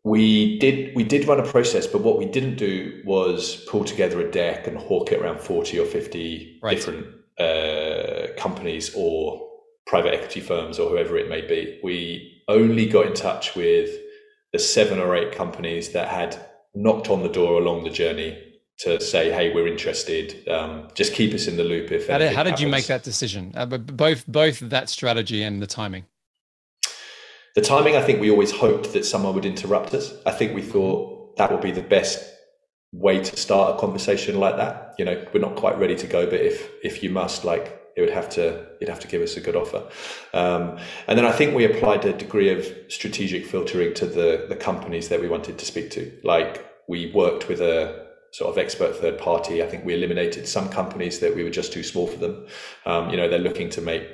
We 0.05 0.59
did 0.59 0.97
we 0.97 1.05
did 1.05 1.29
run 1.29 1.39
a 1.39 1.47
process, 1.47 1.87
but 1.87 2.01
what 2.01 2.19
we 2.19 2.25
didn't 2.25 2.57
do 2.57 3.03
was 3.05 3.65
pull 3.69 3.85
together 3.85 4.21
a 4.21 4.29
deck 4.29 4.67
and 4.67 4.77
hawk 4.77 5.13
it 5.13 5.21
around 5.21 5.39
40 5.39 5.79
or 5.79 5.87
50 5.87 6.59
right. 6.61 6.75
different 6.75 7.07
uh, 7.39 8.35
companies 8.37 8.93
or 8.97 9.49
private 9.87 10.13
equity 10.15 10.41
firms 10.41 10.81
or 10.81 10.91
whoever 10.91 11.17
it 11.17 11.29
may 11.29 11.43
be. 11.43 11.79
We 11.85 12.43
only 12.49 12.87
got 12.87 13.07
in 13.07 13.15
touch 13.15 13.55
with 13.55 13.91
the 14.53 14.59
seven 14.59 14.99
or 14.99 15.15
eight 15.15 15.33
companies 15.37 15.93
that 15.93 16.09
had 16.09 16.37
knocked 16.75 17.09
on 17.09 17.23
the 17.23 17.29
door 17.29 17.61
along 17.61 17.85
the 17.85 17.91
journey 17.91 18.52
to 18.83 19.01
say, 19.01 19.31
"Hey, 19.31 19.53
we're 19.53 19.69
interested. 19.69 20.49
Um, 20.49 20.89
just 20.95 21.15
keep 21.15 21.35
us 21.35 21.47
in 21.47 21.57
the 21.57 21.65
loop." 21.65 21.91
If 21.93 22.09
how 22.09 22.19
did, 22.19 22.35
how 22.35 22.43
did 22.43 22.61
you 22.61 22.69
make 22.69 22.87
that 22.87 23.03
decision? 23.03 23.53
Uh, 23.55 23.67
both 23.67 24.27
both 24.27 24.61
that 24.61 24.89
strategy 24.89 25.43
and 25.43 25.63
the 25.63 25.67
timing. 25.67 26.05
The 27.55 27.61
timing, 27.61 27.97
I 27.97 28.03
think, 28.03 28.21
we 28.21 28.31
always 28.31 28.51
hoped 28.51 28.95
that 28.95 29.05
someone 29.05 29.35
would 29.35 29.45
interrupt 29.45 29.93
us. 29.93 30.15
I 30.25 30.31
think 30.31 30.55
we 30.55 30.63
thought 30.63 31.37
that 31.37 31.51
would 31.53 31.61
be 31.61 31.71
the 31.71 31.83
best 31.83 32.33
way 32.93 33.23
to 33.23 33.37
start 33.37 33.77
a 33.77 33.79
conversation 33.79 34.39
like 34.39 34.57
that. 34.57 34.95
You 34.99 35.05
know, 35.05 35.25
we're 35.33 35.41
not 35.41 35.57
quite 35.57 35.79
ready 35.79 35.97
to 35.97 36.07
go, 36.07 36.27
but 36.27 36.41
if 36.41 36.71
if 36.83 37.03
you 37.03 37.11
must, 37.11 37.45
like 37.45 37.79
it 37.97 38.01
would 38.01 38.11
have 38.11 38.29
to 38.31 38.67
you'd 38.81 38.89
have 38.89 39.01
to 39.01 39.09
give 39.09 39.23
us 39.23 39.37
a 39.37 39.41
good 39.41 39.57
offer. 39.57 39.85
Um, 40.33 40.79
and 41.07 41.19
then 41.19 41.27
I 41.27 41.33
think 41.33 41.55
we 41.55 41.65
applied 41.65 42.05
a 42.05 42.13
degree 42.13 42.51
of 42.51 42.67
strategic 42.89 43.47
filtering 43.47 43.95
to 43.95 44.07
the 44.07 44.47
the 44.49 44.57
companies 44.57 45.09
that 45.09 45.21
we 45.21 45.29
wanted 45.29 45.59
to 45.59 45.65
speak 45.65 45.91
to. 45.91 46.13
Like 46.23 46.67
we 46.89 47.13
worked 47.13 47.49
with 47.49 47.61
a 47.61 48.02
sort 48.33 48.51
of 48.51 48.59
expert 48.59 48.97
third 48.97 49.19
party. 49.19 49.63
I 49.63 49.67
think 49.67 49.85
we 49.85 49.95
eliminated 49.95 50.49
some 50.49 50.69
companies 50.69 51.21
that 51.21 51.37
we 51.37 51.45
were 51.45 51.51
just 51.51 51.73
too 51.73 51.83
small 51.83 52.07
for 52.07 52.19
them. 52.19 52.47
Um, 52.87 53.11
you 53.11 53.17
know, 53.17 53.29
they're 53.29 53.39
looking 53.39 53.71
to 53.71 53.81
make 53.81 54.09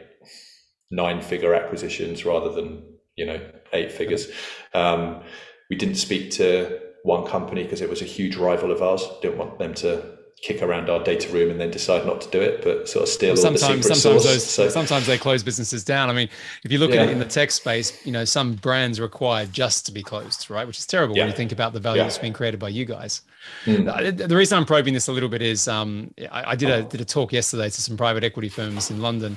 nine 0.91 1.21
figure 1.21 1.55
acquisitions 1.55 2.25
rather 2.25 2.51
than 2.53 2.83
you 3.17 3.27
know 3.27 3.41
eight 3.73 3.93
figures. 3.93 4.29
Um, 4.75 5.23
we 5.71 5.77
didn't 5.77 5.97
speak 5.97 6.31
to 6.33 6.81
one 7.05 7.27
company 7.27 7.63
because 7.63 7.81
it 7.81 7.89
was 7.89 8.03
a 8.03 8.07
huge 8.07 8.37
rival 8.37 8.73
of 8.73 8.83
ours. 8.83 9.07
Didn't 9.23 9.39
want 9.39 9.59
them 9.59 9.75
to 9.75 10.19
kick 10.41 10.63
around 10.63 10.89
our 10.89 11.03
data 11.03 11.33
room 11.33 11.51
and 11.51 11.61
then 11.61 11.71
decide 11.71 12.07
not 12.07 12.21
to 12.21 12.31
do 12.31 12.41
it, 12.41 12.63
but 12.63 12.89
sort 12.89 13.03
of 13.03 13.09
steal 13.09 13.35
well, 13.35 13.37
sometimes, 13.37 13.87
sometimes 13.87 14.03
sauce. 14.03 14.25
Those, 14.25 14.47
so, 14.47 14.69
sometimes 14.69 15.07
they 15.07 15.19
close 15.19 15.43
businesses 15.43 15.83
down. 15.85 16.11
I 16.11 16.13
mean, 16.13 16.29
if 16.65 16.71
you 16.71 16.79
look 16.79 16.91
yeah. 16.91 17.03
at 17.03 17.09
it 17.09 17.13
in 17.13 17.19
the 17.19 17.25
tech 17.25 17.51
space, 17.51 18.05
you 18.07 18.13
know, 18.13 18.25
some 18.25 18.55
brands 18.55 19.01
require 19.01 19.47
just 19.47 19.87
to 19.87 19.93
be 19.93 20.03
closed, 20.03 20.49
right? 20.49 20.67
Which 20.67 20.79
is 20.79 20.87
terrible 20.87 21.17
yeah. 21.17 21.25
when 21.25 21.31
you 21.31 21.37
think 21.37 21.53
about 21.53 21.73
the 21.73 21.81
value 21.81 22.01
yeah. 22.01 22.05
that's 22.05 22.19
being 22.19 22.33
created 22.33 22.61
by 22.61 22.69
you 22.69 22.85
guys. 22.85 23.23
Mm. 23.65 24.29
The 24.29 24.37
reason 24.37 24.59
I'm 24.59 24.65
probing 24.65 24.95
this 24.95 25.09
a 25.09 25.13
little 25.13 25.29
bit 25.29 25.43
is 25.43 25.69
um, 25.69 26.13
I, 26.31 26.53
I, 26.53 26.57
did 26.57 26.71
a 26.71 26.83
did 26.83 27.01
a 27.01 27.05
talk 27.05 27.33
yesterday 27.33 27.69
to 27.69 27.83
some 27.83 27.97
private 27.97 28.25
equity 28.25 28.49
firms 28.49 28.91
in 28.91 29.01
London, 29.01 29.37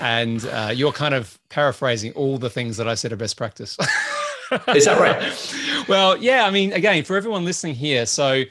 and 0.00 0.44
uh, 0.46 0.72
you're 0.74 0.92
kind 0.92 1.14
of 1.14 1.38
paraphrasing 1.48 2.12
all 2.12 2.38
the 2.38 2.50
things 2.50 2.76
that 2.78 2.88
I 2.88 2.94
said 2.94 3.12
are 3.12 3.16
best 3.16 3.36
practice. 3.36 3.76
is 4.74 4.86
that 4.86 4.98
right? 4.98 5.86
well, 5.88 6.16
yeah. 6.16 6.44
I 6.46 6.50
mean, 6.50 6.72
again, 6.72 7.04
for 7.04 7.16
everyone 7.16 7.44
listening 7.44 7.74
here, 7.74 8.06
so 8.06 8.44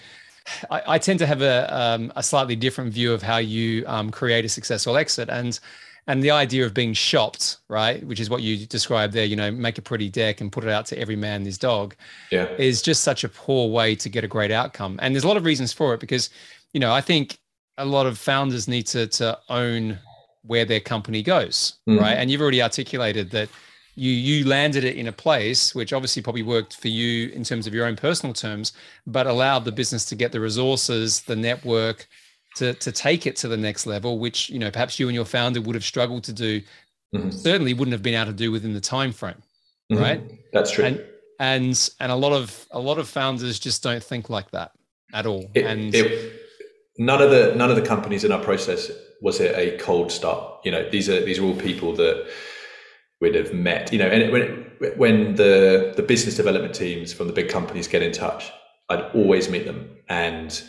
I, 0.70 0.82
I 0.88 0.98
tend 0.98 1.20
to 1.20 1.26
have 1.26 1.42
a, 1.42 1.76
um, 1.76 2.14
a 2.16 2.24
slightly 2.24 2.56
different 2.56 2.94
view 2.94 3.14
of 3.14 3.22
how 3.22 3.38
you 3.38 3.84
um, 3.88 4.10
create 4.10 4.46
a 4.46 4.50
successful 4.50 4.98
exit, 4.98 5.30
and 5.30 5.60
and 6.10 6.24
the 6.24 6.32
idea 6.32 6.66
of 6.66 6.74
being 6.74 6.94
shopped, 6.94 7.58
right, 7.68 8.04
which 8.04 8.20
is 8.20 8.32
what 8.32 8.42
you 8.42 8.66
described 8.66 9.14
there. 9.14 9.26
You 9.26 9.36
know, 9.36 9.52
make 9.52 9.78
a 9.78 9.82
pretty 9.82 10.10
deck 10.10 10.42
and 10.42 10.52
put 10.52 10.64
it 10.64 10.70
out 10.72 10.88
to 10.88 10.98
every 10.98 11.16
man 11.16 11.46
his 11.46 11.60
dog. 11.60 11.96
Yeah, 12.32 12.46
is 12.58 12.82
just 12.82 13.04
such 13.04 13.24
a 13.24 13.30
poor 13.30 13.70
way 13.70 13.94
to 13.96 14.10
get 14.10 14.24
a 14.24 14.28
great 14.28 14.52
outcome, 14.52 15.00
and 15.04 15.14
there's 15.14 15.24
a 15.24 15.28
lot 15.28 15.38
of 15.38 15.46
reasons 15.46 15.72
for 15.72 15.94
it 15.94 16.00
because 16.00 16.32
you 16.74 16.80
know 16.80 16.92
I 16.92 17.00
think 17.00 17.38
a 17.78 17.86
lot 17.86 18.08
of 18.08 18.18
founders 18.18 18.68
need 18.68 18.88
to 18.88 19.06
to 19.06 19.38
own 19.50 20.00
where 20.42 20.66
their 20.66 20.80
company 20.80 21.22
goes, 21.22 21.76
mm. 21.88 22.00
right, 22.00 22.16
and 22.16 22.32
you've 22.32 22.42
already 22.42 22.64
articulated 22.64 23.30
that 23.30 23.48
you 23.94 24.12
you 24.12 24.48
landed 24.48 24.84
it 24.84 24.96
in 24.96 25.08
a 25.08 25.12
place 25.12 25.76
which 25.76 25.94
obviously 25.94 26.24
probably 26.24 26.42
worked 26.42 26.76
for 26.78 26.88
you 26.88 27.30
in 27.30 27.44
terms 27.44 27.68
of 27.68 27.74
your 27.74 27.86
own 27.86 27.96
personal 27.96 28.34
terms, 28.34 28.74
but 29.06 29.28
allowed 29.28 29.64
the 29.64 29.72
business 29.72 30.06
to 30.06 30.16
get 30.16 30.32
the 30.32 30.40
resources, 30.40 31.22
the 31.22 31.36
network 31.36 32.08
to 32.60 32.74
to 32.76 32.92
take 32.92 33.26
it 33.26 33.36
to 33.38 33.48
the 33.48 33.58
next 33.58 33.86
level, 33.86 34.20
which 34.20 34.50
you 34.50 34.60
know 34.60 34.70
perhaps 34.70 35.00
you 35.00 35.08
and 35.08 35.16
your 35.16 35.26
founder 35.26 35.62
would 35.62 35.76
have 35.76 35.84
struggled 35.84 36.24
to 36.26 36.34
do. 36.34 36.62
Mm-hmm. 37.16 37.32
Certainly 37.32 37.74
wouldn't 37.74 37.94
have 37.94 38.04
been 38.04 38.14
able 38.14 38.32
to 38.32 38.38
do 38.38 38.52
within 38.52 38.74
the 38.74 38.82
time 38.82 39.12
frame, 39.12 39.42
mm-hmm. 39.92 40.02
right? 40.02 40.22
That's 40.54 40.72
true. 40.72 40.86
And, 40.86 41.04
and 41.40 41.90
and 42.00 42.12
a 42.12 42.16
lot 42.16 42.34
of 42.34 42.68
a 42.72 42.80
lot 42.80 43.00
of 43.00 43.08
founders 43.08 43.58
just 43.60 43.82
don't 43.82 44.04
think 44.04 44.30
like 44.30 44.52
that 44.52 44.72
at 45.14 45.26
all. 45.26 45.50
It, 45.56 45.66
and 45.66 45.96
it, 45.96 46.34
none 46.98 47.22
of 47.22 47.32
the 47.32 47.56
none 47.56 47.70
of 47.70 47.76
the 47.76 47.82
companies 47.82 48.24
in 48.24 48.32
our 48.32 48.44
process 48.44 48.92
was 49.22 49.40
it 49.40 49.56
a 49.58 49.78
cold 49.78 50.12
start. 50.12 50.60
You 50.64 50.72
know, 50.72 50.90
these 50.90 51.10
are 51.10 51.24
these 51.26 51.40
are 51.40 51.44
all 51.44 51.56
people 51.56 51.96
that 51.96 52.30
we'd 53.22 53.36
have 53.36 53.54
met. 53.54 53.92
You 53.92 54.00
know, 54.00 54.08
and 54.08 54.32
when 54.32 54.72
when 54.98 55.36
the 55.36 55.94
the 55.96 56.04
business 56.04 56.36
development 56.36 56.76
teams 56.76 57.14
from 57.14 57.28
the 57.28 57.34
big 57.34 57.50
companies 57.50 57.88
get 57.88 58.04
in 58.04 58.12
touch, 58.12 58.52
I'd 58.90 59.02
always 59.16 59.50
meet 59.50 59.66
them 59.66 59.98
and 60.10 60.62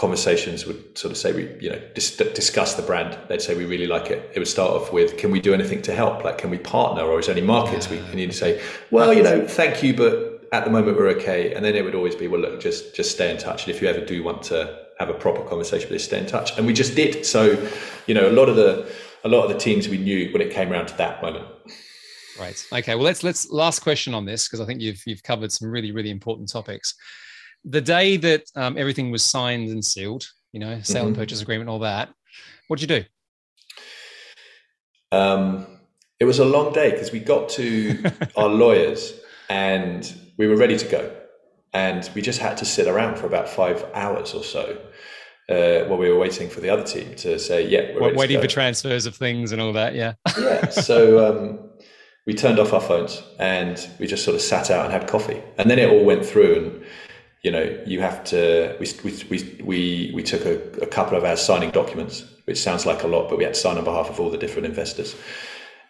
conversations 0.00 0.64
would 0.64 0.96
sort 0.96 1.12
of 1.12 1.18
say 1.18 1.30
we 1.30 1.42
you 1.60 1.68
know 1.68 1.80
dis- 1.94 2.16
discuss 2.16 2.74
the 2.74 2.82
brand. 2.82 3.18
They'd 3.28 3.42
say 3.42 3.54
we 3.54 3.66
really 3.66 3.86
like 3.86 4.10
it. 4.10 4.30
It 4.34 4.38
would 4.38 4.48
start 4.48 4.70
off 4.70 4.94
with 4.94 5.18
can 5.18 5.30
we 5.30 5.40
do 5.42 5.52
anything 5.52 5.82
to 5.82 5.94
help? 5.94 6.24
Like 6.24 6.38
can 6.38 6.48
we 6.48 6.56
partner 6.56 7.02
or 7.02 7.20
is 7.20 7.26
there 7.26 7.36
any 7.36 7.46
markets 7.46 7.90
we 7.90 8.00
need 8.14 8.30
to 8.30 8.36
say 8.44 8.62
well 8.90 9.12
you 9.12 9.22
know 9.22 9.46
thank 9.46 9.82
you 9.82 9.94
but 9.94 10.48
at 10.52 10.64
the 10.64 10.70
moment 10.70 10.96
we're 10.96 11.10
okay. 11.18 11.52
And 11.54 11.62
then 11.62 11.74
it 11.76 11.84
would 11.84 11.94
always 11.94 12.16
be 12.16 12.28
well 12.28 12.40
look 12.40 12.60
just 12.60 12.94
just 12.94 13.10
stay 13.10 13.30
in 13.30 13.36
touch. 13.36 13.66
And 13.66 13.74
if 13.74 13.82
you 13.82 13.88
ever 13.88 14.02
do 14.02 14.22
want 14.22 14.42
to 14.44 14.58
have 14.98 15.10
a 15.10 15.14
proper 15.14 15.42
conversation 15.46 15.90
with 15.90 16.00
us 16.00 16.04
stay 16.04 16.18
in 16.18 16.26
touch. 16.26 16.56
And 16.56 16.66
we 16.66 16.72
just 16.72 16.96
did. 16.96 17.26
So 17.26 17.42
you 18.06 18.14
know 18.14 18.26
a 18.26 18.36
lot 18.40 18.48
of 18.48 18.56
the 18.56 18.90
a 19.22 19.28
lot 19.28 19.42
of 19.44 19.50
the 19.52 19.58
teams 19.58 19.86
we 19.86 19.98
knew 19.98 20.32
when 20.32 20.40
it 20.40 20.50
came 20.50 20.72
around 20.72 20.86
to 20.86 20.96
that 20.96 21.20
moment. 21.20 21.46
Right. 22.38 22.58
Okay. 22.72 22.94
Well, 22.94 23.04
let's 23.04 23.22
let's 23.22 23.50
last 23.50 23.80
question 23.80 24.14
on 24.14 24.24
this 24.24 24.48
because 24.48 24.60
I 24.60 24.64
think 24.64 24.80
you've 24.80 25.02
you've 25.04 25.22
covered 25.22 25.52
some 25.52 25.70
really 25.70 25.92
really 25.92 26.10
important 26.10 26.50
topics. 26.50 26.94
The 27.64 27.80
day 27.80 28.16
that 28.16 28.44
um, 28.56 28.78
everything 28.78 29.10
was 29.10 29.24
signed 29.24 29.68
and 29.68 29.84
sealed, 29.84 30.24
you 30.52 30.60
know, 30.60 30.80
sale 30.82 31.02
mm-hmm. 31.02 31.08
and 31.08 31.16
purchase 31.16 31.42
agreement, 31.42 31.68
all 31.68 31.80
that. 31.80 32.10
What 32.68 32.78
did 32.78 32.90
you 32.90 33.00
do? 33.00 35.16
Um, 35.16 35.66
it 36.18 36.24
was 36.24 36.38
a 36.38 36.44
long 36.44 36.72
day 36.72 36.90
because 36.90 37.12
we 37.12 37.20
got 37.20 37.48
to 37.50 38.12
our 38.36 38.48
lawyers 38.48 39.12
and 39.48 40.12
we 40.36 40.46
were 40.46 40.56
ready 40.56 40.78
to 40.78 40.86
go, 40.86 41.12
and 41.72 42.08
we 42.14 42.22
just 42.22 42.40
had 42.40 42.56
to 42.58 42.64
sit 42.64 42.86
around 42.86 43.18
for 43.18 43.26
about 43.26 43.48
five 43.48 43.84
hours 43.94 44.32
or 44.32 44.44
so 44.44 44.78
uh, 45.48 45.84
while 45.86 45.98
we 45.98 46.08
were 46.08 46.18
waiting 46.18 46.48
for 46.48 46.60
the 46.60 46.70
other 46.70 46.84
team 46.84 47.14
to 47.16 47.38
say, 47.38 47.66
"Yeah, 47.66 47.92
we're 47.94 48.14
waiting 48.14 48.40
for 48.40 48.46
transfers 48.46 49.06
of 49.06 49.16
things 49.16 49.52
and 49.52 49.60
all 49.60 49.72
that." 49.72 49.94
Yeah. 49.94 50.14
yeah. 50.38 50.68
So 50.68 51.28
um, 51.28 51.70
we 52.26 52.34
turned 52.34 52.58
off 52.58 52.72
our 52.72 52.80
phones 52.80 53.22
and 53.38 53.88
we 53.98 54.06
just 54.06 54.24
sort 54.24 54.34
of 54.34 54.40
sat 54.40 54.70
out 54.70 54.84
and 54.84 54.92
had 54.92 55.08
coffee. 55.08 55.42
And 55.58 55.70
then 55.70 55.78
it 55.78 55.90
all 55.90 56.04
went 56.04 56.24
through 56.24 56.54
and 56.54 56.84
you 57.42 57.50
know, 57.50 57.82
you 57.86 58.00
have 58.00 58.22
to, 58.24 58.76
we, 58.78 58.86
we, 59.30 59.62
we, 59.62 60.12
we 60.14 60.22
took 60.22 60.44
a, 60.44 60.56
a 60.82 60.86
couple 60.86 61.16
of 61.16 61.24
hours 61.24 61.40
signing 61.40 61.70
documents, 61.70 62.24
which 62.44 62.58
sounds 62.58 62.84
like 62.84 63.02
a 63.02 63.06
lot, 63.06 63.28
but 63.28 63.38
we 63.38 63.44
had 63.44 63.54
to 63.54 63.60
sign 63.60 63.78
on 63.78 63.84
behalf 63.84 64.10
of 64.10 64.20
all 64.20 64.30
the 64.30 64.38
different 64.38 64.66
investors. 64.66 65.16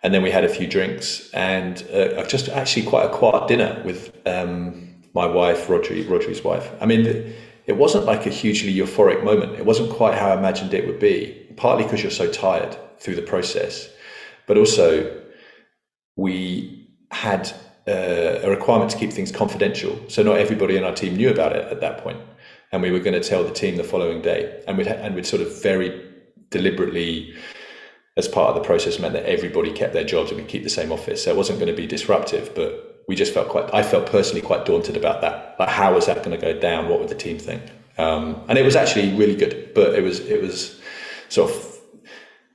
And 0.03 0.15
then 0.15 0.23
we 0.23 0.31
had 0.31 0.45
a 0.45 0.49
few 0.49 0.67
drinks 0.67 1.29
and 1.33 1.83
uh, 1.93 2.25
just 2.27 2.49
actually 2.49 2.87
quite 2.87 3.07
a 3.07 3.11
quiet 3.11 3.49
dinner 3.49 3.83
with 3.85 4.17
um, 4.27 5.03
my 5.13 5.27
wife, 5.27 5.67
Rodri, 5.67 6.05
Rodri's 6.05 6.43
wife. 6.43 6.71
I 6.81 6.87
mean, 6.87 7.35
it 7.67 7.77
wasn't 7.77 8.05
like 8.05 8.27
a 8.27 8.31
hugely 8.31 8.75
euphoric 8.75 9.23
moment. 9.25 9.59
It 9.59 9.67
wasn't 9.67 9.91
quite 9.91 10.17
how 10.17 10.31
I 10.31 10.39
imagined 10.39 10.73
it 10.73 10.87
would 10.87 11.01
be, 11.01 11.47
partly 11.57 11.85
because 11.85 12.03
you're 12.03 12.11
so 12.11 12.31
tired 12.31 12.77
through 12.99 13.17
the 13.17 13.23
process, 13.23 13.91
but 14.47 14.57
also 14.57 15.21
we 16.17 16.89
had 17.11 17.53
uh, 17.91 18.47
a 18.47 18.51
requirement 18.51 18.91
to 18.93 18.97
keep 18.97 19.13
things 19.13 19.33
confidential. 19.33 19.99
So 20.09 20.23
not 20.23 20.39
everybody 20.39 20.77
in 20.77 20.85
our 20.85 20.95
team 20.95 21.17
knew 21.17 21.31
about 21.31 21.57
it 21.57 21.65
at 21.71 21.81
that 21.81 21.99
point. 21.99 22.21
And 22.73 22.83
we 22.83 22.91
were 22.91 23.01
going 23.01 23.21
to 23.21 23.29
tell 23.29 23.43
the 23.43 23.53
team 23.53 23.77
the 23.77 23.85
following 23.85 24.23
day. 24.23 24.63
And 24.67 24.79
we'd, 24.79 24.87
and 24.87 25.15
we'd 25.15 25.27
sort 25.27 25.43
of 25.43 25.63
very 25.63 26.09
deliberately, 26.51 27.35
as 28.17 28.29
part 28.29 28.51
of 28.51 28.55
the 28.55 28.67
process, 28.67 28.99
meant 28.99 29.15
that 29.15 29.27
everybody 29.27 29.73
kept 29.73 29.93
their 29.93 30.05
jobs 30.05 30.31
and 30.31 30.41
we 30.41 30.47
keep 30.47 30.63
the 30.63 30.71
same 30.71 30.93
office. 30.93 31.25
So 31.25 31.31
it 31.31 31.37
wasn't 31.37 31.59
going 31.59 31.71
to 31.71 31.77
be 31.77 31.87
disruptive, 31.87 32.55
but 32.55 33.05
we 33.09 33.17
just 33.17 33.35
felt 33.35 33.49
quite. 33.49 33.73
I 33.75 33.83
felt 33.83 34.07
personally 34.07 34.41
quite 34.41 34.65
daunted 34.65 34.97
about 34.97 35.21
that. 35.23 35.57
Like, 35.59 35.69
how 35.69 35.97
is 35.97 36.07
that 36.07 36.23
going 36.23 36.39
to 36.39 36.39
go 36.39 36.59
down? 36.59 36.89
What 36.89 37.01
would 37.01 37.09
the 37.09 37.17
team 37.17 37.39
think? 37.39 37.63
Um, 37.99 38.41
and 38.49 38.57
it 38.57 38.63
was 38.63 38.77
actually 38.77 39.13
really 39.15 39.35
good, 39.35 39.73
but 39.75 39.95
it 39.95 40.03
was 40.03 40.21
it 40.21 40.41
was 40.41 40.81
sort 41.29 41.51
of 41.51 41.79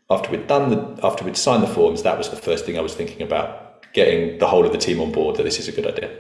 after 0.10 0.32
we'd 0.32 0.48
done 0.48 0.70
the 0.70 1.06
after 1.06 1.26
we'd 1.26 1.36
signed 1.36 1.62
the 1.62 1.68
forms, 1.68 2.04
that 2.04 2.18
was 2.18 2.30
the 2.30 2.38
first 2.38 2.66
thing 2.66 2.78
I 2.78 2.82
was 2.82 2.96
thinking 2.96 3.22
about 3.22 3.65
getting 3.96 4.38
the 4.38 4.46
whole 4.46 4.66
of 4.66 4.72
the 4.72 4.78
team 4.78 5.02
on 5.02 5.12
board 5.12 5.38
that 5.38 5.44
this 5.44 5.58
is 5.58 5.68
a 5.68 5.72
good 5.72 5.88
idea. 5.88 6.16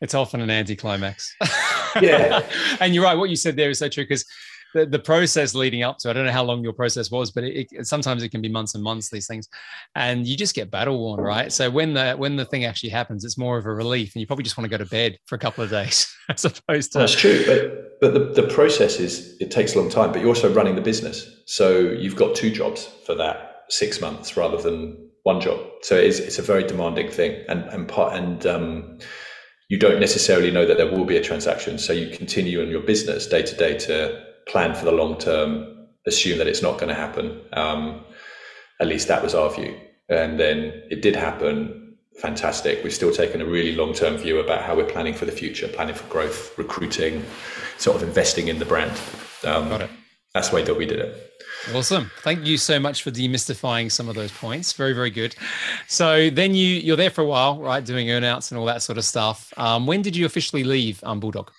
It's 0.00 0.14
often 0.14 0.40
an 0.40 0.50
anticlimax. 0.50 1.36
Yeah, 2.02 2.46
and 2.80 2.94
you're 2.94 3.02
right. 3.02 3.16
What 3.16 3.30
you 3.30 3.34
said 3.34 3.56
there 3.56 3.70
is 3.70 3.78
so 3.78 3.88
true 3.88 4.04
because 4.04 4.24
the, 4.74 4.86
the 4.86 4.98
process 4.98 5.54
leading 5.54 5.82
up 5.82 5.96
to 5.98 6.10
I 6.10 6.12
don't 6.12 6.26
know 6.26 6.32
how 6.32 6.44
long 6.44 6.62
your 6.62 6.74
process 6.74 7.10
was, 7.10 7.30
but 7.30 7.44
it, 7.44 7.66
it, 7.72 7.86
sometimes 7.86 8.22
it 8.22 8.28
can 8.28 8.42
be 8.42 8.48
months 8.48 8.74
and 8.74 8.84
months. 8.84 9.10
These 9.10 9.26
things, 9.26 9.48
and 9.94 10.26
you 10.26 10.36
just 10.36 10.54
get 10.54 10.70
battle 10.70 10.98
worn, 10.98 11.20
right? 11.20 11.50
So 11.50 11.70
when 11.70 11.94
the 11.94 12.14
when 12.14 12.36
the 12.36 12.44
thing 12.44 12.66
actually 12.66 12.90
happens, 12.90 13.24
it's 13.24 13.38
more 13.38 13.58
of 13.58 13.66
a 13.66 13.72
relief, 13.72 14.14
and 14.14 14.20
you 14.20 14.26
probably 14.26 14.44
just 14.44 14.56
want 14.56 14.70
to 14.70 14.70
go 14.70 14.82
to 14.82 14.88
bed 14.88 15.16
for 15.26 15.34
a 15.34 15.38
couple 15.38 15.64
of 15.64 15.70
days 15.70 16.14
as 16.28 16.44
opposed 16.44 16.92
to. 16.92 16.98
That's 16.98 17.14
true, 17.14 17.44
but 17.46 18.00
but 18.00 18.14
the, 18.14 18.42
the 18.42 18.48
process 18.48 19.00
is 19.00 19.36
it 19.40 19.50
takes 19.50 19.74
a 19.74 19.80
long 19.80 19.90
time. 19.90 20.12
But 20.12 20.20
you're 20.20 20.28
also 20.28 20.52
running 20.52 20.76
the 20.76 20.82
business, 20.82 21.28
so 21.46 21.78
you've 21.78 22.16
got 22.16 22.36
two 22.36 22.50
jobs 22.50 22.86
for 23.06 23.14
that 23.14 23.64
six 23.70 24.00
months 24.00 24.36
rather 24.36 24.58
than 24.60 25.07
one 25.30 25.40
job. 25.40 25.58
So 25.82 25.94
it 26.02 26.06
is, 26.10 26.20
it's 26.26 26.38
a 26.38 26.46
very 26.52 26.64
demanding 26.72 27.10
thing, 27.18 27.32
and 27.48 27.60
and 27.74 27.82
part 27.96 28.10
and. 28.20 28.38
Um, 28.54 28.98
you 29.70 29.78
don't 29.78 30.00
necessarily 30.00 30.50
know 30.50 30.64
that 30.64 30.78
there 30.78 30.90
will 30.90 31.04
be 31.04 31.18
a 31.18 31.22
transaction. 31.22 31.78
So 31.78 31.92
you 31.92 32.16
continue 32.16 32.62
in 32.62 32.70
your 32.70 32.80
business 32.80 33.26
day 33.26 33.42
to 33.42 33.54
day 33.54 33.76
to 33.86 34.24
plan 34.48 34.74
for 34.74 34.86
the 34.86 34.92
long 34.92 35.18
term, 35.18 35.50
assume 36.06 36.38
that 36.38 36.46
it's 36.46 36.62
not 36.62 36.78
going 36.80 36.88
to 36.88 36.94
happen. 36.94 37.42
Um, 37.52 38.02
at 38.80 38.86
least 38.86 39.08
that 39.08 39.22
was 39.22 39.34
our 39.34 39.50
view. 39.50 39.78
And 40.08 40.40
then 40.40 40.58
it 40.90 41.02
did 41.02 41.14
happen. 41.14 41.96
Fantastic. 42.16 42.82
We've 42.82 42.94
still 42.94 43.12
taken 43.12 43.42
a 43.42 43.44
really 43.44 43.74
long 43.76 43.92
term 43.92 44.16
view 44.16 44.40
about 44.40 44.62
how 44.62 44.74
we're 44.74 44.92
planning 44.94 45.14
for 45.14 45.26
the 45.26 45.32
future, 45.32 45.68
planning 45.68 45.94
for 45.94 46.08
growth, 46.08 46.56
recruiting, 46.56 47.22
sort 47.76 47.96
of 47.96 48.02
investing 48.02 48.48
in 48.48 48.58
the 48.58 48.64
brand. 48.64 48.96
Um, 49.44 49.68
Got 49.68 49.82
it. 49.82 49.90
That's 50.34 50.52
why 50.52 50.62
we 50.62 50.86
did 50.86 51.00
it. 51.00 51.32
Awesome. 51.74 52.10
Thank 52.20 52.46
you 52.46 52.56
so 52.56 52.78
much 52.78 53.02
for 53.02 53.10
demystifying 53.10 53.90
some 53.90 54.08
of 54.08 54.14
those 54.14 54.30
points. 54.30 54.72
Very, 54.72 54.92
very 54.92 55.10
good. 55.10 55.34
So 55.86 56.30
then 56.30 56.54
you 56.54 56.66
you're 56.66 56.96
there 56.96 57.10
for 57.10 57.22
a 57.22 57.26
while, 57.26 57.58
right? 57.58 57.84
Doing 57.84 58.08
earnouts 58.08 58.50
and 58.50 58.58
all 58.58 58.66
that 58.66 58.82
sort 58.82 58.98
of 58.98 59.04
stuff. 59.04 59.52
Um, 59.56 59.86
when 59.86 60.02
did 60.02 60.14
you 60.16 60.26
officially 60.26 60.64
leave 60.64 61.02
um, 61.04 61.20
Bulldog? 61.20 61.50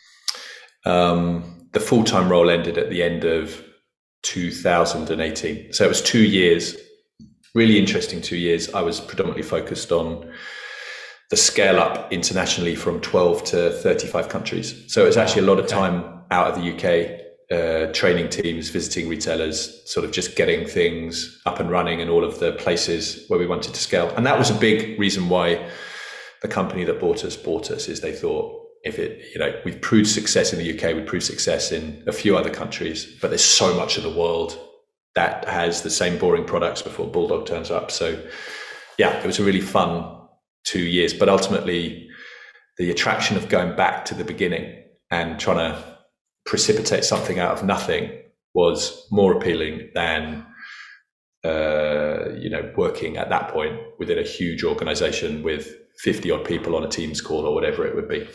Um, 0.85 1.67
the 1.73 1.79
full 1.79 2.03
time 2.03 2.29
role 2.29 2.49
ended 2.49 2.77
at 2.77 2.89
the 2.89 3.03
end 3.03 3.25
of 3.25 3.63
2018. 4.23 5.73
So 5.73 5.85
it 5.85 5.87
was 5.87 6.01
two 6.01 6.23
years, 6.23 6.75
really 7.53 7.77
interesting 7.77 8.21
two 8.21 8.37
years. 8.37 8.73
I 8.73 8.81
was 8.81 8.99
predominantly 8.99 9.43
focused 9.43 9.91
on 9.91 10.31
the 11.29 11.37
scale 11.37 11.79
up 11.79 12.11
internationally 12.11 12.75
from 12.75 12.99
12 13.01 13.43
to 13.45 13.71
35 13.71 14.29
countries. 14.29 14.91
So 14.91 15.03
it 15.03 15.07
was 15.07 15.17
actually 15.17 15.43
a 15.43 15.45
lot 15.45 15.59
of 15.59 15.67
time 15.67 16.21
out 16.31 16.47
of 16.47 16.55
the 16.55 16.73
UK, 16.73 17.18
uh, 17.51 17.87
training 17.93 18.29
teams, 18.29 18.69
visiting 18.69 19.09
retailers, 19.09 19.81
sort 19.89 20.05
of 20.05 20.11
just 20.11 20.35
getting 20.35 20.67
things 20.67 21.41
up 21.45 21.59
and 21.59 21.71
running 21.71 21.99
in 21.99 22.09
all 22.09 22.23
of 22.23 22.39
the 22.39 22.51
places 22.53 23.25
where 23.27 23.39
we 23.39 23.47
wanted 23.47 23.73
to 23.73 23.79
scale. 23.79 24.13
And 24.15 24.25
that 24.25 24.37
was 24.37 24.49
a 24.49 24.55
big 24.55 24.99
reason 24.99 25.29
why 25.29 25.69
the 26.41 26.47
company 26.47 26.83
that 26.85 26.99
bought 26.99 27.25
us 27.25 27.35
bought 27.35 27.71
us 27.71 27.87
is 27.87 28.01
they 28.01 28.13
thought 28.13 28.55
if 28.83 28.97
it, 28.97 29.21
you 29.33 29.39
know, 29.39 29.53
we've 29.65 29.81
proved 29.81 30.07
success 30.07 30.53
in 30.53 30.59
the 30.59 30.73
UK, 30.73 30.95
we've 30.95 31.05
proved 31.05 31.25
success 31.25 31.71
in 31.71 32.01
a 32.07 32.13
few 32.13 32.37
other 32.37 32.49
countries, 32.49 33.17
but 33.19 33.29
there's 33.29 33.43
so 33.43 33.75
much 33.75 33.97
of 33.97 34.03
the 34.03 34.09
world 34.09 34.57
that 35.15 35.45
has 35.45 35.81
the 35.81 35.89
same 35.89 36.17
boring 36.17 36.45
products 36.45 36.81
before 36.81 37.07
Bulldog 37.07 37.45
turns 37.45 37.71
up. 37.71 37.91
So, 37.91 38.21
yeah, 38.97 39.19
it 39.19 39.25
was 39.25 39.39
a 39.39 39.43
really 39.43 39.59
fun 39.59 40.19
two 40.63 40.83
years, 40.83 41.13
but 41.13 41.27
ultimately, 41.27 42.07
the 42.77 42.89
attraction 42.89 43.35
of 43.35 43.49
going 43.49 43.75
back 43.75 44.05
to 44.05 44.15
the 44.15 44.23
beginning 44.23 44.81
and 45.11 45.37
trying 45.39 45.57
to 45.57 45.98
precipitate 46.49 47.05
something 47.05 47.37
out 47.37 47.51
of 47.51 47.63
nothing 47.63 48.11
was 48.55 49.07
more 49.11 49.37
appealing 49.37 49.87
than 49.93 50.43
uh, 51.45 52.33
you 52.35 52.49
know 52.49 52.73
working 52.75 53.17
at 53.17 53.29
that 53.29 53.49
point 53.49 53.79
within 53.99 54.17
a 54.17 54.23
huge 54.23 54.63
organization 54.63 55.43
with 55.43 55.75
50 55.99 56.31
odd 56.31 56.45
people 56.45 56.75
on 56.75 56.83
a 56.83 56.89
team's 56.89 57.21
call 57.21 57.45
or 57.45 57.53
whatever 57.53 57.85
it 57.85 57.95
would 57.95 58.09
be 58.09 58.27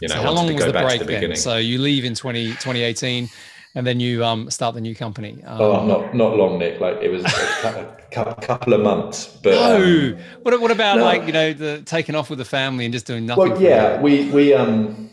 you 0.00 0.08
know, 0.08 0.16
so 0.16 0.22
how 0.22 0.32
long 0.32 0.52
was 0.52 0.64
the 0.64 0.72
break 0.72 1.00
the 1.00 1.06
then? 1.06 1.36
So 1.36 1.56
you 1.56 1.78
leave 1.78 2.04
in 2.04 2.14
20, 2.14 2.48
2018 2.48 3.28
and 3.74 3.86
then 3.86 4.00
you 4.00 4.22
um, 4.22 4.50
start 4.50 4.74
the 4.74 4.80
new 4.80 4.94
company. 4.94 5.42
Um, 5.44 5.60
oh, 5.60 5.86
not 5.86 6.14
not 6.14 6.36
long, 6.36 6.58
Nick. 6.58 6.80
Like 6.80 6.98
it 7.00 7.08
was 7.08 7.24
a, 7.24 7.96
couple 8.10 8.74
of 8.74 8.80
months. 8.80 9.26
But 9.42 9.52
no, 9.52 9.76
um, 9.76 10.18
what 10.42 10.60
what 10.60 10.70
about 10.70 10.98
no. 10.98 11.04
like 11.04 11.26
you 11.26 11.32
know 11.32 11.52
the 11.54 11.82
taking 11.86 12.14
off 12.14 12.28
with 12.28 12.38
the 12.38 12.44
family 12.44 12.84
and 12.84 12.92
just 12.92 13.06
doing 13.06 13.24
nothing? 13.24 13.50
Well, 13.50 13.62
yeah, 13.62 14.00
we 14.00 14.28
we 14.30 14.52
um, 14.52 15.10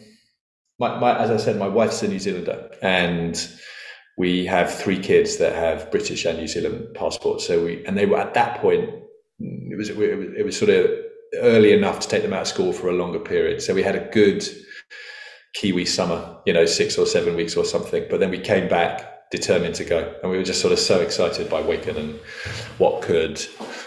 my, 0.80 1.00
my 1.00 1.18
as 1.18 1.30
I 1.30 1.38
said, 1.38 1.58
my 1.58 1.68
wife's 1.68 2.02
a 2.04 2.08
New 2.08 2.20
Zealander, 2.20 2.70
and 2.82 3.36
we 4.18 4.46
have 4.46 4.74
three 4.74 5.00
kids 5.00 5.38
that 5.38 5.54
have 5.56 5.92
British 5.92 6.26
and 6.26 6.38
New 6.38 6.48
Zealand 6.48 6.94
passports. 6.96 7.46
So 7.46 7.66
we 7.66 7.86
and 7.86 7.98
they 7.98 8.06
were 8.06 8.18
at 8.18 8.34
that 8.34 8.60
point. 8.62 8.90
It 9.40 9.78
was 9.78 9.90
it 9.90 9.98
was, 9.98 10.28
it 10.38 10.46
was 10.46 10.58
sort 10.58 10.72
of 10.72 10.90
early 11.36 11.74
enough 11.74 12.00
to 12.00 12.08
take 12.08 12.24
them 12.24 12.34
out 12.34 12.42
of 12.42 12.48
school 12.48 12.74
for 12.74 12.90
a 12.90 12.94
longer 12.94 13.20
period. 13.20 13.62
So 13.62 13.74
we 13.74 13.84
had 13.84 13.96
a 13.96 14.10
good 14.12 14.44
Kiwi 15.54 15.86
summer, 15.86 16.38
you 16.46 16.54
know, 16.54 16.66
six 16.66 16.98
or 16.98 17.06
seven 17.06 17.36
weeks 17.36 17.56
or 17.56 17.66
something. 17.66 18.06
But 18.10 18.20
then 18.20 18.32
we 18.32 18.40
came 18.40 18.68
back 18.68 19.30
determined 19.32 19.76
to 19.76 19.86
go. 19.86 20.16
And 20.22 20.32
we 20.32 20.38
were 20.38 20.44
just 20.44 20.62
sort 20.62 20.74
of 20.74 20.80
so 20.80 21.02
excited 21.02 21.50
by 21.50 21.62
Waken 21.62 21.98
and 21.98 22.20
what 22.78 23.02
could 23.02 23.46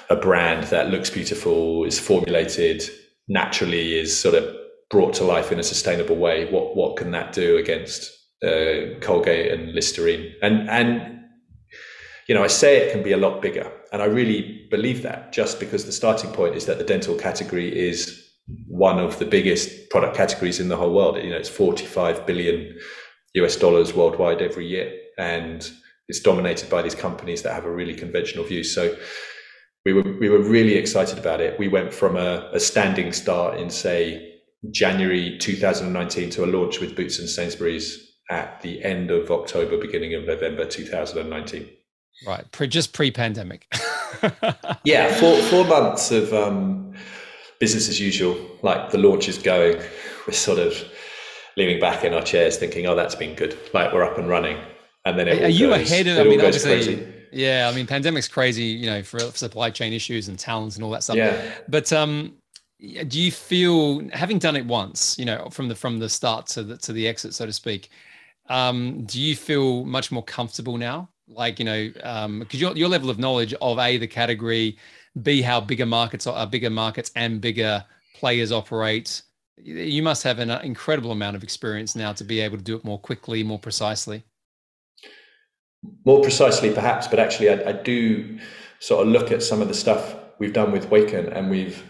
a 0.08 0.16
brand 0.16 0.64
that 0.68 0.90
looks 0.90 1.10
beautiful, 1.10 1.84
is 1.84 1.98
formulated 1.98 2.82
naturally, 3.28 3.98
is 3.98 4.16
sort 4.16 4.34
of 4.34 4.56
brought 4.92 5.14
to 5.14 5.24
life 5.24 5.50
in 5.50 5.58
a 5.58 5.62
sustainable 5.64 6.16
way. 6.16 6.48
What 6.52 6.76
what 6.76 6.96
can 6.96 7.10
that 7.10 7.32
do 7.32 7.56
against 7.56 8.12
uh, 8.44 9.00
Colgate 9.00 9.50
and 9.50 9.72
Listerine? 9.72 10.34
And 10.42 10.68
and 10.70 11.20
you 12.28 12.36
know, 12.36 12.44
I 12.44 12.46
say 12.46 12.76
it 12.76 12.92
can 12.92 13.02
be 13.02 13.12
a 13.12 13.16
lot 13.16 13.42
bigger, 13.42 13.72
and 13.92 14.00
I 14.00 14.04
really 14.04 14.68
believe 14.70 15.02
that 15.02 15.32
just 15.32 15.58
because 15.58 15.86
the 15.86 15.92
starting 15.92 16.30
point 16.30 16.54
is 16.54 16.66
that 16.66 16.78
the 16.78 16.84
dental 16.84 17.16
category 17.16 17.68
is 17.76 18.22
one 18.68 18.98
of 18.98 19.18
the 19.18 19.24
biggest 19.24 19.90
product 19.90 20.14
categories 20.16 20.60
in 20.60 20.68
the 20.68 20.76
whole 20.76 20.92
world. 20.92 21.16
You 21.16 21.30
know, 21.30 21.36
it's 21.36 21.48
45 21.48 22.26
billion 22.26 22.76
US 23.34 23.56
dollars 23.56 23.94
worldwide 23.94 24.42
every 24.42 24.66
year, 24.66 24.92
and 25.18 25.68
it's 26.08 26.20
dominated 26.20 26.68
by 26.68 26.82
these 26.82 26.94
companies 26.94 27.42
that 27.42 27.54
have 27.54 27.64
a 27.64 27.70
really 27.70 27.94
conventional 27.94 28.44
view. 28.44 28.62
So 28.62 28.94
we 29.86 29.94
were 29.94 30.18
we 30.20 30.28
were 30.28 30.42
really 30.42 30.74
excited 30.74 31.18
about 31.18 31.40
it. 31.40 31.58
We 31.58 31.68
went 31.68 31.94
from 31.94 32.16
a, 32.16 32.50
a 32.52 32.60
standing 32.60 33.12
start 33.12 33.58
in 33.58 33.70
say 33.70 34.31
January 34.70 35.38
2019 35.38 36.30
to 36.30 36.44
a 36.44 36.46
launch 36.46 36.80
with 36.80 36.94
Boots 36.94 37.18
and 37.18 37.28
Sainsbury's 37.28 38.12
at 38.30 38.60
the 38.62 38.82
end 38.84 39.10
of 39.10 39.30
October, 39.30 39.76
beginning 39.76 40.14
of 40.14 40.24
November 40.24 40.64
2019. 40.64 41.68
Right, 42.26 42.50
pre, 42.52 42.68
just 42.68 42.92
pre-pandemic. 42.92 43.66
yeah, 44.84 45.12
four 45.14 45.36
four 45.42 45.64
months 45.64 46.12
of 46.12 46.32
um, 46.32 46.94
business 47.58 47.88
as 47.88 48.00
usual, 48.00 48.36
like 48.62 48.90
the 48.90 48.98
launch 48.98 49.28
is 49.28 49.38
going, 49.38 49.80
we're 50.26 50.32
sort 50.32 50.58
of 50.58 50.74
leaning 51.56 51.80
back 51.80 52.04
in 52.04 52.14
our 52.14 52.22
chairs 52.22 52.56
thinking, 52.56 52.86
oh, 52.86 52.94
that's 52.94 53.14
been 53.14 53.34
good. 53.34 53.58
Like 53.74 53.92
we're 53.92 54.04
up 54.04 54.18
and 54.18 54.28
running. 54.28 54.58
And 55.04 55.18
then 55.18 55.28
it 55.28 55.42
Are 55.42 55.48
you 55.48 55.68
goes, 55.68 55.90
ahead 55.90 56.06
of, 56.06 56.18
I 56.18 56.24
mean, 56.28 56.40
obviously, 56.40 57.06
yeah, 57.32 57.68
I 57.70 57.74
mean, 57.74 57.86
pandemic's 57.86 58.28
crazy, 58.28 58.64
you 58.64 58.86
know, 58.86 59.02
for 59.02 59.18
supply 59.18 59.70
chain 59.70 59.92
issues 59.92 60.28
and 60.28 60.38
talents 60.38 60.76
and 60.76 60.84
all 60.84 60.90
that 60.90 61.02
stuff. 61.02 61.16
Yeah. 61.16 61.40
But, 61.68 61.92
um, 61.92 62.34
do 62.82 63.20
you 63.20 63.30
feel 63.30 64.08
having 64.12 64.38
done 64.38 64.56
it 64.56 64.66
once, 64.66 65.16
you 65.18 65.24
know, 65.24 65.48
from 65.50 65.68
the, 65.68 65.74
from 65.74 65.98
the 65.98 66.08
start 66.08 66.46
to 66.48 66.64
the, 66.64 66.76
to 66.78 66.92
the 66.92 67.06
exit, 67.06 67.32
so 67.32 67.46
to 67.46 67.52
speak, 67.52 67.90
um, 68.48 69.04
do 69.04 69.20
you 69.20 69.36
feel 69.36 69.84
much 69.84 70.10
more 70.10 70.24
comfortable 70.24 70.76
now? 70.76 71.08
Like, 71.28 71.58
you 71.60 71.64
know, 71.64 71.90
um, 72.02 72.40
because 72.40 72.60
your, 72.60 72.76
your 72.76 72.88
level 72.88 73.08
of 73.08 73.18
knowledge 73.18 73.54
of 73.62 73.78
a, 73.78 73.98
the 73.98 74.08
category, 74.08 74.76
B, 75.22 75.42
how 75.42 75.60
bigger 75.60 75.86
markets 75.86 76.26
are 76.26 76.46
bigger 76.46 76.70
markets 76.70 77.12
and 77.14 77.40
bigger 77.40 77.84
players 78.16 78.50
operate. 78.50 79.22
You 79.56 80.02
must 80.02 80.24
have 80.24 80.40
an 80.40 80.50
incredible 80.50 81.12
amount 81.12 81.36
of 81.36 81.44
experience 81.44 81.94
now 81.94 82.12
to 82.14 82.24
be 82.24 82.40
able 82.40 82.56
to 82.56 82.64
do 82.64 82.76
it 82.76 82.84
more 82.84 82.98
quickly, 82.98 83.44
more 83.44 83.58
precisely. 83.58 84.24
More 86.04 86.20
precisely, 86.20 86.72
perhaps, 86.72 87.06
but 87.06 87.18
actually, 87.18 87.50
I, 87.50 87.70
I 87.70 87.72
do 87.72 88.38
sort 88.80 89.06
of 89.06 89.12
look 89.12 89.30
at 89.30 89.42
some 89.42 89.60
of 89.62 89.68
the 89.68 89.74
stuff 89.74 90.16
we've 90.38 90.52
done 90.52 90.72
with 90.72 90.90
Waken, 90.90 91.26
and 91.32 91.50
we've, 91.50 91.82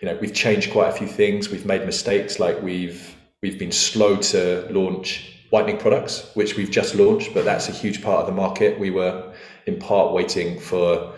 you 0.00 0.08
know, 0.08 0.16
we've 0.20 0.34
changed 0.34 0.72
quite 0.72 0.88
a 0.88 0.92
few 0.92 1.06
things. 1.06 1.50
We've 1.50 1.66
made 1.66 1.84
mistakes, 1.84 2.40
like 2.40 2.60
we've 2.62 3.16
we've 3.42 3.58
been 3.58 3.72
slow 3.72 4.16
to 4.16 4.66
launch 4.70 5.36
whitening 5.50 5.78
products, 5.78 6.30
which 6.34 6.56
we've 6.56 6.70
just 6.70 6.94
launched, 6.94 7.34
but 7.34 7.44
that's 7.44 7.68
a 7.68 7.72
huge 7.72 8.02
part 8.02 8.20
of 8.20 8.26
the 8.26 8.32
market. 8.32 8.78
We 8.78 8.90
were 8.90 9.34
in 9.66 9.78
part 9.78 10.12
waiting 10.12 10.58
for 10.58 11.14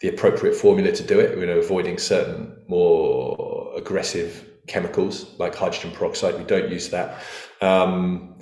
the 0.00 0.08
appropriate 0.08 0.54
formula 0.54 0.92
to 0.92 1.02
do 1.02 1.18
it. 1.20 1.36
We're 1.36 1.58
avoiding 1.58 1.98
certain 1.98 2.56
more 2.68 3.72
aggressive 3.76 4.44
chemicals 4.66 5.38
like 5.38 5.54
hydrogen 5.54 5.92
peroxide. 5.92 6.36
We 6.36 6.44
don't 6.44 6.70
use 6.70 6.90
that. 6.90 7.22
Um, 7.62 8.38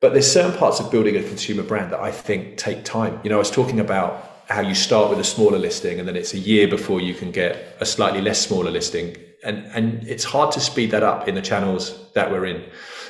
but 0.00 0.12
there's 0.12 0.30
certain 0.30 0.56
parts 0.56 0.80
of 0.80 0.90
building 0.90 1.16
a 1.16 1.22
consumer 1.22 1.62
brand 1.62 1.92
that 1.92 2.00
I 2.00 2.12
think 2.12 2.58
take 2.58 2.84
time. 2.84 3.20
You 3.24 3.30
know, 3.30 3.36
I 3.36 3.38
was 3.38 3.50
talking 3.50 3.80
about 3.80 4.33
how 4.48 4.60
you 4.60 4.74
start 4.74 5.10
with 5.10 5.18
a 5.18 5.24
smaller 5.24 5.58
listing 5.58 5.98
and 5.98 6.06
then 6.08 6.16
it's 6.16 6.34
a 6.34 6.38
year 6.38 6.68
before 6.68 7.00
you 7.00 7.14
can 7.14 7.30
get 7.30 7.76
a 7.80 7.86
slightly 7.86 8.20
less 8.20 8.40
smaller 8.40 8.70
listing. 8.70 9.16
and 9.44 9.58
and 9.74 10.06
it's 10.08 10.24
hard 10.24 10.50
to 10.52 10.60
speed 10.60 10.90
that 10.90 11.02
up 11.02 11.28
in 11.28 11.34
the 11.34 11.42
channels 11.42 12.12
that 12.14 12.30
we're 12.30 12.46
in, 12.46 12.64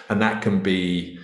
and 0.09 0.21
that 0.21 0.43
can 0.43 0.61
be 0.61 1.19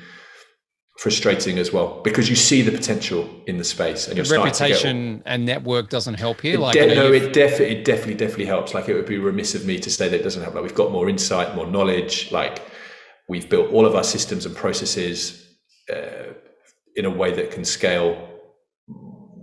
frustrating 0.98 1.58
as 1.58 1.72
well 1.72 2.00
because 2.04 2.28
you 2.28 2.36
see 2.36 2.60
the 2.60 2.70
potential 2.70 3.26
in 3.46 3.56
the 3.56 3.64
space 3.64 4.06
and 4.06 4.18
your 4.18 4.26
reputation 4.26 5.22
and 5.24 5.46
network 5.46 5.88
doesn't 5.88 6.14
help 6.14 6.42
here. 6.42 6.58
Like, 6.58 6.74
de- 6.74 6.94
no, 6.94 7.10
it 7.10 7.32
definitely, 7.32 7.76
it 7.76 7.84
definitely, 7.86 8.14
definitely 8.14 8.44
helps. 8.44 8.74
Like, 8.74 8.86
it 8.90 8.94
would 8.94 9.06
be 9.06 9.16
remiss 9.16 9.54
of 9.54 9.64
me 9.64 9.78
to 9.80 9.90
say 9.90 10.10
that 10.10 10.20
it 10.20 10.22
doesn't 10.22 10.42
help. 10.42 10.54
Like, 10.54 10.62
we've 10.62 10.74
got 10.74 10.92
more 10.92 11.08
insight, 11.08 11.56
more 11.56 11.66
knowledge. 11.66 12.30
Like, 12.30 12.60
we've 13.30 13.48
built 13.48 13.72
all 13.72 13.86
of 13.86 13.94
our 13.96 14.04
systems 14.04 14.44
and 14.44 14.54
processes 14.54 15.46
uh, 15.90 16.34
in 16.96 17.06
a 17.06 17.10
way 17.10 17.32
that 17.32 17.50
can 17.50 17.64
scale 17.64 18.28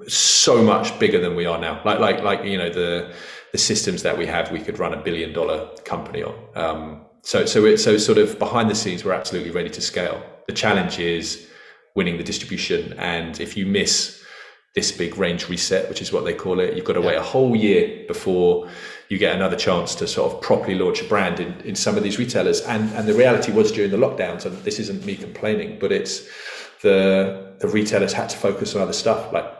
so 0.08 0.62
much 0.64 0.97
bigger 0.99 1.20
than 1.20 1.36
we 1.36 1.45
are 1.45 1.60
now. 1.60 1.82
Like, 1.84 1.99
like, 1.99 2.24
like 2.24 2.43
you 2.43 2.58
know, 2.58 2.70
the 2.70 3.14
the 3.51 3.58
systems 3.58 4.03
that 4.03 4.18
we 4.18 4.26
have, 4.26 4.51
we 4.51 4.60
could 4.60 4.80
run 4.80 4.93
a 4.93 5.01
billion 5.01 5.34
dollar 5.34 5.70
company 5.86 6.24
on. 6.24 6.36
Um, 6.55 7.05
so, 7.22 7.45
so 7.45 7.66
it, 7.66 7.78
so 7.78 7.97
sort 7.97 8.18
of 8.18 8.38
behind 8.39 8.70
the 8.70 8.76
scenes, 8.76 9.03
we're 9.03 9.14
absolutely 9.14 9.51
ready 9.51 9.70
to 9.70 9.82
scale. 9.82 10.22
The 10.47 10.53
challenge 10.53 10.99
is 10.99 11.49
winning 11.95 12.18
the 12.18 12.24
distribution. 12.24 12.93
And 12.93 13.39
if 13.39 13.58
you 13.58 13.66
miss 13.66 14.24
this 14.76 14.91
big 14.91 15.18
range 15.18 15.49
reset, 15.49 15.89
which 15.89 16.01
is 16.01 16.14
what 16.14 16.24
they 16.24 16.34
call 16.34 16.60
it, 16.60 16.76
you've 16.76 16.86
got 16.86 16.93
to 16.93 17.01
yeah. 17.01 17.08
wait 17.08 17.16
a 17.18 17.24
whole 17.24 17.55
year 17.55 18.05
before 18.08 18.70
you 19.10 19.18
get 19.18 19.36
another 19.36 19.55
chance 19.55 19.95
to 19.95 20.08
sort 20.08 20.32
of 20.32 20.41
properly 20.41 20.76
launch 20.76 21.01
a 21.01 21.05
brand 21.05 21.39
in, 21.39 21.60
in 21.62 21.76
some 21.76 21.97
of 21.97 22.03
these 22.03 22.20
retailers. 22.20 22.62
And 22.62 22.91
and 22.91 23.08
the 23.08 23.14
reality 23.14 23.51
was 23.51 23.72
during 23.72 23.91
the 23.91 23.97
lockdowns, 23.97 24.45
and 24.45 24.55
this 24.64 24.80
isn't 24.80 25.05
me 25.05 25.16
complaining, 25.16 25.80
but 25.80 25.91
it's 25.91 26.28
the 26.82 27.55
the 27.60 27.68
retailers 27.68 28.14
had 28.14 28.30
to 28.30 28.38
focus 28.38 28.76
on 28.76 28.82
other 28.82 28.93
stuff, 28.93 29.34
like 29.34 29.57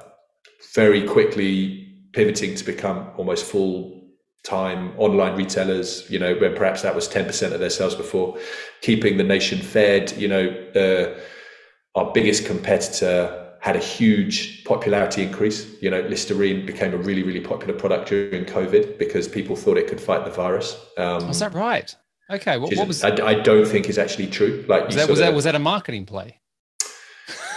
very 0.78 1.02
quickly 1.08 1.88
pivoting 2.14 2.54
to 2.54 2.64
become 2.64 3.10
almost 3.18 3.44
full 3.52 4.00
time 4.44 4.94
online 5.00 5.36
retailers, 5.36 6.08
you 6.08 6.20
know, 6.20 6.36
where 6.36 6.56
perhaps 6.56 6.84
that 6.84 6.94
was 6.94 7.10
10% 7.10 7.52
of 7.52 7.60
their 7.60 7.72
sales 7.72 7.96
before, 7.96 8.38
keeping 8.82 9.18
the 9.18 9.24
nation 9.24 9.58
fed, 9.58 10.14
you 10.18 10.28
know, 10.28 10.46
uh, 10.76 12.00
our 12.00 12.14
biggest 12.14 12.46
competitor 12.46 13.16
had 13.60 13.76
a 13.76 13.80
huge 13.80 14.64
popularity 14.66 15.24
increase. 15.24 15.66
You 15.82 15.90
know, 15.90 16.02
Listerine 16.02 16.64
became 16.64 16.94
a 16.94 16.98
really, 16.98 17.24
really 17.24 17.42
popular 17.42 17.74
product 17.74 18.10
during 18.10 18.46
COVID 18.46 19.00
because 19.00 19.28
people 19.28 19.56
thought 19.56 19.78
it 19.80 19.88
could 19.88 20.00
fight 20.00 20.26
the 20.26 20.32
virus. 20.32 20.80
Um, 21.00 21.28
was 21.28 21.40
that 21.40 21.56
right? 21.56 21.94
Okay, 22.30 22.58
what, 22.60 22.76
what 22.76 22.88
was? 22.88 23.04
I, 23.04 23.10
I, 23.26 23.34
don't 23.34 23.66
think 23.66 23.90
is 23.90 23.98
actually 23.98 24.28
true. 24.28 24.64
Like, 24.68 24.86
was 24.86 24.96
that 24.96 25.10
was, 25.10 25.20
that 25.20 25.34
was 25.34 25.46
that 25.46 25.56
a 25.56 25.60
marketing 25.60 26.06
play? 26.06 26.40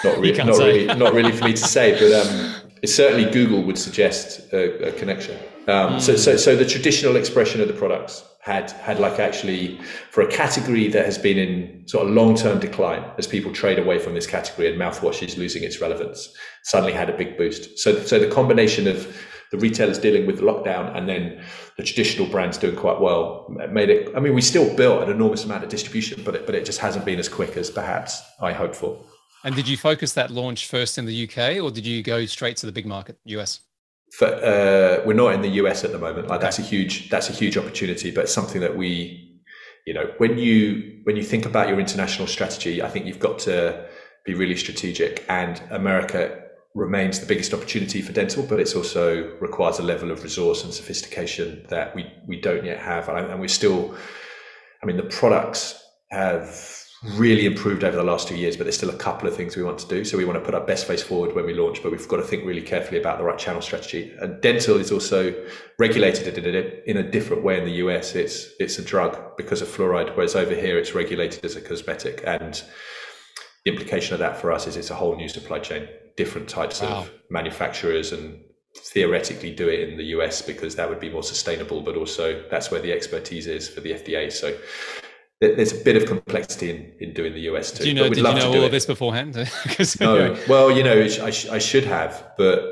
Not 0.04 0.18
really, 0.20 0.38
not 0.38 0.58
really, 0.58 0.86
not 0.86 1.12
really 1.12 1.32
for 1.32 1.44
me 1.44 1.52
to 1.52 1.66
say, 1.76 1.92
but 2.00 2.12
um, 2.26 2.69
certainly 2.84 3.30
Google 3.30 3.62
would 3.64 3.78
suggest 3.78 4.52
a, 4.52 4.88
a 4.88 4.92
connection. 4.92 5.36
Um, 5.68 5.94
mm. 5.94 6.00
So, 6.00 6.16
so, 6.16 6.36
so 6.36 6.56
the 6.56 6.64
traditional 6.64 7.16
expression 7.16 7.60
of 7.60 7.68
the 7.68 7.74
products 7.74 8.24
had 8.40 8.70
had 8.70 8.98
like 8.98 9.18
actually 9.18 9.78
for 10.10 10.22
a 10.22 10.26
category 10.26 10.88
that 10.88 11.04
has 11.04 11.18
been 11.18 11.36
in 11.36 11.86
sort 11.86 12.06
of 12.06 12.14
long 12.14 12.34
term 12.34 12.58
decline 12.58 13.04
as 13.18 13.26
people 13.26 13.52
trade 13.52 13.78
away 13.78 13.98
from 13.98 14.14
this 14.14 14.26
category 14.26 14.70
and 14.70 14.80
mouthwash 14.80 15.22
is 15.22 15.36
losing 15.36 15.62
its 15.62 15.80
relevance, 15.80 16.34
suddenly 16.62 16.92
had 16.92 17.10
a 17.10 17.16
big 17.16 17.36
boost. 17.36 17.78
So, 17.78 17.98
so 18.00 18.18
the 18.18 18.28
combination 18.28 18.88
of 18.88 19.14
the 19.50 19.58
retailers 19.58 19.98
dealing 19.98 20.26
with 20.26 20.38
the 20.38 20.42
lockdown 20.42 20.96
and 20.96 21.08
then 21.08 21.42
the 21.76 21.82
traditional 21.82 22.26
brands 22.28 22.56
doing 22.56 22.76
quite 22.76 23.00
well 23.00 23.46
made 23.70 23.90
it. 23.90 24.12
I 24.16 24.20
mean, 24.20 24.34
we 24.34 24.42
still 24.42 24.74
built 24.76 25.02
an 25.02 25.10
enormous 25.10 25.44
amount 25.44 25.64
of 25.64 25.70
distribution, 25.70 26.22
but 26.24 26.34
it, 26.36 26.46
but 26.46 26.54
it 26.54 26.64
just 26.64 26.78
hasn't 26.78 27.04
been 27.04 27.18
as 27.18 27.28
quick 27.28 27.56
as 27.56 27.70
perhaps 27.70 28.22
I 28.40 28.52
hoped 28.52 28.76
for. 28.76 29.04
And 29.44 29.54
did 29.54 29.66
you 29.68 29.76
focus 29.76 30.12
that 30.14 30.30
launch 30.30 30.66
first 30.66 30.98
in 30.98 31.06
the 31.06 31.24
UK 31.28 31.62
or 31.62 31.70
did 31.70 31.86
you 31.86 32.02
go 32.02 32.26
straight 32.26 32.56
to 32.58 32.66
the 32.66 32.72
big 32.72 32.86
market, 32.86 33.18
US? 33.24 33.60
For, 34.12 34.26
uh, 34.26 35.02
we're 35.06 35.14
not 35.14 35.34
in 35.34 35.42
the 35.42 35.50
US 35.62 35.84
at 35.84 35.92
the 35.92 35.98
moment. 35.98 36.28
Like 36.28 36.38
okay. 36.38 36.46
that's 36.46 36.58
a 36.58 36.62
huge 36.62 37.10
that's 37.10 37.30
a 37.30 37.32
huge 37.32 37.56
opportunity, 37.56 38.10
but 38.10 38.28
something 38.28 38.60
that 38.60 38.76
we, 38.76 39.40
you 39.86 39.94
know, 39.94 40.12
when 40.18 40.36
you 40.36 41.00
when 41.04 41.16
you 41.16 41.22
think 41.22 41.46
about 41.46 41.68
your 41.68 41.78
international 41.78 42.26
strategy, 42.26 42.82
I 42.82 42.88
think 42.88 43.06
you've 43.06 43.20
got 43.20 43.38
to 43.40 43.86
be 44.26 44.34
really 44.34 44.56
strategic. 44.56 45.24
And 45.28 45.62
America 45.70 46.42
remains 46.74 47.20
the 47.20 47.26
biggest 47.26 47.54
opportunity 47.54 48.02
for 48.02 48.12
dental, 48.12 48.42
but 48.42 48.60
it's 48.60 48.74
also 48.74 49.36
requires 49.40 49.78
a 49.78 49.82
level 49.82 50.10
of 50.10 50.22
resource 50.22 50.64
and 50.64 50.74
sophistication 50.74 51.64
that 51.68 51.94
we 51.94 52.12
we 52.26 52.40
don't 52.40 52.64
yet 52.64 52.80
have, 52.80 53.08
and, 53.08 53.30
and 53.30 53.40
we're 53.40 53.48
still. 53.48 53.94
I 54.82 54.86
mean, 54.86 54.96
the 54.96 55.02
products 55.04 55.80
have 56.10 56.79
really 57.02 57.46
improved 57.46 57.82
over 57.82 57.96
the 57.96 58.04
last 58.04 58.28
two 58.28 58.36
years, 58.36 58.56
but 58.56 58.64
there's 58.64 58.76
still 58.76 58.90
a 58.90 58.96
couple 58.96 59.26
of 59.26 59.34
things 59.34 59.56
we 59.56 59.62
want 59.62 59.78
to 59.78 59.88
do. 59.88 60.04
So 60.04 60.18
we 60.18 60.26
want 60.26 60.38
to 60.38 60.44
put 60.44 60.54
our 60.54 60.64
best 60.64 60.86
face 60.86 61.02
forward 61.02 61.34
when 61.34 61.46
we 61.46 61.54
launch, 61.54 61.82
but 61.82 61.90
we've 61.90 62.06
got 62.06 62.18
to 62.18 62.22
think 62.22 62.44
really 62.44 62.60
carefully 62.60 63.00
about 63.00 63.18
the 63.18 63.24
right 63.24 63.38
channel 63.38 63.62
strategy. 63.62 64.12
And 64.20 64.40
dental 64.42 64.76
is 64.76 64.92
also 64.92 65.34
regulated 65.78 66.36
in 66.36 66.96
a, 66.96 67.10
different 67.10 67.42
way 67.42 67.58
in 67.58 67.64
the 67.64 67.76
US. 67.86 68.14
It's 68.14 68.50
it's 68.60 68.78
a 68.78 68.84
drug 68.84 69.36
because 69.36 69.62
of 69.62 69.68
fluoride, 69.68 70.14
whereas 70.14 70.36
over 70.36 70.54
here 70.54 70.78
it's 70.78 70.94
regulated 70.94 71.44
as 71.44 71.56
a 71.56 71.60
cosmetic. 71.60 72.22
And 72.26 72.62
the 73.64 73.70
implication 73.72 74.12
of 74.14 74.20
that 74.20 74.38
for 74.38 74.52
us 74.52 74.66
is 74.66 74.76
it's 74.76 74.90
a 74.90 74.94
whole 74.94 75.16
new 75.16 75.28
supply 75.28 75.58
chain, 75.58 75.88
different 76.16 76.48
types 76.48 76.82
wow. 76.82 77.00
of 77.00 77.10
manufacturers 77.30 78.12
and 78.12 78.40
theoretically 78.76 79.52
do 79.54 79.68
it 79.68 79.88
in 79.88 79.96
the 79.96 80.04
US 80.16 80.42
because 80.42 80.76
that 80.76 80.88
would 80.88 81.00
be 81.00 81.10
more 81.10 81.22
sustainable, 81.22 81.80
but 81.80 81.96
also 81.96 82.44
that's 82.50 82.70
where 82.70 82.80
the 82.80 82.92
expertise 82.92 83.46
is 83.46 83.68
for 83.68 83.80
the 83.80 83.92
FDA. 83.92 84.30
So 84.30 84.56
there's 85.40 85.72
a 85.72 85.84
bit 85.84 85.96
of 85.96 86.06
complexity 86.06 86.70
in, 86.70 86.92
in 87.00 87.14
doing 87.14 87.32
the 87.32 87.40
US 87.52 87.70
too. 87.72 87.84
Do 87.84 87.88
you 87.88 87.94
know, 87.94 88.08
did 88.08 88.18
you 88.18 88.22
know 88.22 88.48
all 88.48 88.54
it. 88.54 88.64
of 88.64 88.72
this 88.72 88.86
beforehand? 88.86 89.34
no, 90.00 90.36
well, 90.48 90.70
you 90.70 90.82
know, 90.82 91.00
I, 91.00 91.26
I 91.28 91.58
should 91.58 91.84
have, 91.84 92.32
but 92.36 92.62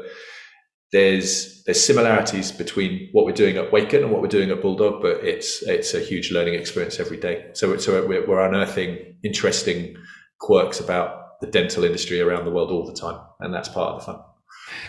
there's 0.93 1.62
there's 1.64 1.85
similarities 1.85 2.53
between 2.53 3.09
what 3.12 3.25
we're 3.25 3.33
doing 3.33 3.57
at 3.57 3.73
Waken 3.73 4.03
and 4.03 4.12
what 4.12 4.23
we're 4.23 4.29
doing 4.29 4.51
at 4.51 4.61
Bulldog, 4.61 5.03
but 5.03 5.25
it's 5.25 5.62
it's 5.62 5.95
a 5.95 6.01
huge 6.01 6.31
learning 6.31 6.55
experience 6.55 7.01
every 7.01 7.16
day. 7.16 7.47
So 7.55 7.77
so 7.79 8.07
we're, 8.07 8.27
we're 8.27 8.47
unearthing 8.47 9.16
interesting 9.23 9.97
quirks 10.39 10.79
about 10.79 11.41
the 11.41 11.47
dental 11.47 11.85
industry 11.85 12.21
around 12.21 12.45
the 12.45 12.51
world 12.51 12.71
all 12.71 12.87
the 12.87 12.95
time, 12.95 13.21
and 13.41 13.53
that's 13.53 13.69
part 13.69 13.95
of 13.95 14.01
the 14.01 14.12
fun. 14.12 14.21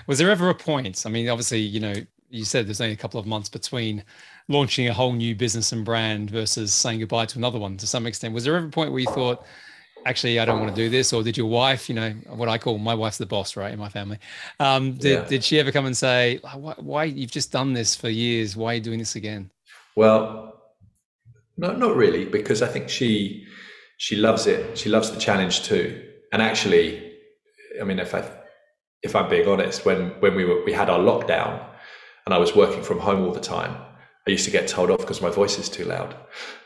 Was 0.08 0.18
there 0.18 0.30
ever 0.30 0.50
a 0.50 0.56
point? 0.56 1.04
I 1.06 1.10
mean, 1.10 1.30
obviously, 1.30 1.60
you 1.60 1.80
know, 1.80 1.96
you 2.30 2.46
said 2.46 2.68
there's 2.68 2.82
only 2.82 2.94
a 2.94 2.98
couple 2.98 3.20
of 3.20 3.26
months 3.26 3.50
between 3.50 4.04
launching 4.50 4.90
a 4.90 4.94
whole 4.94 5.14
new 5.14 5.36
business 5.36 5.72
and 5.72 5.86
brand 5.86 6.30
versus 6.32 6.74
saying 6.74 7.00
goodbye 7.00 7.28
to 7.28 7.38
another 7.38 7.60
one 7.60 7.78
to 7.78 7.88
some 7.88 8.06
extent. 8.06 8.34
Was 8.34 8.44
there 8.44 8.58
ever 8.58 8.66
a 8.66 8.70
point 8.70 8.92
where 8.92 9.00
you 9.00 9.08
thought, 9.08 9.46
actually, 10.06 10.40
I 10.40 10.46
don't 10.46 10.60
want 10.60 10.76
to 10.76 10.82
do 10.82 10.90
this? 10.90 11.14
Or 11.14 11.24
did 11.24 11.38
your 11.38 11.48
wife, 11.48 11.88
you 11.88 11.96
know, 11.96 12.12
what 12.28 12.50
I 12.50 12.58
call 12.58 12.78
my 12.80 12.96
wife's 12.96 13.20
the 13.20 13.26
boss, 13.26 13.56
right, 13.56 13.72
in 13.72 13.80
my 13.80 13.90
family? 13.90 14.18
Um, 14.60 14.94
did, 14.94 15.20
yeah. 15.20 15.26
did 15.26 15.44
she 15.44 15.60
ever 15.60 15.72
come 15.72 15.86
and 15.86 15.96
say, 15.96 16.40
why, 16.42 16.74
why, 16.78 17.04
you've 17.06 17.32
just 17.32 17.52
done 17.52 17.74
this 17.74 17.96
for 17.96 18.10
years? 18.10 18.58
Why 18.58 18.72
are 18.72 18.76
you 18.76 18.82
doing 18.82 19.00
this 19.00 19.16
again? 19.16 19.52
Well, 19.96 20.60
no, 21.58 21.74
not 21.74 21.96
really, 21.96 22.26
because 22.26 22.62
I 22.62 22.68
think 22.68 22.90
she 22.90 23.46
she 23.98 24.16
loves 24.16 24.48
it. 24.48 24.78
She 24.78 24.88
loves 24.88 25.12
the 25.12 25.20
challenge 25.20 25.64
too. 25.64 26.02
And 26.32 26.42
actually, 26.42 27.12
I 27.82 27.84
mean, 27.84 28.00
if 28.00 28.16
I 28.16 28.24
if 29.04 29.14
I'm 29.16 29.30
being 29.30 29.48
honest, 29.48 29.86
when 29.86 30.12
when 30.22 30.36
we 30.36 30.46
were 30.46 30.64
we 30.64 30.72
had 30.72 30.90
our 30.90 31.00
lockdown, 31.00 31.64
and 32.26 32.34
I 32.34 32.38
was 32.38 32.56
working 32.56 32.82
from 32.82 33.00
home 33.00 33.26
all 33.26 33.34
the 33.34 33.42
time, 33.42 33.76
I 34.30 34.32
used 34.34 34.46
to 34.46 34.52
get 34.52 34.68
told 34.68 34.92
off 34.92 35.00
because 35.00 35.22
my 35.22 35.30
voice 35.30 35.58
is 35.58 35.70
too 35.70 35.86
loud, 35.86 36.16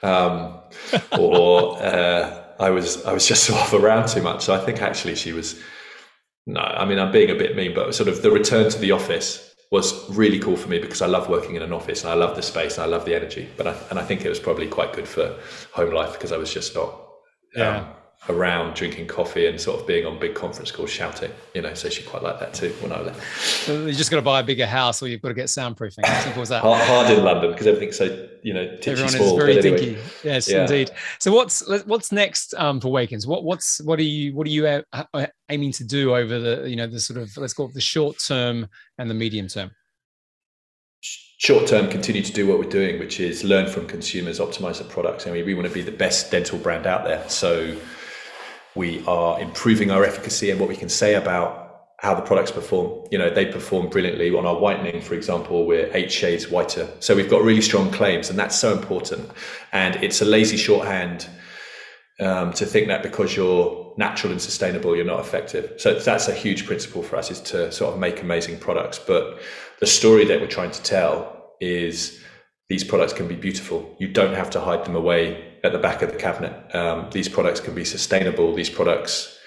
um, 0.03 0.59
or 1.19 1.81
uh, 1.81 2.43
I 2.59 2.69
was 2.69 3.03
I 3.05 3.13
was 3.13 3.25
just 3.25 3.43
sort 3.49 3.61
of 3.61 3.73
around 3.73 4.07
too 4.07 4.21
much. 4.21 4.43
So 4.43 4.53
I 4.53 4.59
think 4.59 4.81
actually 4.81 5.15
she 5.15 5.31
was. 5.31 5.59
No, 6.45 6.59
I 6.59 6.83
mean 6.83 6.99
I'm 6.99 7.11
being 7.11 7.29
a 7.29 7.35
bit 7.35 7.55
mean, 7.55 7.73
but 7.73 7.95
sort 7.95 8.09
of 8.09 8.21
the 8.21 8.29
return 8.29 8.69
to 8.69 8.77
the 8.77 8.91
office 8.91 9.55
was 9.71 10.09
really 10.09 10.39
cool 10.39 10.57
for 10.57 10.69
me 10.69 10.77
because 10.77 11.01
I 11.01 11.07
love 11.07 11.29
working 11.29 11.55
in 11.55 11.61
an 11.61 11.71
office 11.71 12.03
and 12.03 12.11
I 12.11 12.15
love 12.15 12.35
the 12.35 12.43
space 12.43 12.77
and 12.77 12.83
I 12.83 12.87
love 12.87 13.05
the 13.05 13.15
energy. 13.15 13.49
But 13.57 13.67
I, 13.67 13.75
and 13.89 13.97
I 13.97 14.03
think 14.03 14.25
it 14.25 14.29
was 14.29 14.39
probably 14.39 14.67
quite 14.67 14.93
good 14.93 15.07
for 15.07 15.39
home 15.71 15.93
life 15.93 16.13
because 16.13 16.33
I 16.33 16.37
was 16.37 16.53
just 16.53 16.75
not. 16.75 16.93
Yeah. 17.55 17.77
Um, 17.77 18.02
around 18.29 18.73
drinking 18.73 19.05
coffee 19.05 19.47
and 19.47 19.59
sort 19.59 19.79
of 19.81 19.85
being 19.85 20.05
on 20.05 20.17
big 20.17 20.33
conference 20.33 20.71
calls 20.71 20.89
shouting, 20.89 21.29
you 21.53 21.61
know, 21.61 21.73
so 21.73 21.89
she 21.89 22.03
quite 22.03 22.23
liked 22.23 22.39
that 22.39 22.53
too 22.53 22.69
when 22.79 22.91
I 22.91 23.01
left. 23.01 23.67
You 23.67 23.91
just 23.91 24.11
got 24.11 24.17
to 24.17 24.21
buy 24.21 24.39
a 24.39 24.43
bigger 24.43 24.65
house 24.65 25.01
or 25.03 25.07
you've 25.09 25.21
got 25.21 25.29
to 25.29 25.33
get 25.33 25.47
soundproofing. 25.47 26.05
simple 26.23 26.41
as 26.41 26.49
that. 26.49 26.61
Hard, 26.61 26.81
hard 26.83 27.11
in 27.11 27.23
London 27.23 27.51
because 27.51 27.67
everything's 27.67 27.97
so, 27.97 28.29
you 28.41 28.53
know, 28.53 28.77
Everyone 28.85 29.09
small, 29.09 29.27
is 29.27 29.33
very 29.33 29.57
anyway. 29.57 29.77
dinky. 29.77 30.01
Yes, 30.23 30.49
yeah. 30.49 30.61
indeed. 30.61 30.91
So 31.19 31.33
what's, 31.33 31.67
what's 31.85 32.13
next 32.13 32.53
um, 32.55 32.79
for 32.79 32.89
Wakens? 32.89 33.27
What, 33.27 33.43
what's, 33.43 33.81
what 33.81 33.99
are 33.99 34.03
you, 34.03 34.33
what 34.33 34.47
are 34.47 34.51
you 34.51 34.67
uh, 34.67 35.27
aiming 35.49 35.73
to 35.73 35.83
do 35.83 36.15
over 36.15 36.39
the, 36.39 36.69
you 36.69 36.77
know, 36.77 36.87
the 36.87 37.01
sort 37.01 37.19
of, 37.19 37.35
let's 37.35 37.53
call 37.53 37.67
it 37.67 37.73
the 37.73 37.81
short 37.81 38.19
term 38.25 38.67
and 38.97 39.09
the 39.09 39.15
medium 39.15 39.47
term? 39.47 39.71
short 41.37 41.67
term 41.67 41.89
continue 41.89 42.21
to 42.21 42.31
do 42.31 42.47
what 42.47 42.57
we're 42.57 42.69
doing 42.69 42.97
which 42.99 43.19
is 43.19 43.43
learn 43.43 43.67
from 43.67 43.85
consumers 43.85 44.39
optimize 44.39 44.77
the 44.77 44.83
products 44.85 45.27
I 45.27 45.31
mean 45.31 45.45
we 45.45 45.53
want 45.53 45.67
to 45.67 45.73
be 45.73 45.81
the 45.81 45.91
best 45.91 46.31
dental 46.31 46.57
brand 46.57 46.87
out 46.87 47.03
there 47.03 47.27
so 47.27 47.75
we 48.75 49.03
are 49.05 49.39
improving 49.39 49.91
our 49.91 50.03
efficacy 50.03 50.49
and 50.49 50.59
what 50.59 50.69
we 50.69 50.75
can 50.75 50.89
say 50.89 51.15
about 51.15 51.63
how 51.99 52.13
the 52.13 52.21
products 52.21 52.51
perform. 52.51 53.07
You 53.11 53.17
know, 53.17 53.29
they 53.29 53.45
perform 53.45 53.89
brilliantly 53.89 54.35
on 54.35 54.45
our 54.45 54.57
whitening, 54.57 55.01
for 55.01 55.13
example, 55.13 55.65
we're 55.65 55.89
eight 55.93 56.11
shades 56.11 56.49
whiter. 56.49 56.89
So 56.99 57.15
we've 57.15 57.29
got 57.29 57.43
really 57.43 57.61
strong 57.61 57.91
claims, 57.91 58.29
and 58.29 58.37
that's 58.37 58.57
so 58.57 58.73
important. 58.73 59.29
And 59.71 59.95
it's 60.03 60.21
a 60.21 60.25
lazy 60.25 60.57
shorthand 60.57 61.29
um, 62.19 62.51
to 62.53 62.65
think 62.65 62.87
that 62.87 63.03
because 63.03 63.35
you're 63.35 63.93
natural 63.97 64.31
and 64.31 64.41
sustainable, 64.41 64.95
you're 64.95 65.05
not 65.05 65.21
effective. 65.21 65.73
So 65.77 65.97
that's 65.97 66.27
a 66.27 66.33
huge 66.33 66.65
principle 66.65 67.03
for 67.03 67.15
us 67.15 67.31
is 67.31 67.39
to 67.41 67.71
sort 67.71 67.93
of 67.93 67.99
make 67.99 68.21
amazing 68.21 68.59
products. 68.59 68.99
But 68.99 69.39
the 69.79 69.87
story 69.87 70.25
that 70.25 70.41
we're 70.41 70.47
trying 70.47 70.71
to 70.71 70.81
tell 70.83 71.53
is 71.61 72.21
these 72.69 72.83
products 72.83 73.13
can 73.13 73.27
be 73.27 73.35
beautiful. 73.35 73.95
You 73.99 74.09
don't 74.09 74.35
have 74.35 74.49
to 74.51 74.59
hide 74.59 74.83
them 74.83 74.95
away 74.95 75.52
at 75.63 75.71
the 75.71 75.79
back 75.79 76.01
of 76.01 76.11
the 76.11 76.17
cabinet. 76.17 76.53
Um, 76.75 77.09
these 77.11 77.29
products 77.29 77.59
can 77.59 77.73
be 77.73 77.85
sustainable. 77.85 78.53
These 78.53 78.69
products 78.69 79.37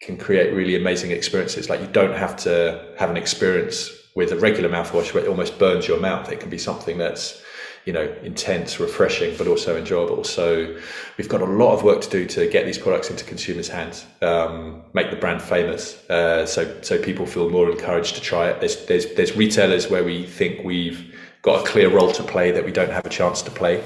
can 0.00 0.16
create 0.16 0.54
really 0.54 0.76
amazing 0.76 1.10
experiences. 1.10 1.68
Like 1.68 1.80
you 1.80 1.86
don't 1.88 2.14
have 2.14 2.36
to 2.38 2.94
have 2.98 3.10
an 3.10 3.16
experience 3.16 3.90
with 4.14 4.32
a 4.32 4.36
regular 4.36 4.68
mouthwash 4.68 5.12
where 5.12 5.24
it 5.24 5.28
almost 5.28 5.58
burns 5.58 5.86
your 5.86 6.00
mouth. 6.00 6.30
It 6.32 6.40
can 6.40 6.50
be 6.50 6.58
something 6.58 6.98
that's 6.98 7.42
you 7.84 7.92
know 7.92 8.14
intense, 8.22 8.80
refreshing, 8.80 9.36
but 9.36 9.46
also 9.46 9.76
enjoyable. 9.76 10.24
So 10.24 10.76
we've 11.16 11.28
got 11.28 11.40
a 11.40 11.46
lot 11.46 11.72
of 11.74 11.82
work 11.82 12.00
to 12.02 12.10
do 12.10 12.26
to 12.26 12.48
get 12.48 12.66
these 12.66 12.78
products 12.78 13.10
into 13.10 13.24
consumers' 13.24 13.68
hands, 13.68 14.06
um, 14.22 14.82
make 14.92 15.10
the 15.10 15.16
brand 15.16 15.40
famous, 15.42 16.08
uh, 16.10 16.46
so 16.46 16.80
so 16.82 17.00
people 17.02 17.26
feel 17.26 17.48
more 17.50 17.70
encouraged 17.70 18.14
to 18.16 18.20
try 18.20 18.48
it. 18.48 18.60
There's 18.60 18.86
there's 18.86 19.14
there's 19.14 19.36
retailers 19.36 19.88
where 19.88 20.04
we 20.04 20.26
think 20.26 20.64
we've 20.64 21.14
got 21.42 21.64
a 21.64 21.70
clear 21.70 21.88
role 21.88 22.12
to 22.12 22.22
play 22.22 22.50
that 22.50 22.64
we 22.64 22.72
don't 22.72 22.90
have 22.90 23.06
a 23.06 23.08
chance 23.08 23.42
to 23.42 23.50
play, 23.50 23.82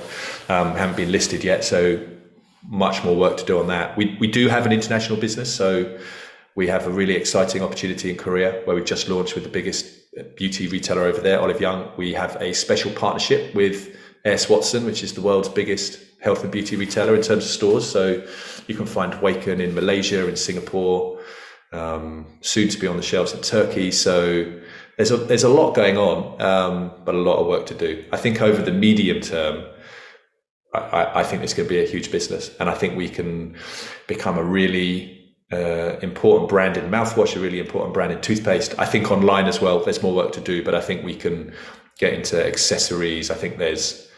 um, 0.48 0.74
haven't 0.74 0.96
been 0.96 1.12
listed 1.12 1.44
yet. 1.44 1.64
So 1.64 2.06
much 2.68 3.04
more 3.04 3.16
work 3.16 3.36
to 3.38 3.44
do 3.44 3.58
on 3.58 3.66
that. 3.68 3.96
We 3.96 4.16
we 4.20 4.28
do 4.28 4.48
have 4.48 4.66
an 4.66 4.72
international 4.72 5.18
business, 5.18 5.54
so 5.54 5.98
we 6.54 6.68
have 6.68 6.86
a 6.86 6.90
really 6.90 7.14
exciting 7.14 7.62
opportunity 7.62 8.10
in 8.10 8.16
Korea 8.16 8.62
where 8.64 8.76
we've 8.76 8.84
just 8.84 9.08
launched 9.08 9.34
with 9.34 9.44
the 9.44 9.50
biggest 9.50 9.86
beauty 10.36 10.68
retailer 10.68 11.02
over 11.02 11.20
there, 11.20 11.40
Olive 11.40 11.60
Young. 11.60 11.90
We 11.96 12.12
have 12.12 12.36
a 12.40 12.52
special 12.52 12.92
partnership 12.92 13.54
with 13.54 13.96
AS 14.24 14.48
Watson, 14.48 14.84
which 14.84 15.02
is 15.02 15.14
the 15.14 15.22
world's 15.22 15.48
biggest 15.48 15.98
health 16.20 16.42
and 16.42 16.52
beauty 16.52 16.76
retailer 16.76 17.14
in 17.14 17.22
terms 17.22 17.44
of 17.44 17.50
stores. 17.50 17.88
So 17.88 18.24
you 18.66 18.74
can 18.74 18.86
find 18.86 19.20
Waken 19.20 19.60
in 19.60 19.74
Malaysia 19.74 20.28
and 20.28 20.38
Singapore, 20.38 21.18
um, 21.72 22.26
soon 22.42 22.68
to 22.68 22.78
be 22.78 22.86
on 22.86 22.96
the 22.96 23.02
shelves 23.02 23.32
in 23.32 23.40
Turkey. 23.40 23.90
So 23.90 24.60
there's 24.96 25.10
a, 25.10 25.16
there's 25.16 25.44
a 25.44 25.48
lot 25.48 25.74
going 25.74 25.96
on, 25.96 26.40
um, 26.42 26.92
but 27.04 27.14
a 27.14 27.18
lot 27.18 27.38
of 27.38 27.46
work 27.46 27.66
to 27.66 27.74
do. 27.74 28.04
I 28.12 28.16
think 28.16 28.42
over 28.42 28.60
the 28.62 28.72
medium 28.72 29.20
term, 29.20 29.64
I, 30.74 31.20
I 31.20 31.24
think 31.24 31.42
this 31.42 31.54
could 31.54 31.68
be 31.68 31.82
a 31.82 31.86
huge 31.86 32.10
business, 32.10 32.54
and 32.60 32.68
I 32.68 32.74
think 32.74 32.96
we 32.96 33.08
can 33.08 33.56
become 34.06 34.38
a 34.38 34.44
really 34.44 35.34
uh, 35.52 35.98
important 36.00 36.48
brand 36.48 36.76
in 36.76 36.90
mouthwash, 36.90 37.36
a 37.36 37.40
really 37.40 37.58
important 37.58 37.94
brand 37.94 38.12
in 38.12 38.20
toothpaste. 38.20 38.74
I 38.78 38.86
think 38.86 39.10
online 39.10 39.46
as 39.46 39.60
well, 39.60 39.80
there's 39.80 40.02
more 40.02 40.14
work 40.14 40.32
to 40.32 40.40
do, 40.40 40.64
but 40.64 40.74
I 40.74 40.80
think 40.80 41.04
we 41.04 41.14
can 41.14 41.52
get 41.98 42.14
into 42.14 42.44
accessories. 42.44 43.30
I 43.30 43.34
think 43.34 43.58
there's 43.58 44.08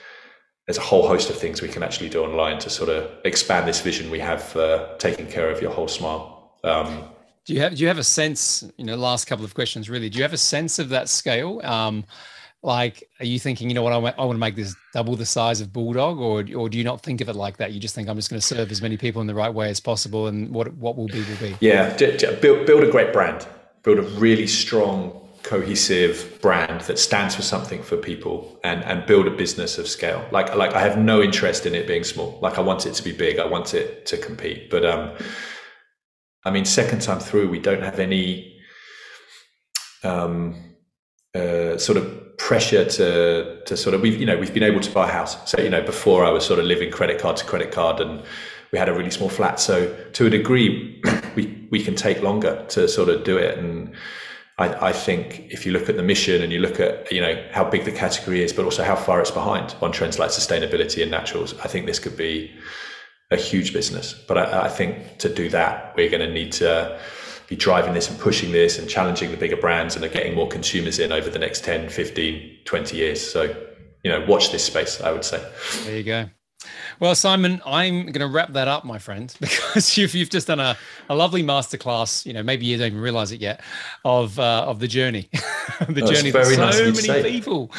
there's 0.66 0.79
a 0.79 0.83
whole 0.83 1.07
host 1.07 1.29
of 1.29 1.37
things 1.37 1.61
we 1.61 1.68
can 1.68 1.83
actually 1.83 2.09
do 2.09 2.25
online 2.25 2.59
to 2.59 2.70
sort 2.70 2.89
of 2.89 3.11
expand 3.25 3.68
this 3.68 3.83
vision 3.83 4.11
we 4.11 4.18
have 4.18 4.43
for 4.43 4.89
taking 4.99 5.27
care 5.27 5.51
of 5.51 5.61
your 5.61 5.70
whole 5.70 5.89
smile. 5.89 6.59
Um, 6.64 7.05
do 7.45 7.53
you 7.53 7.61
have 7.61 7.74
do 7.74 7.82
you 7.82 7.88
have 7.88 7.99
a 7.99 8.05
sense? 8.05 8.64
You 8.76 8.84
know, 8.84 8.97
last 8.97 9.26
couple 9.26 9.45
of 9.45 9.55
questions 9.55 9.90
really. 9.90 10.09
Do 10.09 10.18
you 10.18 10.24
have 10.24 10.32
a 10.32 10.38
sense 10.38 10.78
of 10.78 10.88
that 10.90 11.09
scale? 11.09 11.61
Um, 11.64 12.05
like, 12.64 13.07
are 13.20 13.26
you 13.26 13.38
thinking, 13.38 13.68
you 13.68 13.74
know 13.74 13.82
what, 13.82 13.92
I, 13.92 13.99
want, 13.99 14.18
I 14.18 14.24
want 14.24 14.36
to 14.36 14.40
make 14.40 14.57
this 14.57 14.74
double 14.95 15.16
the 15.16 15.26
size 15.26 15.61
of 15.61 15.70
Bulldog, 15.70 16.18
or 16.18 16.42
or 16.57 16.70
do 16.70 16.78
you 16.78 16.84
not 16.84 17.03
think 17.03 17.20
of 17.20 17.28
it 17.28 17.36
like 17.36 17.59
that? 17.59 17.72
You 17.72 17.80
just 17.80 17.95
think 17.95 18.09
I'm 18.09 18.16
just 18.16 18.30
going 18.30 18.40
to 18.40 18.47
serve 18.47 18.70
as 18.70 18.80
many 18.80 18.97
people 18.97 19.20
in 19.20 19.26
the 19.26 19.34
right 19.34 19.53
way 19.53 19.68
as 19.68 19.80
possible, 19.80 20.28
and 20.28 20.51
what 20.51 20.72
what 20.74 20.97
will 20.97 21.09
be 21.09 21.20
will 21.20 21.36
be. 21.40 21.57
Yeah, 21.61 21.95
build 22.40 22.66
build 22.66 22.82
a 22.82 22.90
great 22.90 23.12
brand, 23.12 23.47
build 23.82 23.99
a 23.99 24.03
really 24.18 24.47
strong, 24.47 25.20
cohesive 25.42 26.38
brand 26.40 26.80
that 26.82 26.99
stands 26.99 27.34
for 27.34 27.42
something 27.42 27.82
for 27.82 27.99
people, 27.99 28.59
and 28.64 28.82
and 28.84 29.05
build 29.05 29.26
a 29.26 29.30
business 29.30 29.76
of 29.76 29.86
scale. 29.86 30.26
Like 30.32 30.55
like 30.57 30.72
I 30.72 30.80
have 30.80 30.97
no 30.97 31.20
interest 31.20 31.66
in 31.66 31.74
it 31.74 31.86
being 31.86 32.05
small. 32.05 32.38
Like 32.40 32.57
I 32.57 32.62
want 32.62 32.86
it 32.86 32.95
to 32.95 33.03
be 33.03 33.12
big. 33.12 33.38
I 33.38 33.45
want 33.45 33.74
it 33.74 34.07
to 34.07 34.16
compete. 34.16 34.70
But 34.70 34.86
um, 34.86 35.12
I 36.45 36.51
mean, 36.51 36.64
second 36.64 37.01
time 37.01 37.20
through, 37.20 37.49
we 37.49 37.59
don't 37.59 37.82
have 37.82 37.99
any 37.99 38.61
um, 40.03 40.74
uh, 41.34 41.78
sort 41.78 41.97
of 41.99 42.36
pressure 42.36 42.84
to 42.84 43.62
to 43.64 43.76
sort 43.76 43.95
of 43.95 44.03
we've 44.03 44.18
you 44.18 44.26
know 44.26 44.36
we've 44.36 44.53
been 44.53 44.62
able 44.62 44.80
to 44.80 44.90
buy 44.90 45.09
a 45.09 45.12
house. 45.12 45.51
So 45.51 45.61
you 45.61 45.70
know 45.70 45.82
before 45.82 46.24
I 46.24 46.30
was 46.30 46.45
sort 46.45 46.59
of 46.59 46.66
living 46.66 46.90
credit 46.90 47.20
card 47.20 47.36
to 47.38 47.45
credit 47.45 47.72
card, 47.72 48.01
and 48.01 48.22
we 48.72 48.78
had 48.78 48.88
a 48.88 48.92
really 48.92 49.11
small 49.11 49.28
flat. 49.28 49.61
So 49.61 49.95
to 50.12 50.26
a 50.26 50.30
degree, 50.30 51.03
we 51.36 51.66
we 51.70 51.82
can 51.82 51.95
take 51.95 52.22
longer 52.22 52.64
to 52.70 52.88
sort 52.88 53.09
of 53.09 53.24
do 53.24 53.36
it. 53.38 53.59
And 53.59 53.95
I, 54.59 54.88
I 54.88 54.92
think 54.92 55.47
if 55.51 55.64
you 55.64 55.72
look 55.72 55.88
at 55.88 55.97
the 55.97 56.03
mission 56.03 56.42
and 56.42 56.53
you 56.53 56.61
look 56.61 56.78
at 56.78 57.11
you 57.11 57.20
know 57.20 57.42
how 57.53 57.64
big 57.64 57.84
the 57.84 57.92
category 57.92 58.42
is, 58.42 58.53
but 58.53 58.64
also 58.64 58.84
how 58.84 58.97
far 58.97 59.20
it's 59.20 59.30
behind 59.30 59.74
on 59.80 59.92
trends 59.92 60.18
like 60.18 60.30
sustainability 60.30 61.03
and 61.03 61.11
naturals, 61.11 61.59
I 61.61 61.68
think 61.68 61.86
this 61.86 61.99
could 61.99 62.16
be 62.16 62.53
a 63.31 63.37
huge 63.37 63.72
business. 63.72 64.14
But 64.27 64.39
I, 64.39 64.64
I 64.64 64.68
think 64.68 65.18
to 65.18 65.33
do 65.33 65.49
that, 65.51 65.95
we're 65.97 66.11
going 66.11 66.27
to 66.27 66.33
need 66.33 66.53
to 66.53 66.99
be 67.49 67.57
driving 67.57 67.93
this 67.93 68.11
and 68.11 68.18
pushing 68.18 68.53
this 68.53 68.79
and 68.79 68.89
challenging 68.89 69.31
the 69.31 69.37
bigger 69.37 69.57
brands 69.57 69.97
and 69.97 70.05
are 70.05 70.09
getting 70.09 70.35
more 70.35 70.49
consumers 70.49 70.99
in 70.99 71.12
over 71.12 71.29
the 71.29 71.39
next 71.39 71.64
10, 71.64 71.89
15, 71.89 72.59
20 72.64 72.97
years. 72.97 73.20
So, 73.20 73.55
you 74.03 74.11
know, 74.11 74.25
watch 74.27 74.51
this 74.51 74.64
space, 74.64 75.01
I 75.01 75.12
would 75.12 75.25
say. 75.25 75.47
There 75.85 75.97
you 75.97 76.05
go. 76.05 76.27
Well, 77.00 77.14
Simon, 77.14 77.60
I'm 77.66 78.06
going 78.06 78.20
to 78.20 78.28
wrap 78.28 78.52
that 78.52 78.68
up, 78.68 78.84
my 78.84 78.98
friend, 78.98 79.34
because 79.40 79.96
you've, 79.96 80.14
you've 80.14 80.30
just 80.30 80.46
done 80.46 80.60
a, 80.60 80.76
a 81.08 81.14
lovely 81.14 81.42
masterclass. 81.42 82.24
You 82.24 82.32
know, 82.32 82.42
maybe 82.42 82.66
you 82.66 82.76
don't 82.76 82.88
even 82.88 83.00
realize 83.00 83.32
it 83.32 83.40
yet 83.40 83.62
of 84.04 84.38
uh, 84.38 84.64
of 84.66 84.80
the 84.80 84.88
journey, 84.88 85.28
the 85.88 86.02
oh, 86.02 86.12
journey 86.12 86.30
that 86.30 86.46
so 86.46 86.56
nice 86.56 87.06
many 87.06 87.30
people, 87.30 87.70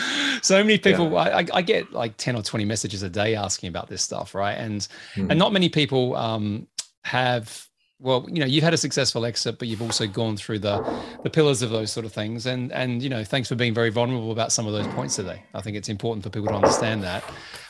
so 0.41 0.63
many 0.63 0.77
people. 0.77 1.17
I, 1.17 1.45
I, 1.53 1.61
get 1.61 1.91
like 1.93 2.17
ten 2.17 2.35
or 2.35 2.41
twenty 2.41 2.65
messages 2.65 3.03
a 3.03 3.09
day 3.09 3.35
asking 3.35 3.69
about 3.69 3.87
this 3.87 4.01
stuff, 4.01 4.35
right? 4.35 4.53
And 4.53 4.87
mm. 5.15 5.29
and 5.29 5.39
not 5.39 5.53
many 5.53 5.69
people 5.69 6.15
um, 6.15 6.67
have 7.03 7.67
well 7.99 8.25
you 8.29 8.39
know 8.39 8.45
you've 8.45 8.63
had 8.63 8.73
a 8.73 8.77
successful 8.77 9.25
exit 9.25 9.57
but 9.57 9.67
you've 9.67 9.81
also 9.81 10.05
gone 10.05 10.35
through 10.35 10.59
the 10.59 10.81
the 11.23 11.29
pillars 11.29 11.61
of 11.61 11.69
those 11.69 11.91
sort 11.91 12.05
of 12.05 12.11
things 12.11 12.45
and 12.45 12.71
and 12.73 13.01
you 13.01 13.09
know 13.09 13.23
thanks 13.23 13.47
for 13.47 13.55
being 13.55 13.73
very 13.73 13.89
vulnerable 13.89 14.31
about 14.31 14.51
some 14.51 14.67
of 14.67 14.73
those 14.73 14.87
points 14.87 15.15
today 15.15 15.41
i 15.53 15.61
think 15.61 15.77
it's 15.77 15.89
important 15.89 16.23
for 16.23 16.29
people 16.29 16.47
to 16.49 16.53
understand 16.53 17.01
that 17.01 17.23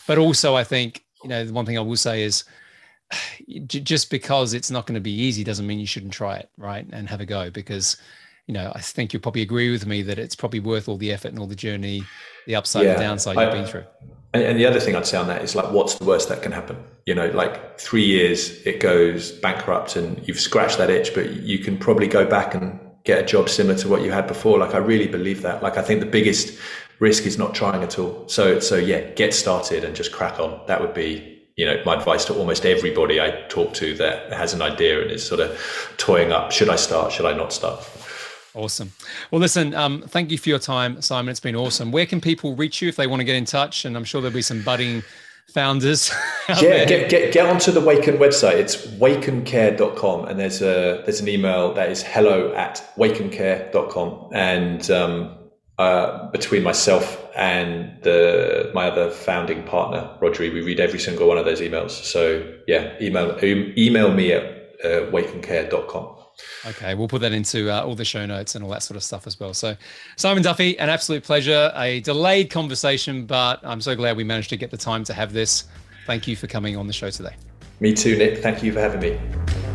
but 0.07 0.18
also 0.18 0.55
i 0.55 0.63
think 0.63 1.05
you 1.26 1.30
know 1.30 1.44
the 1.44 1.52
one 1.52 1.66
thing 1.66 1.78
i 1.78 1.82
will 1.82 1.98
say 1.98 2.22
is 2.22 2.44
just 3.66 4.12
because 4.12 4.54
it's 4.54 4.70
not 4.70 4.86
going 4.86 4.94
to 4.94 5.02
be 5.02 5.12
easy 5.12 5.44
doesn't 5.44 5.66
mean 5.66 5.80
you 5.80 5.88
shouldn't 5.88 6.14
try 6.14 6.38
it 6.38 6.50
right 6.58 6.86
and 6.92 7.10
have 7.10 7.20
a 7.20 7.26
go 7.26 7.50
because 7.50 7.98
you 8.46 8.54
know 8.54 8.72
i 8.76 8.80
think 8.80 9.12
you'll 9.12 9.22
probably 9.22 9.42
agree 9.42 9.72
with 9.72 9.88
me 9.88 10.04
that 10.04 10.20
it's 10.20 10.36
probably 10.36 10.60
worth 10.60 10.88
all 10.88 10.98
the 10.98 11.12
effort 11.12 11.30
and 11.30 11.40
all 11.40 11.48
the 11.48 11.56
journey 11.56 12.04
the 12.46 12.56
upside 12.56 12.86
yeah, 12.86 12.92
and 12.92 13.00
downside 13.00 13.36
you've 13.36 13.52
been 13.52 13.66
through 13.66 13.84
and, 14.34 14.44
and, 14.44 14.60
the 14.60 14.66
other 14.66 14.82
thing 14.82 14.98
I'd 14.98 15.08
say 15.08 15.18
on 15.18 15.28
that 15.28 15.44
is 15.44 15.56
like, 15.56 15.72
what's 15.72 15.96
the 15.96 16.04
worst 16.04 16.28
that 16.28 16.42
can 16.42 16.52
happen? 16.52 16.76
You 17.06 17.16
know, 17.16 17.30
like 17.30 17.80
three 17.80 18.04
years, 18.04 18.62
it 18.66 18.82
goes 18.82 19.32
bankrupt 19.32 19.96
and 19.96 20.28
you've 20.28 20.42
scratched 20.42 20.78
that 20.78 20.90
itch, 20.90 21.14
but 21.14 21.30
you 21.30 21.58
can 21.58 21.78
probably 21.78 22.10
go 22.10 22.26
back 22.26 22.54
and 22.54 22.78
get 23.06 23.24
a 23.24 23.26
job 23.26 23.48
similar 23.48 23.78
to 23.78 23.88
what 23.88 24.02
you 24.02 24.12
had 24.12 24.28
before. 24.28 24.60
Like, 24.60 24.76
I 24.76 24.80
really 24.80 25.08
believe 25.08 25.42
that. 25.44 25.64
Like, 25.64 25.78
I 25.78 25.82
think 25.82 26.02
the 26.02 26.06
biggest 26.06 26.60
risk 27.00 27.26
is 27.26 27.38
not 27.38 27.54
trying 27.54 27.84
at 27.84 28.00
all. 28.00 28.28
So, 28.28 28.60
so 28.60 28.76
yeah, 28.76 29.02
get 29.12 29.34
started 29.34 29.84
and 29.84 29.96
just 29.96 30.12
crack 30.12 30.39
on. 30.39 30.60
That 30.68 30.82
would 30.82 30.93
be, 30.93 31.43
you 31.56 31.66
know, 31.66 31.82
my 31.86 31.96
advice 31.96 32.26
to 32.26 32.36
almost 32.36 32.66
everybody 32.66 33.20
I 33.20 33.32
talk 33.50 33.74
to 33.76 33.93
that 33.96 34.32
has 34.32 34.54
an 34.54 34.62
idea 34.62 35.02
and 35.02 35.12
is 35.12 35.26
sort 35.26 35.41
of 35.41 35.60
toying 35.98 36.32
up. 36.32 36.52
Should 36.52 36.70
I 36.70 36.76
start? 36.76 37.12
Should 37.12 37.26
I 37.26 37.34
not 37.34 37.54
start? 37.54 37.84
Awesome. 38.54 38.91
Well, 39.32 39.41
listen, 39.41 39.74
um, 39.74 40.04
thank 40.08 40.32
you 40.32 40.38
for 40.38 40.48
your 40.48 40.60
time, 40.60 41.02
Simon. 41.02 41.30
It's 41.30 41.41
been 41.41 41.58
awesome. 41.58 41.91
Where 41.91 42.06
can 42.06 42.22
people 42.22 42.56
reach 42.56 42.82
you 42.82 42.88
if 42.88 42.96
they 42.96 43.06
want 43.06 43.20
to 43.20 43.26
get 43.26 43.36
in 43.36 43.43
touch? 43.43 43.84
And 43.84 43.98
I'm 43.98 44.06
sure 44.06 44.22
there'll 44.22 44.34
be 44.34 44.41
some 44.41 44.64
budding 44.64 45.04
founders. 45.48 46.10
yeah, 46.50 46.86
get, 46.86 47.10
get, 47.10 47.34
get 47.34 47.46
onto 47.48 47.72
the 47.72 47.82
Waken 47.82 48.16
website. 48.16 48.54
It's 48.54 48.78
wakencare.com. 48.78 50.26
And 50.26 50.39
there's 50.39 50.62
a 50.62 51.04
there's 51.06 51.20
an 51.20 51.28
email 51.28 51.74
that 51.74 51.89
is 51.89 52.02
hello 52.02 52.54
at 52.56 52.82
wakencare.com. 52.96 54.30
And 54.34 54.89
um, 54.89 55.38
uh, 55.78 56.30
between 56.32 56.64
myself 56.64 57.22
and 57.36 58.02
the, 58.04 58.72
my 58.74 58.88
other 58.88 59.10
founding 59.10 59.64
partner, 59.64 60.10
Rodri, 60.22 60.54
we 60.54 60.62
read 60.62 60.80
every 60.80 61.00
single 61.00 61.28
one 61.28 61.38
of 61.38 61.46
those 61.46 61.62
emails. 61.62 61.92
So 61.92 62.54
yeah, 62.68 62.94
email, 63.02 63.38
email 63.44 64.14
me 64.14 64.32
at 64.32 64.44
uh, 64.84 65.12
wakencare.com. 65.12 66.16
Okay, 66.66 66.96
we'll 66.96 67.08
put 67.08 67.22
that 67.22 67.32
into 67.32 67.72
uh, 67.72 67.84
all 67.84 67.96
the 67.96 68.06
show 68.06 68.26
notes 68.26 68.56
and 68.56 68.64
all 68.64 68.72
that 68.72 68.84
sort 68.84 68.98
of 68.98 69.04
stuff 69.04 69.26
as 69.28 69.40
well. 69.40 69.54
So, 69.54 69.76
Simon 70.18 70.44
Duffy, 70.44 70.78
an 70.80 70.90
absolute 70.90 71.24
pleasure. 71.24 71.72
A 71.76 72.02
delayed 72.02 72.50
conversation, 72.50 73.26
but 73.26 73.60
I'm 73.64 73.80
so 73.80 73.96
glad 73.96 74.18
we 74.18 74.24
managed 74.24 74.50
to 74.50 74.58
get 74.58 74.72
the 74.72 74.78
time 74.78 75.04
to 75.06 75.14
have 75.14 75.32
this. 75.32 75.66
Thank 76.06 76.28
you 76.28 76.36
for 76.36 76.48
coming 76.48 76.76
on 76.76 76.88
the 76.88 76.94
show 76.94 77.10
today. 77.10 77.36
Me 77.80 77.94
too, 77.94 78.18
Nick. 78.18 78.40
Thank 78.40 78.64
you 78.64 78.74
for 78.74 78.80
having 78.80 79.00
me. 79.00 79.75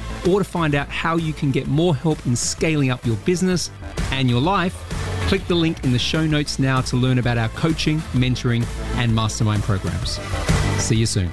or 0.27 0.39
to 0.39 0.45
find 0.45 0.75
out 0.75 0.89
how 0.89 1.17
you 1.17 1.33
can 1.33 1.51
get 1.51 1.67
more 1.67 1.95
help 1.95 2.25
in 2.25 2.35
scaling 2.35 2.89
up 2.89 3.05
your 3.05 3.17
business 3.17 3.71
and 4.11 4.29
your 4.29 4.41
life, 4.41 4.75
Click 5.31 5.47
the 5.47 5.55
link 5.55 5.81
in 5.85 5.93
the 5.93 5.97
show 5.97 6.27
notes 6.27 6.59
now 6.59 6.81
to 6.81 6.97
learn 6.97 7.17
about 7.17 7.37
our 7.37 7.47
coaching, 7.49 7.99
mentoring, 8.11 8.65
and 8.97 9.15
mastermind 9.15 9.63
programs. 9.63 10.19
See 10.77 10.97
you 10.97 11.05
soon. 11.05 11.31